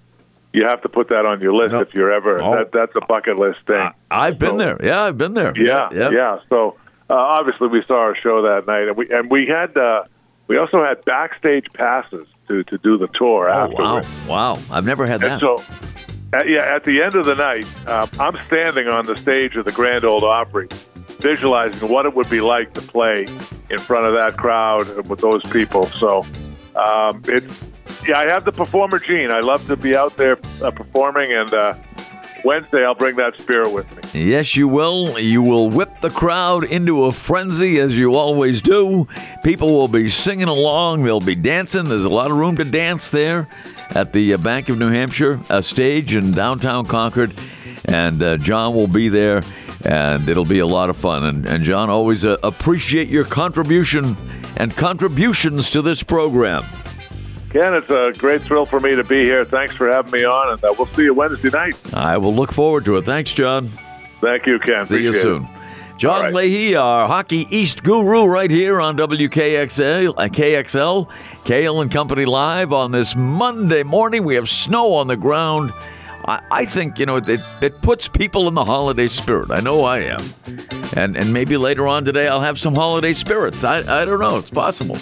you 0.52 0.66
have 0.66 0.82
to 0.82 0.88
put 0.90 1.08
that 1.08 1.24
on 1.24 1.40
your 1.40 1.54
list 1.54 1.72
No. 1.72 1.80
if 1.80 1.94
you're 1.94 2.12
ever. 2.12 2.42
Oh. 2.42 2.56
That, 2.56 2.72
that's 2.72 2.92
a 2.96 3.00
bucket 3.06 3.38
list 3.38 3.60
thing. 3.66 3.90
I've 4.10 4.38
been 4.38 4.58
there. 4.58 4.78
Yeah, 4.84 5.02
I've 5.04 5.16
been 5.18 5.32
there. 5.34 5.54
Yeah, 5.56 5.88
yeah. 5.92 6.40
So 6.50 6.76
uh, 7.08 7.14
obviously 7.14 7.68
we 7.68 7.82
saw 7.87 7.96
our 8.00 8.16
show 8.16 8.42
that 8.42 8.66
night, 8.66 8.88
and 8.88 8.96
we 8.96 9.10
and 9.10 9.30
we 9.30 9.46
had 9.46 9.74
uh, 9.76 10.04
we 10.48 10.58
also 10.58 10.84
had 10.84 11.02
backstage 11.06 11.66
passes 11.72 12.26
to 12.48 12.62
to 12.64 12.76
do 12.78 12.98
the 12.98 13.08
tour 13.08 13.48
Oh, 13.48 13.52
afterwards. 13.64 14.26
Wow. 14.28 14.58
I've 14.70 14.84
never 14.84 15.06
had 15.06 15.22
that. 15.22 15.40
So, 15.40 15.62
at, 16.35 16.49
yeah, 16.49 16.75
at 16.75 16.85
the 16.85 17.03
end 17.03 17.14
of 17.14 17.27
the 17.27 17.35
night, 17.35 17.66
um, 17.87 18.09
I'm 18.18 18.44
standing 18.47 18.88
on 18.88 19.07
the 19.07 19.16
stage 19.16 19.57
of 19.57 19.64
the 19.64 19.73
Grand 19.73 20.05
Ole 20.05 20.25
Opry, 20.25 20.68
visualizing 21.18 21.88
what 21.88 22.07
it 22.07 22.14
would 22.14 22.29
be 22.29 22.40
like 22.40 22.75
to 22.75 22.81
play 22.81 23.27
in 23.70 23.79
front 23.79 24.07
of 24.07 24.14
that 24.14 24.37
crowd 24.37 24.88
and 24.88 25.09
with 25.09 25.20
those 25.20 25.42
people. 25.44 25.87
So, 25.87 26.25
um, 26.75 27.23
it's 27.27 27.64
yeah, 28.07 28.18
I 28.18 28.29
have 28.33 28.44
the 28.44 28.53
performer 28.53 28.99
gene. 28.99 29.31
I 29.31 29.40
love 29.40 29.66
to 29.68 29.77
be 29.77 29.97
out 29.97 30.16
there 30.16 30.38
uh, 30.62 30.70
performing, 30.70 31.33
and 31.33 31.53
uh, 31.55 31.75
Wednesday 32.44 32.85
I'll 32.85 32.94
bring 32.94 33.16
that 33.16 33.35
spirit 33.40 33.73
with 33.73 33.90
me. 33.97 34.29
Yes, 34.29 34.57
you 34.57 34.68
will. 34.68 35.18
You 35.18 35.42
will 35.42 35.70
whip 35.70 36.01
the 36.01 36.11
crowd 36.11 36.64
into 36.64 37.05
a 37.05 37.12
frenzy 37.12 37.79
as 37.79 37.97
you 37.97 38.14
always 38.14 38.61
do. 38.61 39.09
People 39.42 39.73
will 39.73 39.88
be 39.88 40.11
singing 40.11 40.49
along. 40.49 41.05
They'll 41.05 41.20
be 41.20 41.35
dancing. 41.35 41.88
There's 41.88 42.05
a 42.05 42.11
lot 42.11 42.31
of 42.31 42.37
room 42.37 42.57
to 42.57 42.64
dance 42.64 43.11
there 43.11 43.49
at 43.90 44.12
the 44.12 44.35
uh, 44.35 44.38
Bank 44.38 44.68
of 44.68 44.79
New 44.79 44.90
Hampshire 44.90 45.40
uh, 45.49 45.61
stage 45.61 46.14
in 46.14 46.33
downtown 46.33 46.87
Concord. 46.87 47.35
And 47.87 48.23
uh, 48.23 48.37
John 48.38 48.75
will 48.75 48.87
be 48.87 49.09
there, 49.09 49.42
and 49.85 50.29
it'll 50.29 50.47
be 50.47 50.61
a 50.61 50.66
lot 50.66 50.88
of 50.90 50.97
fun. 50.97 51.25
And, 51.25 51.47
and 51.47 51.62
John, 51.62 51.90
always 51.90 52.25
uh, 52.25 52.38
appreciate 52.42 53.09
your 53.09 53.25
contribution 53.25 54.16
and 54.57 54.75
contributions 54.75 55.70
to 55.70 55.83
this 55.83 56.03
program. 56.03 56.62
Ken, 57.51 57.75
it's 57.75 57.90
a 57.90 58.12
great 58.18 58.42
thrill 58.42 58.66
for 58.66 58.81
me 58.81 58.97
to 58.97 59.05
be 59.05 59.23
here. 59.23 59.44
Thanks 59.44 59.77
for 59.77 59.90
having 59.90 60.12
me 60.12 60.25
on, 60.25 60.53
and 60.53 60.64
uh, 60.64 60.75
we'll 60.77 60.88
see 60.88 61.05
you 61.05 61.14
Wednesday 61.14 61.51
night. 61.51 61.94
I 61.94 62.16
will 62.18 62.35
look 62.35 62.53
forward 62.53 62.85
to 62.87 62.97
it. 62.97 63.05
Thanks, 63.05 63.33
John. 63.33 63.70
Thank 64.20 64.47
you, 64.47 64.59
Ken. 64.59 64.87
See 64.87 65.03
you 65.03 65.12
soon. 65.12 65.44
it. 65.44 65.63
John 65.96 66.22
right. 66.22 66.35
Leahy, 66.35 66.74
our 66.74 67.07
Hockey 67.07 67.46
East 67.57 67.85
guru, 67.85 68.26
right 68.26 68.50
here 68.50 68.80
on 68.80 68.96
WKXL, 68.96 70.14
uh, 70.16 70.28
KXL, 70.28 71.09
Cail 71.44 71.80
and 71.80 71.90
Company 71.90 72.24
Live 72.24 72.72
on 72.72 72.90
this 72.90 73.14
Monday 73.14 73.85
morning. 73.85 74.24
We 74.24 74.35
have 74.35 74.48
snow 74.48 74.94
on 74.94 75.07
the 75.07 75.16
ground. 75.16 75.72
I, 76.26 76.42
I 76.50 76.64
think 76.66 76.98
you 76.98 77.07
know 77.07 77.16
it, 77.16 77.40
it 77.62 77.80
puts 77.80 78.09
people 78.09 78.48
in 78.48 78.54
the 78.54 78.64
holiday 78.64 79.07
spirit. 79.07 79.52
I 79.52 79.61
know 79.61 79.85
I 79.85 80.00
am, 80.00 80.20
and 80.96 81.16
and 81.16 81.33
maybe 81.33 81.57
later 81.57 81.87
on 81.87 82.04
today 82.04 82.26
I'll 82.26 82.40
have 82.40 82.59
some 82.59 82.74
holiday 82.74 83.12
spirits. 83.12 83.62
I 83.62 83.78
I 83.78 84.04
don't 84.04 84.20
know. 84.20 84.38
It's 84.38 84.50
possible. 84.50 84.98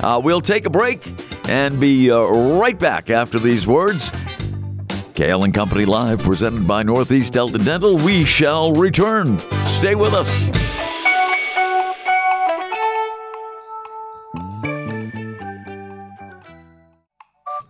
Uh, 0.00 0.18
we'll 0.24 0.40
take 0.40 0.64
a 0.64 0.70
break 0.70 1.06
and 1.50 1.78
be 1.78 2.10
uh, 2.10 2.18
right 2.18 2.78
back 2.78 3.10
after 3.10 3.38
these 3.38 3.66
words. 3.66 4.10
Cail 5.12 5.44
and 5.44 5.52
Company 5.52 5.84
Live, 5.84 6.20
presented 6.20 6.66
by 6.66 6.82
Northeast 6.82 7.34
Delta 7.34 7.58
Dental. 7.58 7.96
We 7.96 8.24
shall 8.24 8.72
return. 8.72 9.38
Stay 9.80 9.94
with 9.94 10.12
us. 10.12 10.50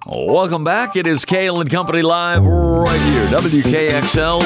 Welcome 0.05 0.65
back. 0.65 0.97
It 0.97 1.07
is 1.07 1.25
Cail 1.25 1.61
and 1.61 1.71
Company 1.71 2.03
Live 2.03 2.43
right 2.43 3.01
here, 3.03 3.27
WKXL, 3.29 4.41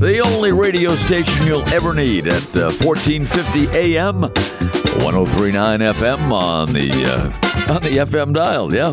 the 0.00 0.20
only 0.20 0.52
radio 0.52 0.94
station 0.94 1.46
you'll 1.46 1.66
ever 1.70 1.94
need 1.94 2.26
at 2.26 2.56
uh, 2.58 2.70
1450 2.70 3.68
AM, 3.68 4.20
1039 4.20 5.80
FM 5.80 6.30
on 6.30 6.74
the 6.74 6.90
uh, 7.06 7.74
on 7.74 7.82
the 7.82 7.96
FM 7.96 8.34
dial. 8.34 8.74
Yeah, 8.74 8.88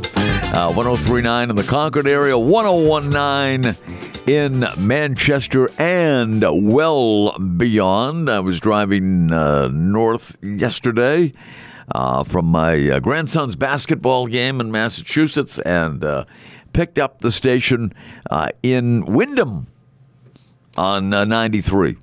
uh, 0.56 0.72
1039 0.72 1.50
in 1.50 1.56
the 1.58 1.64
Concord 1.64 2.08
area, 2.08 2.38
1019 2.38 3.99
in 4.30 4.64
Manchester 4.78 5.72
and 5.80 6.46
well 6.68 7.36
beyond. 7.40 8.30
I 8.30 8.40
was 8.42 8.60
driving 8.60 9.32
uh, 9.32 9.70
north 9.70 10.38
yesterday 10.44 11.34
uh, 11.96 12.24
from 12.24 12.46
my 12.46 12.90
uh, 12.90 13.00
grandson's 13.00 13.56
basketball 13.56 14.28
game 14.28 14.62
in 14.62 14.72
Massachusetts 14.72 15.58
and 15.58 16.04
uh, 16.04 16.26
picked 16.74 17.00
up 17.00 17.22
the 17.22 17.32
station 17.32 17.92
uh, 18.30 18.50
in 18.62 19.04
Windham 19.06 19.66
on 20.78 21.12
uh, 21.12 21.26
93. 21.26 21.98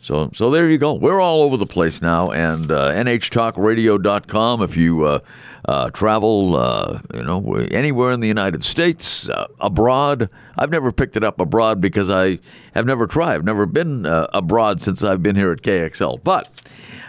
So, 0.00 0.30
so 0.32 0.48
there 0.48 0.70
you 0.70 0.78
go. 0.78 0.92
We're 0.94 1.20
all 1.20 1.42
over 1.42 1.56
the 1.56 1.66
place 1.66 2.00
now, 2.00 2.30
and 2.30 2.70
uh, 2.70 2.92
nhtalkradio.com. 2.92 4.62
If 4.62 4.76
you 4.76 5.20
uh, 5.64 5.90
travel, 5.90 6.56
uh, 6.56 7.00
you 7.14 7.22
know, 7.22 7.54
anywhere 7.70 8.10
in 8.12 8.20
the 8.20 8.28
United 8.28 8.64
States, 8.64 9.28
uh, 9.28 9.46
abroad. 9.60 10.28
I've 10.56 10.70
never 10.70 10.92
picked 10.92 11.16
it 11.16 11.24
up 11.24 11.40
abroad 11.40 11.80
because 11.80 12.10
I 12.10 12.38
have 12.74 12.86
never 12.86 13.06
tried. 13.06 13.34
I've 13.34 13.44
never 13.44 13.66
been 13.66 14.06
uh, 14.06 14.26
abroad 14.32 14.80
since 14.80 15.04
I've 15.04 15.22
been 15.22 15.36
here 15.36 15.52
at 15.52 15.62
KXL, 15.62 16.22
but. 16.22 16.48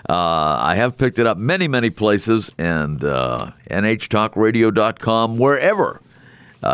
Uh, 0.10 0.58
I 0.60 0.76
have 0.76 0.98
picked 0.98 1.18
it 1.18 1.26
up 1.26 1.38
many, 1.38 1.70
many 1.70 1.90
places, 1.90 2.52
and 2.58 3.02
uh, 3.06 3.52
nhtalkradio.com, 3.70 5.38
wherever 5.38 6.02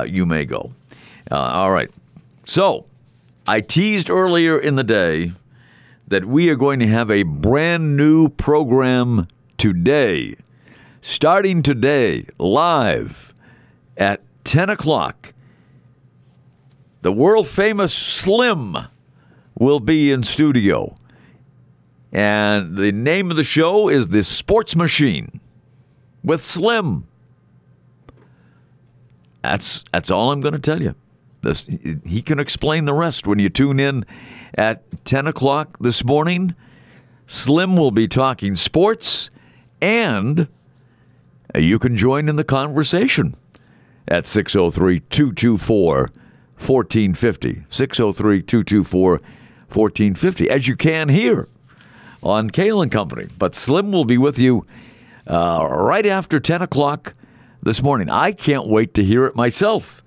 you 0.08 0.26
may 0.26 0.46
go. 0.46 0.72
All 1.30 1.70
right. 1.70 1.92
So, 2.46 2.88
I 3.46 3.62
teased 3.62 4.10
earlier 4.10 4.58
in 4.60 4.78
the 4.78 4.84
day 4.84 5.34
that 6.08 6.26
we 6.26 6.50
are 6.50 6.56
going 6.56 6.80
to 6.80 6.88
have 6.88 7.12
a 7.12 7.24
brand 7.24 7.96
new 7.96 8.30
program 8.30 9.28
today, 9.58 10.36
starting 11.02 11.62
today, 11.62 12.26
live 12.38 13.34
at 13.98 14.22
10 14.44 14.70
o'clock. 14.70 15.34
The 17.02 17.12
world 17.12 17.48
famous 17.48 17.94
Slim 17.94 18.78
will 19.58 19.80
be 19.80 20.12
in 20.12 20.24
studio. 20.24 20.96
And 22.12 22.76
the 22.76 22.92
name 22.92 23.30
of 23.30 23.38
the 23.38 23.44
show 23.44 23.88
is 23.88 24.10
The 24.10 24.24
Sports 24.24 24.76
Machine 24.76 25.40
with 26.24 26.42
Slim. 26.42 27.06
That's 29.42 29.86
that's 29.94 30.12
all 30.12 30.32
I'm 30.32 30.42
going 30.42 30.54
to 30.54 30.60
tell 30.60 30.82
you. 30.82 30.96
This, 31.42 31.68
he 32.06 32.22
can 32.22 32.40
explain 32.40 32.86
the 32.86 32.94
rest 32.94 33.26
when 33.26 33.40
you 33.40 33.50
tune 33.50 33.80
in 33.80 34.04
at 34.56 34.84
10 35.06 35.28
o'clock 35.28 35.78
this 35.80 36.04
morning. 36.04 36.56
Slim 37.26 37.78
will 37.78 37.92
be 37.92 38.08
talking 38.08 38.56
sports, 38.56 39.30
and 39.82 40.50
you 41.56 41.80
can 41.80 41.96
join 41.96 42.30
in 42.30 42.36
the 42.36 42.44
conversation 42.44 43.36
at 44.08 44.28
603 44.28 45.00
224 45.02 46.10
1450. 46.58 47.64
603 47.70 48.42
224 48.42 49.12
1450, 49.12 50.50
as 50.50 50.68
you 50.68 50.76
can 50.76 51.10
here 51.10 51.48
on 52.24 52.50
Cail 52.50 52.82
and 52.82 52.92
Company. 52.92 53.28
But 53.38 53.56
Slim 53.56 53.92
will 53.92 54.06
be 54.06 54.18
with 54.18 54.40
you 54.40 54.66
uh, 55.28 55.68
right 55.70 56.06
after 56.06 56.40
10 56.40 56.62
o'clock 56.62 57.14
this 57.62 57.82
morning. 57.82 58.10
I 58.10 58.32
can't 58.32 58.68
wait 58.68 58.94
to 58.96 59.04
hear 59.04 59.26
it 59.26 59.36
myself 59.36 60.04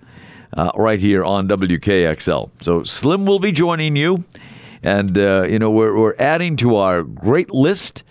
uh, 0.56 0.72
right 0.76 1.00
here 1.00 1.24
on 1.24 1.48
WKXL. 1.48 2.50
So 2.60 2.82
Slim 2.82 3.24
will 3.24 3.38
be 3.38 3.52
joining 3.52 3.96
you. 3.96 4.24
And, 4.82 5.16
uh, 5.16 5.44
you 5.44 5.60
know, 5.60 5.70
we're, 5.70 5.96
we're 5.96 6.16
adding 6.18 6.56
to 6.56 6.76
our 6.76 7.04
great 7.04 7.52
list 7.52 8.02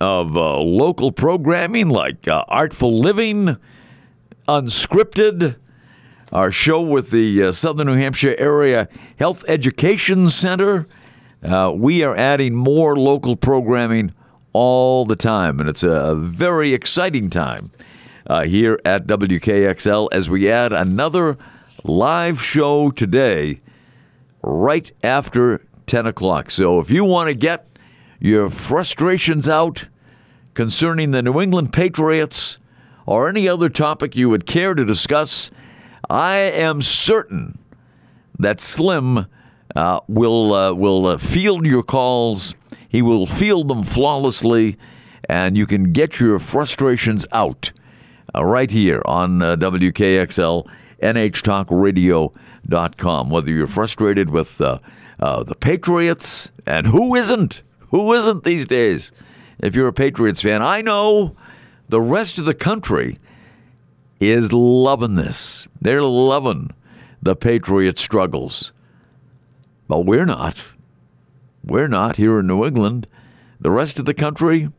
of 0.00 0.36
uh, 0.36 0.58
local 0.58 1.12
programming 1.12 1.88
like 1.88 2.28
uh, 2.28 2.44
Artful 2.48 2.98
Living, 3.00 3.56
Unscripted, 4.46 5.56
our 6.32 6.52
show 6.52 6.80
with 6.80 7.10
the 7.10 7.42
uh, 7.44 7.52
Southern 7.52 7.86
New 7.88 7.94
Hampshire 7.94 8.34
Area 8.38 8.88
Health 9.18 9.44
Education 9.48 10.28
Center. 10.28 10.86
Uh, 11.42 11.72
we 11.74 12.02
are 12.02 12.16
adding 12.16 12.54
more 12.54 12.96
local 12.96 13.36
programming 13.36 14.12
all 14.52 15.04
the 15.04 15.16
time, 15.16 15.60
and 15.60 15.68
it's 15.68 15.82
a 15.82 16.14
very 16.14 16.74
exciting 16.74 17.30
time 17.30 17.70
uh, 18.26 18.44
here 18.44 18.78
at 18.84 19.06
WKXL 19.06 20.08
as 20.12 20.28
we 20.28 20.50
add 20.50 20.72
another 20.72 21.38
live 21.84 22.42
show 22.42 22.90
today 22.90 23.60
right 24.42 24.90
after 25.02 25.64
10 25.86 26.06
o'clock. 26.06 26.50
So 26.50 26.80
if 26.80 26.90
you 26.90 27.04
want 27.04 27.28
to 27.28 27.34
get 27.34 27.67
your 28.18 28.50
frustrations 28.50 29.48
out 29.48 29.86
concerning 30.54 31.12
the 31.12 31.22
New 31.22 31.40
England 31.40 31.72
Patriots 31.72 32.58
or 33.06 33.28
any 33.28 33.48
other 33.48 33.68
topic 33.68 34.16
you 34.16 34.28
would 34.28 34.44
care 34.44 34.74
to 34.74 34.84
discuss, 34.84 35.52
I 36.10 36.36
am 36.36 36.82
certain 36.82 37.58
that 38.38 38.60
Slim 38.60 39.26
uh, 39.74 40.00
will 40.08 40.54
uh, 40.54 40.74
will 40.74 41.06
uh, 41.06 41.16
field 41.18 41.66
your 41.66 41.82
calls. 41.82 42.54
He 42.88 43.02
will 43.02 43.26
field 43.26 43.68
them 43.68 43.82
flawlessly, 43.82 44.78
and 45.28 45.54
you 45.56 45.66
can 45.66 45.92
get 45.92 46.20
your 46.20 46.38
frustrations 46.38 47.26
out 47.32 47.72
uh, 48.34 48.44
right 48.44 48.70
here 48.70 49.02
on 49.04 49.42
uh, 49.42 49.56
WKXL 49.56 50.66
NHTalkRadio.com. 51.02 53.30
Whether 53.30 53.50
you're 53.50 53.66
frustrated 53.66 54.30
with 54.30 54.60
uh, 54.60 54.78
the 55.18 55.54
Patriots, 55.54 56.50
and 56.66 56.88
who 56.88 57.14
isn't? 57.14 57.62
Who 57.90 58.12
isn't 58.14 58.44
these 58.44 58.66
days? 58.66 59.12
If 59.58 59.74
you're 59.74 59.88
a 59.88 59.92
Patriots 59.92 60.42
fan, 60.42 60.62
I 60.62 60.82
know 60.82 61.34
the 61.88 62.00
rest 62.00 62.38
of 62.38 62.44
the 62.44 62.54
country 62.54 63.18
is 64.20 64.52
loving 64.52 65.14
this. 65.14 65.66
They're 65.80 66.02
loving 66.02 66.70
the 67.22 67.34
Patriot 67.34 67.98
struggles. 67.98 68.72
But 69.88 70.00
we're 70.00 70.26
not. 70.26 70.66
We're 71.64 71.88
not 71.88 72.16
here 72.16 72.40
in 72.40 72.46
New 72.46 72.64
England. 72.64 73.06
The 73.60 73.70
rest 73.70 73.98
of 73.98 74.04
the 74.04 74.14
country, 74.14 74.70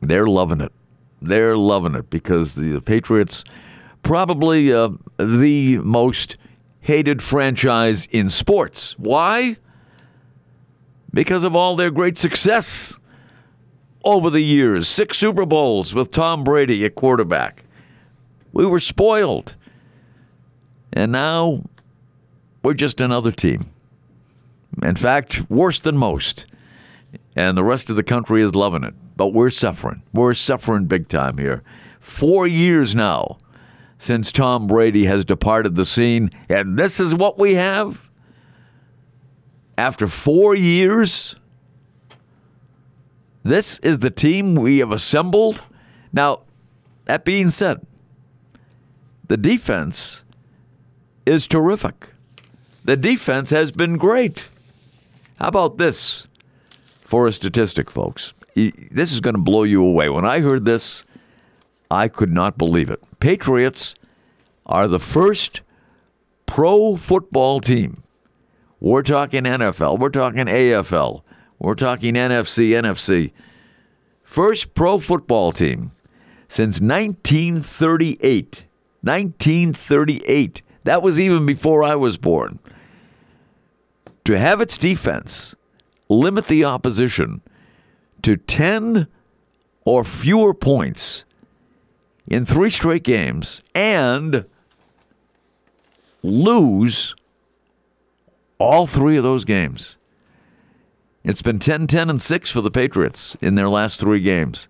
they're 0.00 0.26
loving 0.26 0.60
it. 0.60 0.72
They're 1.20 1.56
loving 1.56 1.94
it 1.94 2.10
because 2.10 2.54
the 2.54 2.80
Patriots 2.80 3.44
probably 4.02 4.72
uh, 4.72 4.90
the 5.18 5.78
most 5.78 6.36
hated 6.80 7.22
franchise 7.22 8.06
in 8.10 8.28
sports. 8.28 8.96
Why? 8.98 9.56
Because 11.14 11.44
of 11.44 11.54
all 11.54 11.76
their 11.76 11.90
great 11.90 12.18
success 12.18 12.98
over 14.04 14.28
the 14.28 14.42
years. 14.42 14.88
Six 14.88 15.16
Super 15.16 15.46
Bowls 15.46 15.94
with 15.94 16.10
Tom 16.10 16.44
Brady 16.44 16.84
at 16.84 16.96
quarterback. 16.96 17.64
We 18.52 18.66
were 18.66 18.80
spoiled. 18.80 19.56
And 20.92 21.12
now 21.12 21.64
we're 22.62 22.74
just 22.74 23.00
another 23.00 23.32
team. 23.32 23.70
In 24.82 24.96
fact, 24.96 25.48
worse 25.50 25.78
than 25.78 25.96
most. 25.96 26.46
And 27.36 27.56
the 27.56 27.64
rest 27.64 27.90
of 27.90 27.96
the 27.96 28.02
country 28.02 28.42
is 28.42 28.54
loving 28.54 28.84
it. 28.84 28.94
But 29.16 29.28
we're 29.28 29.50
suffering. 29.50 30.02
We're 30.12 30.34
suffering 30.34 30.86
big 30.86 31.08
time 31.08 31.38
here. 31.38 31.62
Four 32.00 32.46
years 32.46 32.94
now 32.94 33.38
since 33.98 34.32
Tom 34.32 34.66
Brady 34.66 35.06
has 35.06 35.24
departed 35.24 35.76
the 35.76 35.84
scene. 35.84 36.30
And 36.48 36.78
this 36.78 37.00
is 37.00 37.14
what 37.14 37.38
we 37.38 37.54
have? 37.54 38.03
After 39.76 40.06
four 40.06 40.54
years, 40.54 41.36
this 43.42 43.78
is 43.80 43.98
the 43.98 44.10
team 44.10 44.54
we 44.54 44.78
have 44.78 44.92
assembled. 44.92 45.64
Now, 46.12 46.42
that 47.06 47.24
being 47.24 47.50
said, 47.50 47.86
the 49.26 49.36
defense 49.36 50.24
is 51.26 51.48
terrific. 51.48 52.14
The 52.84 52.96
defense 52.96 53.50
has 53.50 53.72
been 53.72 53.96
great. 53.96 54.48
How 55.40 55.48
about 55.48 55.78
this 55.78 56.28
for 57.02 57.26
a 57.26 57.32
statistic, 57.32 57.90
folks? 57.90 58.32
This 58.54 59.12
is 59.12 59.20
going 59.20 59.34
to 59.34 59.40
blow 59.40 59.64
you 59.64 59.84
away. 59.84 60.08
When 60.08 60.24
I 60.24 60.40
heard 60.40 60.64
this, 60.64 61.04
I 61.90 62.06
could 62.06 62.30
not 62.30 62.56
believe 62.56 62.90
it. 62.90 63.02
Patriots 63.18 63.96
are 64.64 64.86
the 64.86 65.00
first 65.00 65.62
pro 66.46 66.94
football 66.94 67.58
team. 67.58 68.03
We're 68.84 69.02
talking 69.02 69.44
NFL, 69.44 69.98
we're 69.98 70.10
talking 70.10 70.44
AFL, 70.44 71.22
we're 71.58 71.74
talking 71.74 72.12
NFC, 72.16 72.72
NFC. 72.72 73.32
First 74.22 74.74
pro 74.74 74.98
football 74.98 75.52
team 75.52 75.92
since 76.48 76.82
1938 76.82 78.66
1938. 79.00 80.62
That 80.82 81.02
was 81.02 81.18
even 81.18 81.46
before 81.46 81.82
I 81.82 81.94
was 81.94 82.18
born. 82.18 82.58
To 84.24 84.38
have 84.38 84.60
its 84.60 84.76
defense 84.76 85.54
limit 86.10 86.48
the 86.48 86.66
opposition 86.66 87.40
to 88.20 88.36
10 88.36 89.06
or 89.86 90.04
fewer 90.04 90.52
points 90.52 91.24
in 92.26 92.44
three 92.44 92.68
straight 92.68 93.02
games 93.02 93.62
and 93.74 94.44
lose 96.22 97.14
all 98.58 98.86
three 98.86 99.16
of 99.16 99.22
those 99.22 99.44
games. 99.44 99.96
It's 101.22 101.42
been 101.42 101.58
10 101.58 101.86
10 101.86 102.10
and 102.10 102.22
6 102.22 102.50
for 102.50 102.60
the 102.60 102.70
Patriots 102.70 103.36
in 103.40 103.54
their 103.54 103.68
last 103.68 103.98
three 103.98 104.20
games. 104.20 104.68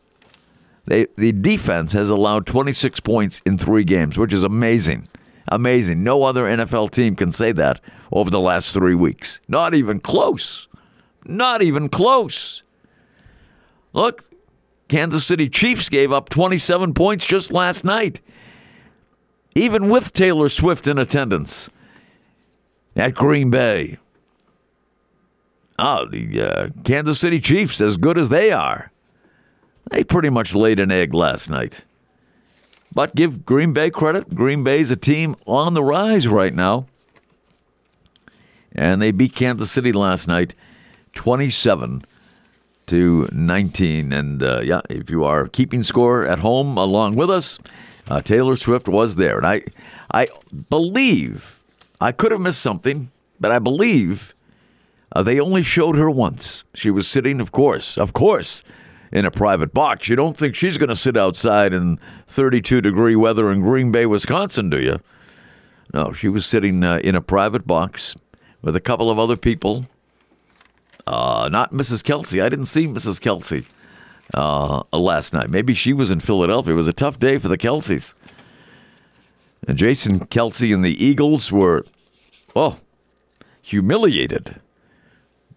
They, 0.86 1.06
the 1.16 1.32
defense 1.32 1.94
has 1.94 2.10
allowed 2.10 2.46
26 2.46 3.00
points 3.00 3.40
in 3.44 3.58
three 3.58 3.84
games, 3.84 4.18
which 4.18 4.32
is 4.32 4.44
amazing. 4.44 5.08
Amazing. 5.48 6.02
No 6.02 6.22
other 6.22 6.44
NFL 6.44 6.90
team 6.90 7.16
can 7.16 7.32
say 7.32 7.52
that 7.52 7.80
over 8.12 8.30
the 8.30 8.40
last 8.40 8.72
three 8.72 8.94
weeks. 8.94 9.40
Not 9.48 9.74
even 9.74 10.00
close. 10.00 10.68
Not 11.24 11.62
even 11.62 11.88
close. 11.88 12.62
Look, 13.92 14.24
Kansas 14.88 15.24
City 15.24 15.48
Chiefs 15.48 15.88
gave 15.88 16.12
up 16.12 16.28
27 16.28 16.94
points 16.94 17.26
just 17.26 17.52
last 17.52 17.84
night, 17.84 18.20
even 19.54 19.88
with 19.88 20.12
Taylor 20.12 20.48
Swift 20.48 20.86
in 20.86 20.98
attendance 20.98 21.70
at 22.96 23.14
Green 23.14 23.50
Bay. 23.50 23.98
Oh, 25.78 26.06
the 26.06 26.40
uh, 26.40 26.68
Kansas 26.84 27.18
City 27.18 27.40
Chiefs, 27.40 27.80
as 27.80 27.96
good 27.96 28.16
as 28.16 28.28
they 28.28 28.52
are, 28.52 28.92
they 29.90 30.04
pretty 30.04 30.30
much 30.30 30.54
laid 30.54 30.78
an 30.78 30.92
egg 30.92 31.12
last 31.12 31.50
night. 31.50 31.84
But 32.92 33.16
give 33.16 33.44
Green 33.44 33.72
Bay 33.72 33.90
credit. 33.90 34.34
Green 34.34 34.62
Bay's 34.62 34.90
a 34.90 34.96
team 34.96 35.34
on 35.46 35.74
the 35.74 35.82
rise 35.82 36.28
right 36.28 36.54
now. 36.54 36.86
And 38.72 39.02
they 39.02 39.10
beat 39.10 39.34
Kansas 39.34 39.70
City 39.70 39.92
last 39.92 40.28
night 40.28 40.54
27 41.12 42.04
to 42.86 43.28
19. 43.32 44.12
And 44.12 44.42
uh, 44.42 44.60
yeah, 44.60 44.80
if 44.88 45.10
you 45.10 45.24
are 45.24 45.48
keeping 45.48 45.82
score 45.82 46.24
at 46.24 46.38
home 46.40 46.76
along 46.76 47.16
with 47.16 47.30
us, 47.30 47.58
uh, 48.06 48.20
Taylor 48.20 48.56
Swift 48.56 48.88
was 48.88 49.16
there. 49.16 49.38
And 49.38 49.46
I, 49.46 49.62
I 50.12 50.28
believe, 50.70 51.53
I 52.04 52.12
could 52.12 52.32
have 52.32 52.40
missed 52.40 52.60
something, 52.60 53.10
but 53.40 53.50
I 53.50 53.58
believe 53.58 54.34
uh, 55.12 55.22
they 55.22 55.40
only 55.40 55.62
showed 55.62 55.96
her 55.96 56.10
once. 56.10 56.64
She 56.74 56.90
was 56.90 57.08
sitting, 57.08 57.40
of 57.40 57.50
course, 57.50 57.96
of 57.96 58.12
course, 58.12 58.62
in 59.10 59.24
a 59.24 59.30
private 59.30 59.72
box. 59.72 60.08
You 60.08 60.16
don't 60.16 60.36
think 60.36 60.54
she's 60.54 60.76
going 60.76 60.90
to 60.90 60.96
sit 60.96 61.16
outside 61.16 61.72
in 61.72 61.98
32 62.26 62.80
degree 62.82 63.16
weather 63.16 63.50
in 63.50 63.60
Green 63.60 63.90
Bay, 63.92 64.06
Wisconsin, 64.06 64.68
do 64.70 64.80
you? 64.80 65.00
No, 65.94 66.12
she 66.12 66.28
was 66.28 66.44
sitting 66.44 66.84
uh, 66.84 66.98
in 66.98 67.14
a 67.14 67.20
private 67.22 67.66
box 67.66 68.16
with 68.62 68.76
a 68.76 68.80
couple 68.80 69.10
of 69.10 69.18
other 69.18 69.36
people 69.36 69.86
Uh, 71.06 71.48
not 71.52 71.70
Mrs. 71.72 72.02
Kelce. 72.02 72.42
I 72.42 72.48
didn't 72.48 72.64
see 72.66 72.86
Mrs. 72.86 73.20
Kelce 73.20 73.64
uh, 74.34 74.82
last 74.96 75.32
night. 75.34 75.50
Maybe 75.50 75.74
she 75.74 75.92
was 75.92 76.10
in 76.10 76.20
Philadelphia. 76.20 76.72
It 76.72 76.76
was 76.76 76.88
a 76.88 76.92
tough 76.94 77.18
day 77.18 77.38
for 77.38 77.48
the 77.48 77.58
Kelces. 77.58 78.14
And 79.68 79.76
Jason 79.78 80.20
Kelce 80.26 80.74
and 80.74 80.82
the 80.84 80.96
Eagles 81.04 81.52
were, 81.52 81.84
oh, 82.54 82.78
humiliated 83.62 84.60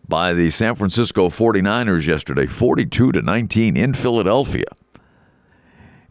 by 0.08 0.34
the 0.34 0.50
San 0.50 0.76
Francisco 0.76 1.30
49ers 1.30 2.08
yesterday, 2.08 2.48
42 2.48 3.12
to 3.12 3.22
19 3.22 3.76
in 3.76 3.94
Philadelphia. 3.94 4.66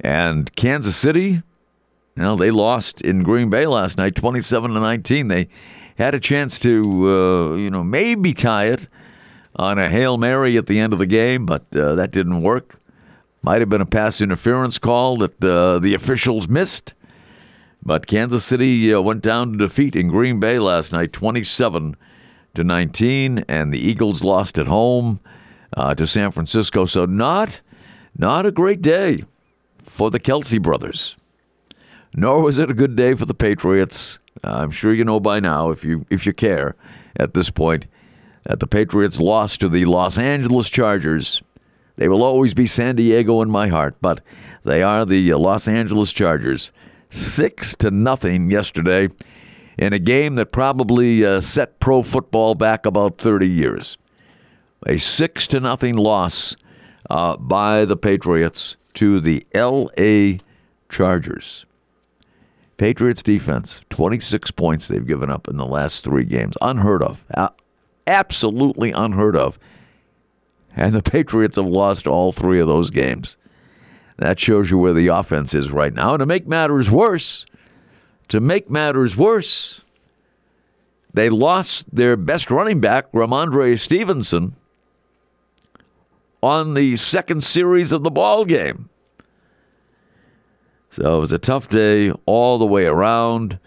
And 0.00 0.54
Kansas 0.54 0.96
City, 0.96 1.42
well, 2.16 2.36
they 2.36 2.50
lost 2.50 3.00
in 3.00 3.22
Green 3.22 3.48
Bay 3.48 3.66
last 3.66 3.96
night, 3.96 4.14
27 4.14 4.72
to 4.72 4.80
19. 4.80 5.28
They 5.28 5.48
had 5.96 6.14
a 6.14 6.20
chance 6.20 6.58
to, 6.60 6.82
uh, 7.52 7.56
you 7.56 7.70
know, 7.70 7.82
maybe 7.82 8.34
tie 8.34 8.66
it 8.66 8.88
on 9.56 9.78
a 9.78 9.88
Hail 9.88 10.18
Mary 10.18 10.58
at 10.58 10.66
the 10.66 10.78
end 10.78 10.92
of 10.92 10.98
the 10.98 11.06
game, 11.06 11.46
but 11.46 11.64
uh, 11.74 11.94
that 11.94 12.10
didn't 12.10 12.42
work. 12.42 12.78
Might 13.42 13.60
have 13.60 13.70
been 13.70 13.80
a 13.80 13.86
pass 13.86 14.20
interference 14.20 14.78
call 14.78 15.16
that 15.18 15.42
uh, 15.42 15.78
the 15.78 15.94
officials 15.94 16.48
missed. 16.48 16.94
But 17.86 18.08
Kansas 18.08 18.44
City 18.44 18.92
uh, 18.92 19.00
went 19.00 19.22
down 19.22 19.52
to 19.52 19.58
defeat 19.58 19.94
in 19.94 20.08
Green 20.08 20.40
Bay 20.40 20.58
last 20.58 20.92
night, 20.92 21.12
27 21.12 21.96
to 22.54 22.64
19, 22.64 23.44
and 23.46 23.72
the 23.72 23.78
Eagles 23.78 24.24
lost 24.24 24.58
at 24.58 24.66
home 24.66 25.20
uh, 25.76 25.94
to 25.94 26.04
San 26.04 26.32
Francisco. 26.32 26.84
So 26.84 27.04
not 27.04 27.60
not 28.18 28.44
a 28.44 28.50
great 28.50 28.82
day 28.82 29.22
for 29.84 30.10
the 30.10 30.18
Kelce 30.18 30.60
brothers. 30.60 31.16
Nor 32.12 32.42
was 32.42 32.58
it 32.58 32.72
a 32.72 32.74
good 32.74 32.96
day 32.96 33.14
for 33.14 33.24
the 33.24 33.34
Patriots. 33.34 34.18
I'm 34.42 34.72
sure 34.72 34.92
you 34.92 35.04
know 35.04 35.20
by 35.20 35.38
now, 35.38 35.70
if 35.70 35.84
you 35.84 36.06
if 36.10 36.26
you 36.26 36.32
care 36.32 36.74
at 37.14 37.34
this 37.34 37.50
point, 37.50 37.86
that 38.42 38.58
the 38.58 38.66
Patriots 38.66 39.20
lost 39.20 39.60
to 39.60 39.68
the 39.68 39.84
Los 39.84 40.18
Angeles 40.18 40.70
Chargers. 40.70 41.40
They 41.94 42.08
will 42.08 42.24
always 42.24 42.52
be 42.52 42.66
San 42.66 42.96
Diego 42.96 43.42
in 43.42 43.48
my 43.48 43.68
heart, 43.68 43.94
but 44.00 44.22
they 44.64 44.82
are 44.82 45.04
the 45.04 45.32
Los 45.34 45.68
Angeles 45.68 46.12
Chargers 46.12 46.72
six 47.10 47.74
to 47.76 47.90
nothing 47.90 48.50
yesterday 48.50 49.08
in 49.78 49.92
a 49.92 49.98
game 49.98 50.36
that 50.36 50.52
probably 50.52 51.24
uh, 51.24 51.40
set 51.40 51.78
pro 51.80 52.02
football 52.02 52.54
back 52.54 52.86
about 52.86 53.18
30 53.18 53.48
years. 53.48 53.98
A 54.86 54.98
six 54.98 55.46
to 55.48 55.60
nothing 55.60 55.96
loss 55.96 56.56
uh, 57.10 57.36
by 57.36 57.84
the 57.84 57.96
Patriots 57.96 58.76
to 58.94 59.20
the 59.20 59.46
L.A. 59.52 60.40
Chargers. 60.88 61.66
Patriots 62.76 63.22
defense, 63.22 63.80
26 63.90 64.50
points 64.50 64.88
they've 64.88 65.06
given 65.06 65.30
up 65.30 65.48
in 65.48 65.56
the 65.56 65.66
last 65.66 66.04
three 66.04 66.24
games. 66.24 66.56
Unheard 66.60 67.02
of. 67.02 67.24
absolutely 68.06 68.92
unheard 68.92 69.34
of. 69.34 69.58
And 70.74 70.94
the 70.94 71.02
Patriots 71.02 71.56
have 71.56 71.66
lost 71.66 72.06
all 72.06 72.32
three 72.32 72.60
of 72.60 72.68
those 72.68 72.90
games. 72.90 73.38
That 74.18 74.38
shows 74.40 74.70
you 74.70 74.78
where 74.78 74.94
the 74.94 75.08
offense 75.08 75.54
is 75.54 75.70
right 75.70 75.92
now. 75.92 76.14
And 76.14 76.20
to 76.20 76.26
make 76.26 76.46
matters 76.46 76.90
worse, 76.90 77.44
to 78.28 78.40
make 78.40 78.70
matters 78.70 79.16
worse, 79.16 79.82
they 81.12 81.28
lost 81.28 81.94
their 81.94 82.16
best 82.16 82.50
running 82.50 82.80
back, 82.80 83.10
Rhamondre 83.12 83.78
Stevenson, 83.78 84.56
on 86.42 86.74
the 86.74 86.96
second 86.96 87.42
series 87.42 87.92
of 87.92 88.04
the 88.04 88.10
ball 88.10 88.44
game. 88.44 88.88
So 90.92 91.16
it 91.16 91.20
was 91.20 91.32
a 91.32 91.38
tough 91.38 91.68
day 91.68 92.10
all 92.24 92.58
the 92.58 92.66
way 92.66 92.86
around. 92.86 93.58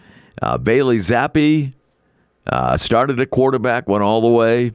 Uh, 0.41 0.57
Bailey 0.57 0.97
Zappe 0.97 1.73
uh, 2.47 2.77
started 2.77 3.19
at 3.19 3.29
quarterback, 3.29 3.87
went 3.87 4.03
all 4.03 4.21
the 4.21 4.27
way, 4.27 4.73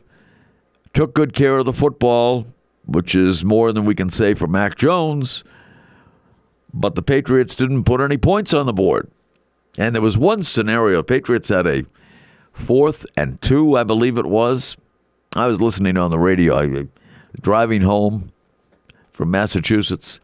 took 0.93 1.15
good 1.15 1.33
care 1.33 1.57
of 1.59 1.67
the 1.67 1.73
football, 1.73 2.47
which 2.87 3.17
is 3.17 3.45
more 3.45 3.73
than 3.73 3.85
we 3.85 3.95
can 3.95 4.09
say 4.09 4.35
for 4.35 4.47
Mac 4.47 4.77
Jones 4.77 5.43
but 6.75 6.97
the 6.97 7.03
Patriots 7.03 7.55
didn't 7.55 7.85
put 7.85 8.01
any 8.01 8.19
points 8.19 8.53
on 8.53 8.67
the 8.67 8.73
board. 8.73 9.09
And 9.79 9.95
there 9.95 10.03
was 10.03 10.19
one 10.19 10.43
scenario 10.43 11.03
Patriots 11.03 11.49
had 11.49 11.67
a 11.67 11.85
fourth 12.53 13.07
and 13.17 13.41
two, 13.41 13.77
I 13.77 13.85
believe 13.85 14.19
it 14.19 14.27
was. 14.27 14.77
I 15.35 15.47
was 15.47 15.61
listening 15.61 15.97
on 15.97 16.11
the 16.11 16.19
radio, 16.19 16.55
I, 16.55 16.81
uh, 16.81 16.83
driving 17.41 17.83
home 17.83 18.33
from 19.13 19.31
Massachusetts, 19.31 20.21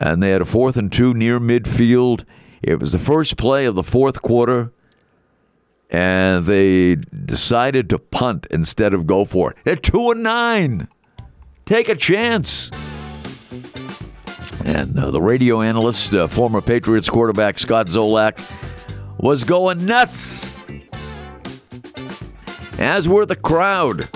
and 0.00 0.22
they 0.22 0.30
had 0.30 0.42
a 0.42 0.46
fourth 0.46 0.76
and 0.76 0.90
two 0.90 1.12
near 1.12 1.38
midfield. 1.38 2.24
It 2.62 2.80
was 2.80 2.92
the 2.92 2.98
first 2.98 3.36
play 3.36 3.64
of 3.66 3.74
the 3.74 3.82
fourth 3.82 4.22
quarter, 4.22 4.72
and 5.90 6.46
they 6.46 6.96
decided 6.96 7.88
to 7.90 7.98
punt 7.98 8.46
instead 8.50 8.94
of 8.94 9.06
go 9.06 9.24
for 9.24 9.50
it. 9.52 9.56
They're 9.64 9.76
two 9.76 10.10
and 10.10 10.22
nine. 10.22 10.88
Take 11.64 11.88
a 11.88 11.94
chance. 11.94 12.70
And 14.64 14.98
uh, 14.98 15.10
the 15.10 15.22
radio 15.22 15.60
analyst, 15.60 16.12
uh, 16.12 16.26
former 16.26 16.60
Patriots 16.60 17.08
quarterback 17.08 17.58
Scott 17.58 17.86
Zolak, 17.86 18.40
was 19.18 19.44
going 19.44 19.86
nuts. 19.86 20.52
As 22.78 23.08
were 23.08 23.24
the 23.26 23.36
crowd 23.36 24.08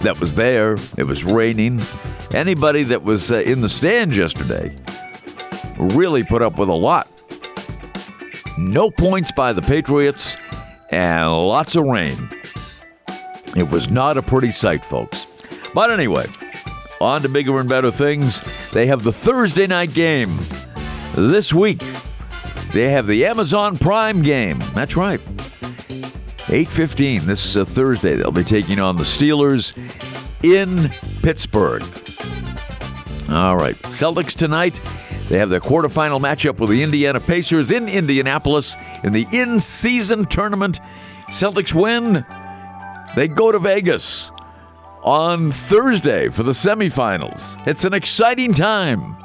that 0.00 0.20
was 0.20 0.34
there. 0.34 0.76
It 0.96 1.04
was 1.04 1.24
raining. 1.24 1.80
Anybody 2.32 2.84
that 2.84 3.02
was 3.02 3.32
uh, 3.32 3.40
in 3.40 3.60
the 3.60 3.68
stands 3.68 4.16
yesterday 4.16 4.76
really 5.78 6.22
put 6.22 6.42
up 6.42 6.58
with 6.58 6.68
a 6.68 6.74
lot. 6.74 7.08
No 8.58 8.90
points 8.90 9.32
by 9.32 9.52
the 9.52 9.62
Patriots 9.62 10.36
and 10.90 11.30
lots 11.30 11.76
of 11.76 11.84
rain. 11.84 12.28
It 13.56 13.70
was 13.70 13.90
not 13.90 14.16
a 14.16 14.22
pretty 14.22 14.50
sight, 14.50 14.84
folks. 14.84 15.26
But 15.74 15.90
anyway, 15.90 16.26
on 17.00 17.22
to 17.22 17.28
bigger 17.28 17.58
and 17.60 17.68
better 17.68 17.90
things. 17.90 18.42
They 18.72 18.86
have 18.86 19.02
the 19.02 19.12
Thursday 19.12 19.66
night 19.66 19.94
game 19.94 20.38
this 21.14 21.52
week. 21.52 21.82
They 22.72 22.90
have 22.90 23.06
the 23.06 23.24
Amazon 23.26 23.78
Prime 23.78 24.22
game. 24.22 24.58
That's 24.74 24.96
right. 24.96 25.20
8:15 26.48 27.26
this 27.26 27.44
is 27.44 27.56
a 27.56 27.64
Thursday. 27.64 28.14
They'll 28.14 28.30
be 28.30 28.44
taking 28.44 28.78
on 28.78 28.96
the 28.96 29.02
Steelers 29.02 29.74
in 30.42 30.90
Pittsburgh. 31.22 31.82
All 33.28 33.56
right. 33.56 33.76
Celtics 33.82 34.36
tonight. 34.36 34.80
They 35.28 35.38
have 35.38 35.50
their 35.50 35.60
quarterfinal 35.60 36.20
matchup 36.20 36.60
with 36.60 36.70
the 36.70 36.84
Indiana 36.84 37.18
Pacers 37.18 37.72
in 37.72 37.88
Indianapolis 37.88 38.76
in 39.02 39.12
the 39.12 39.26
in-season 39.32 40.26
tournament. 40.26 40.78
Celtics 41.30 41.74
win. 41.74 42.24
They 43.16 43.26
go 43.26 43.50
to 43.50 43.58
Vegas 43.58 44.30
on 45.02 45.52
Thursday 45.52 46.28
for 46.28 46.42
the 46.42 46.52
semifinals. 46.52 47.60
It's 47.66 47.84
an 47.84 47.94
exciting 47.94 48.54
time 48.54 49.16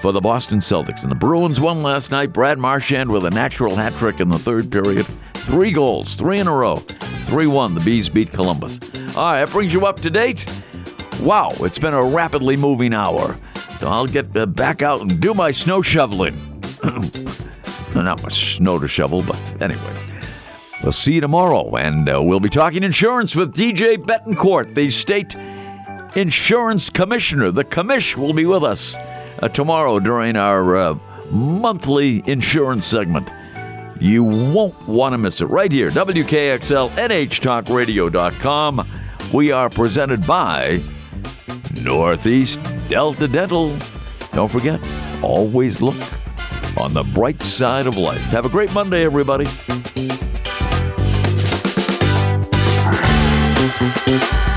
for 0.00 0.12
the 0.12 0.20
Boston 0.20 0.60
Celtics. 0.60 1.02
And 1.02 1.10
the 1.10 1.16
Bruins 1.16 1.60
won 1.60 1.82
last 1.82 2.10
night. 2.10 2.32
Brad 2.32 2.58
Marchand 2.58 3.10
with 3.10 3.24
a 3.24 3.30
natural 3.30 3.74
hat 3.74 3.92
trick 3.94 4.20
in 4.20 4.28
the 4.28 4.38
third 4.38 4.70
period. 4.70 5.06
Three 5.34 5.72
goals, 5.72 6.14
three 6.14 6.38
in 6.38 6.46
a 6.46 6.54
row. 6.54 6.82
3 7.28 7.46
1. 7.46 7.74
The 7.74 7.80
Bees 7.80 8.08
beat 8.08 8.32
Columbus. 8.32 8.80
All 9.14 9.32
right, 9.32 9.44
that 9.44 9.50
brings 9.50 9.74
you 9.74 9.84
up 9.84 10.00
to 10.00 10.08
date. 10.08 10.50
Wow, 11.20 11.50
it's 11.60 11.78
been 11.78 11.92
a 11.92 12.02
rapidly 12.02 12.56
moving 12.56 12.94
hour. 12.94 13.38
So 13.76 13.86
I'll 13.86 14.06
get 14.06 14.34
uh, 14.34 14.46
back 14.46 14.80
out 14.80 15.02
and 15.02 15.20
do 15.20 15.34
my 15.34 15.50
snow 15.50 15.82
shoveling. 15.82 16.36
Not 17.94 18.22
much 18.22 18.56
snow 18.56 18.78
to 18.78 18.88
shovel, 18.88 19.22
but 19.22 19.38
anyway. 19.60 20.17
We'll 20.82 20.92
see 20.92 21.14
you 21.14 21.20
tomorrow, 21.20 21.74
and 21.76 22.08
uh, 22.08 22.22
we'll 22.22 22.40
be 22.40 22.48
talking 22.48 22.84
insurance 22.84 23.34
with 23.34 23.54
DJ 23.54 23.96
Bettencourt, 23.96 24.74
the 24.74 24.90
state 24.90 25.34
insurance 26.16 26.88
commissioner. 26.88 27.50
The 27.50 27.64
commish 27.64 28.16
will 28.16 28.32
be 28.32 28.46
with 28.46 28.62
us 28.62 28.96
uh, 29.42 29.48
tomorrow 29.48 29.98
during 29.98 30.36
our 30.36 30.76
uh, 30.76 30.98
monthly 31.30 32.22
insurance 32.26 32.86
segment. 32.86 33.28
You 34.00 34.22
won't 34.22 34.86
want 34.86 35.12
to 35.12 35.18
miss 35.18 35.40
it 35.40 35.46
right 35.46 35.72
here, 35.72 35.90
WKXL, 35.90 36.90
NHTalkRadio.com. 36.90 38.88
We 39.32 39.50
are 39.50 39.68
presented 39.68 40.24
by 40.26 40.80
Northeast 41.82 42.60
Delta 42.88 43.26
Dental. 43.26 43.76
Don't 44.32 44.50
forget, 44.50 44.80
always 45.22 45.80
look 45.80 45.96
on 46.78 46.94
the 46.94 47.02
bright 47.02 47.42
side 47.42 47.88
of 47.88 47.96
life. 47.96 48.20
Have 48.26 48.46
a 48.46 48.48
great 48.48 48.72
Monday, 48.72 49.04
everybody. 49.04 49.46
Thank 53.80 54.08
you. 54.08 54.47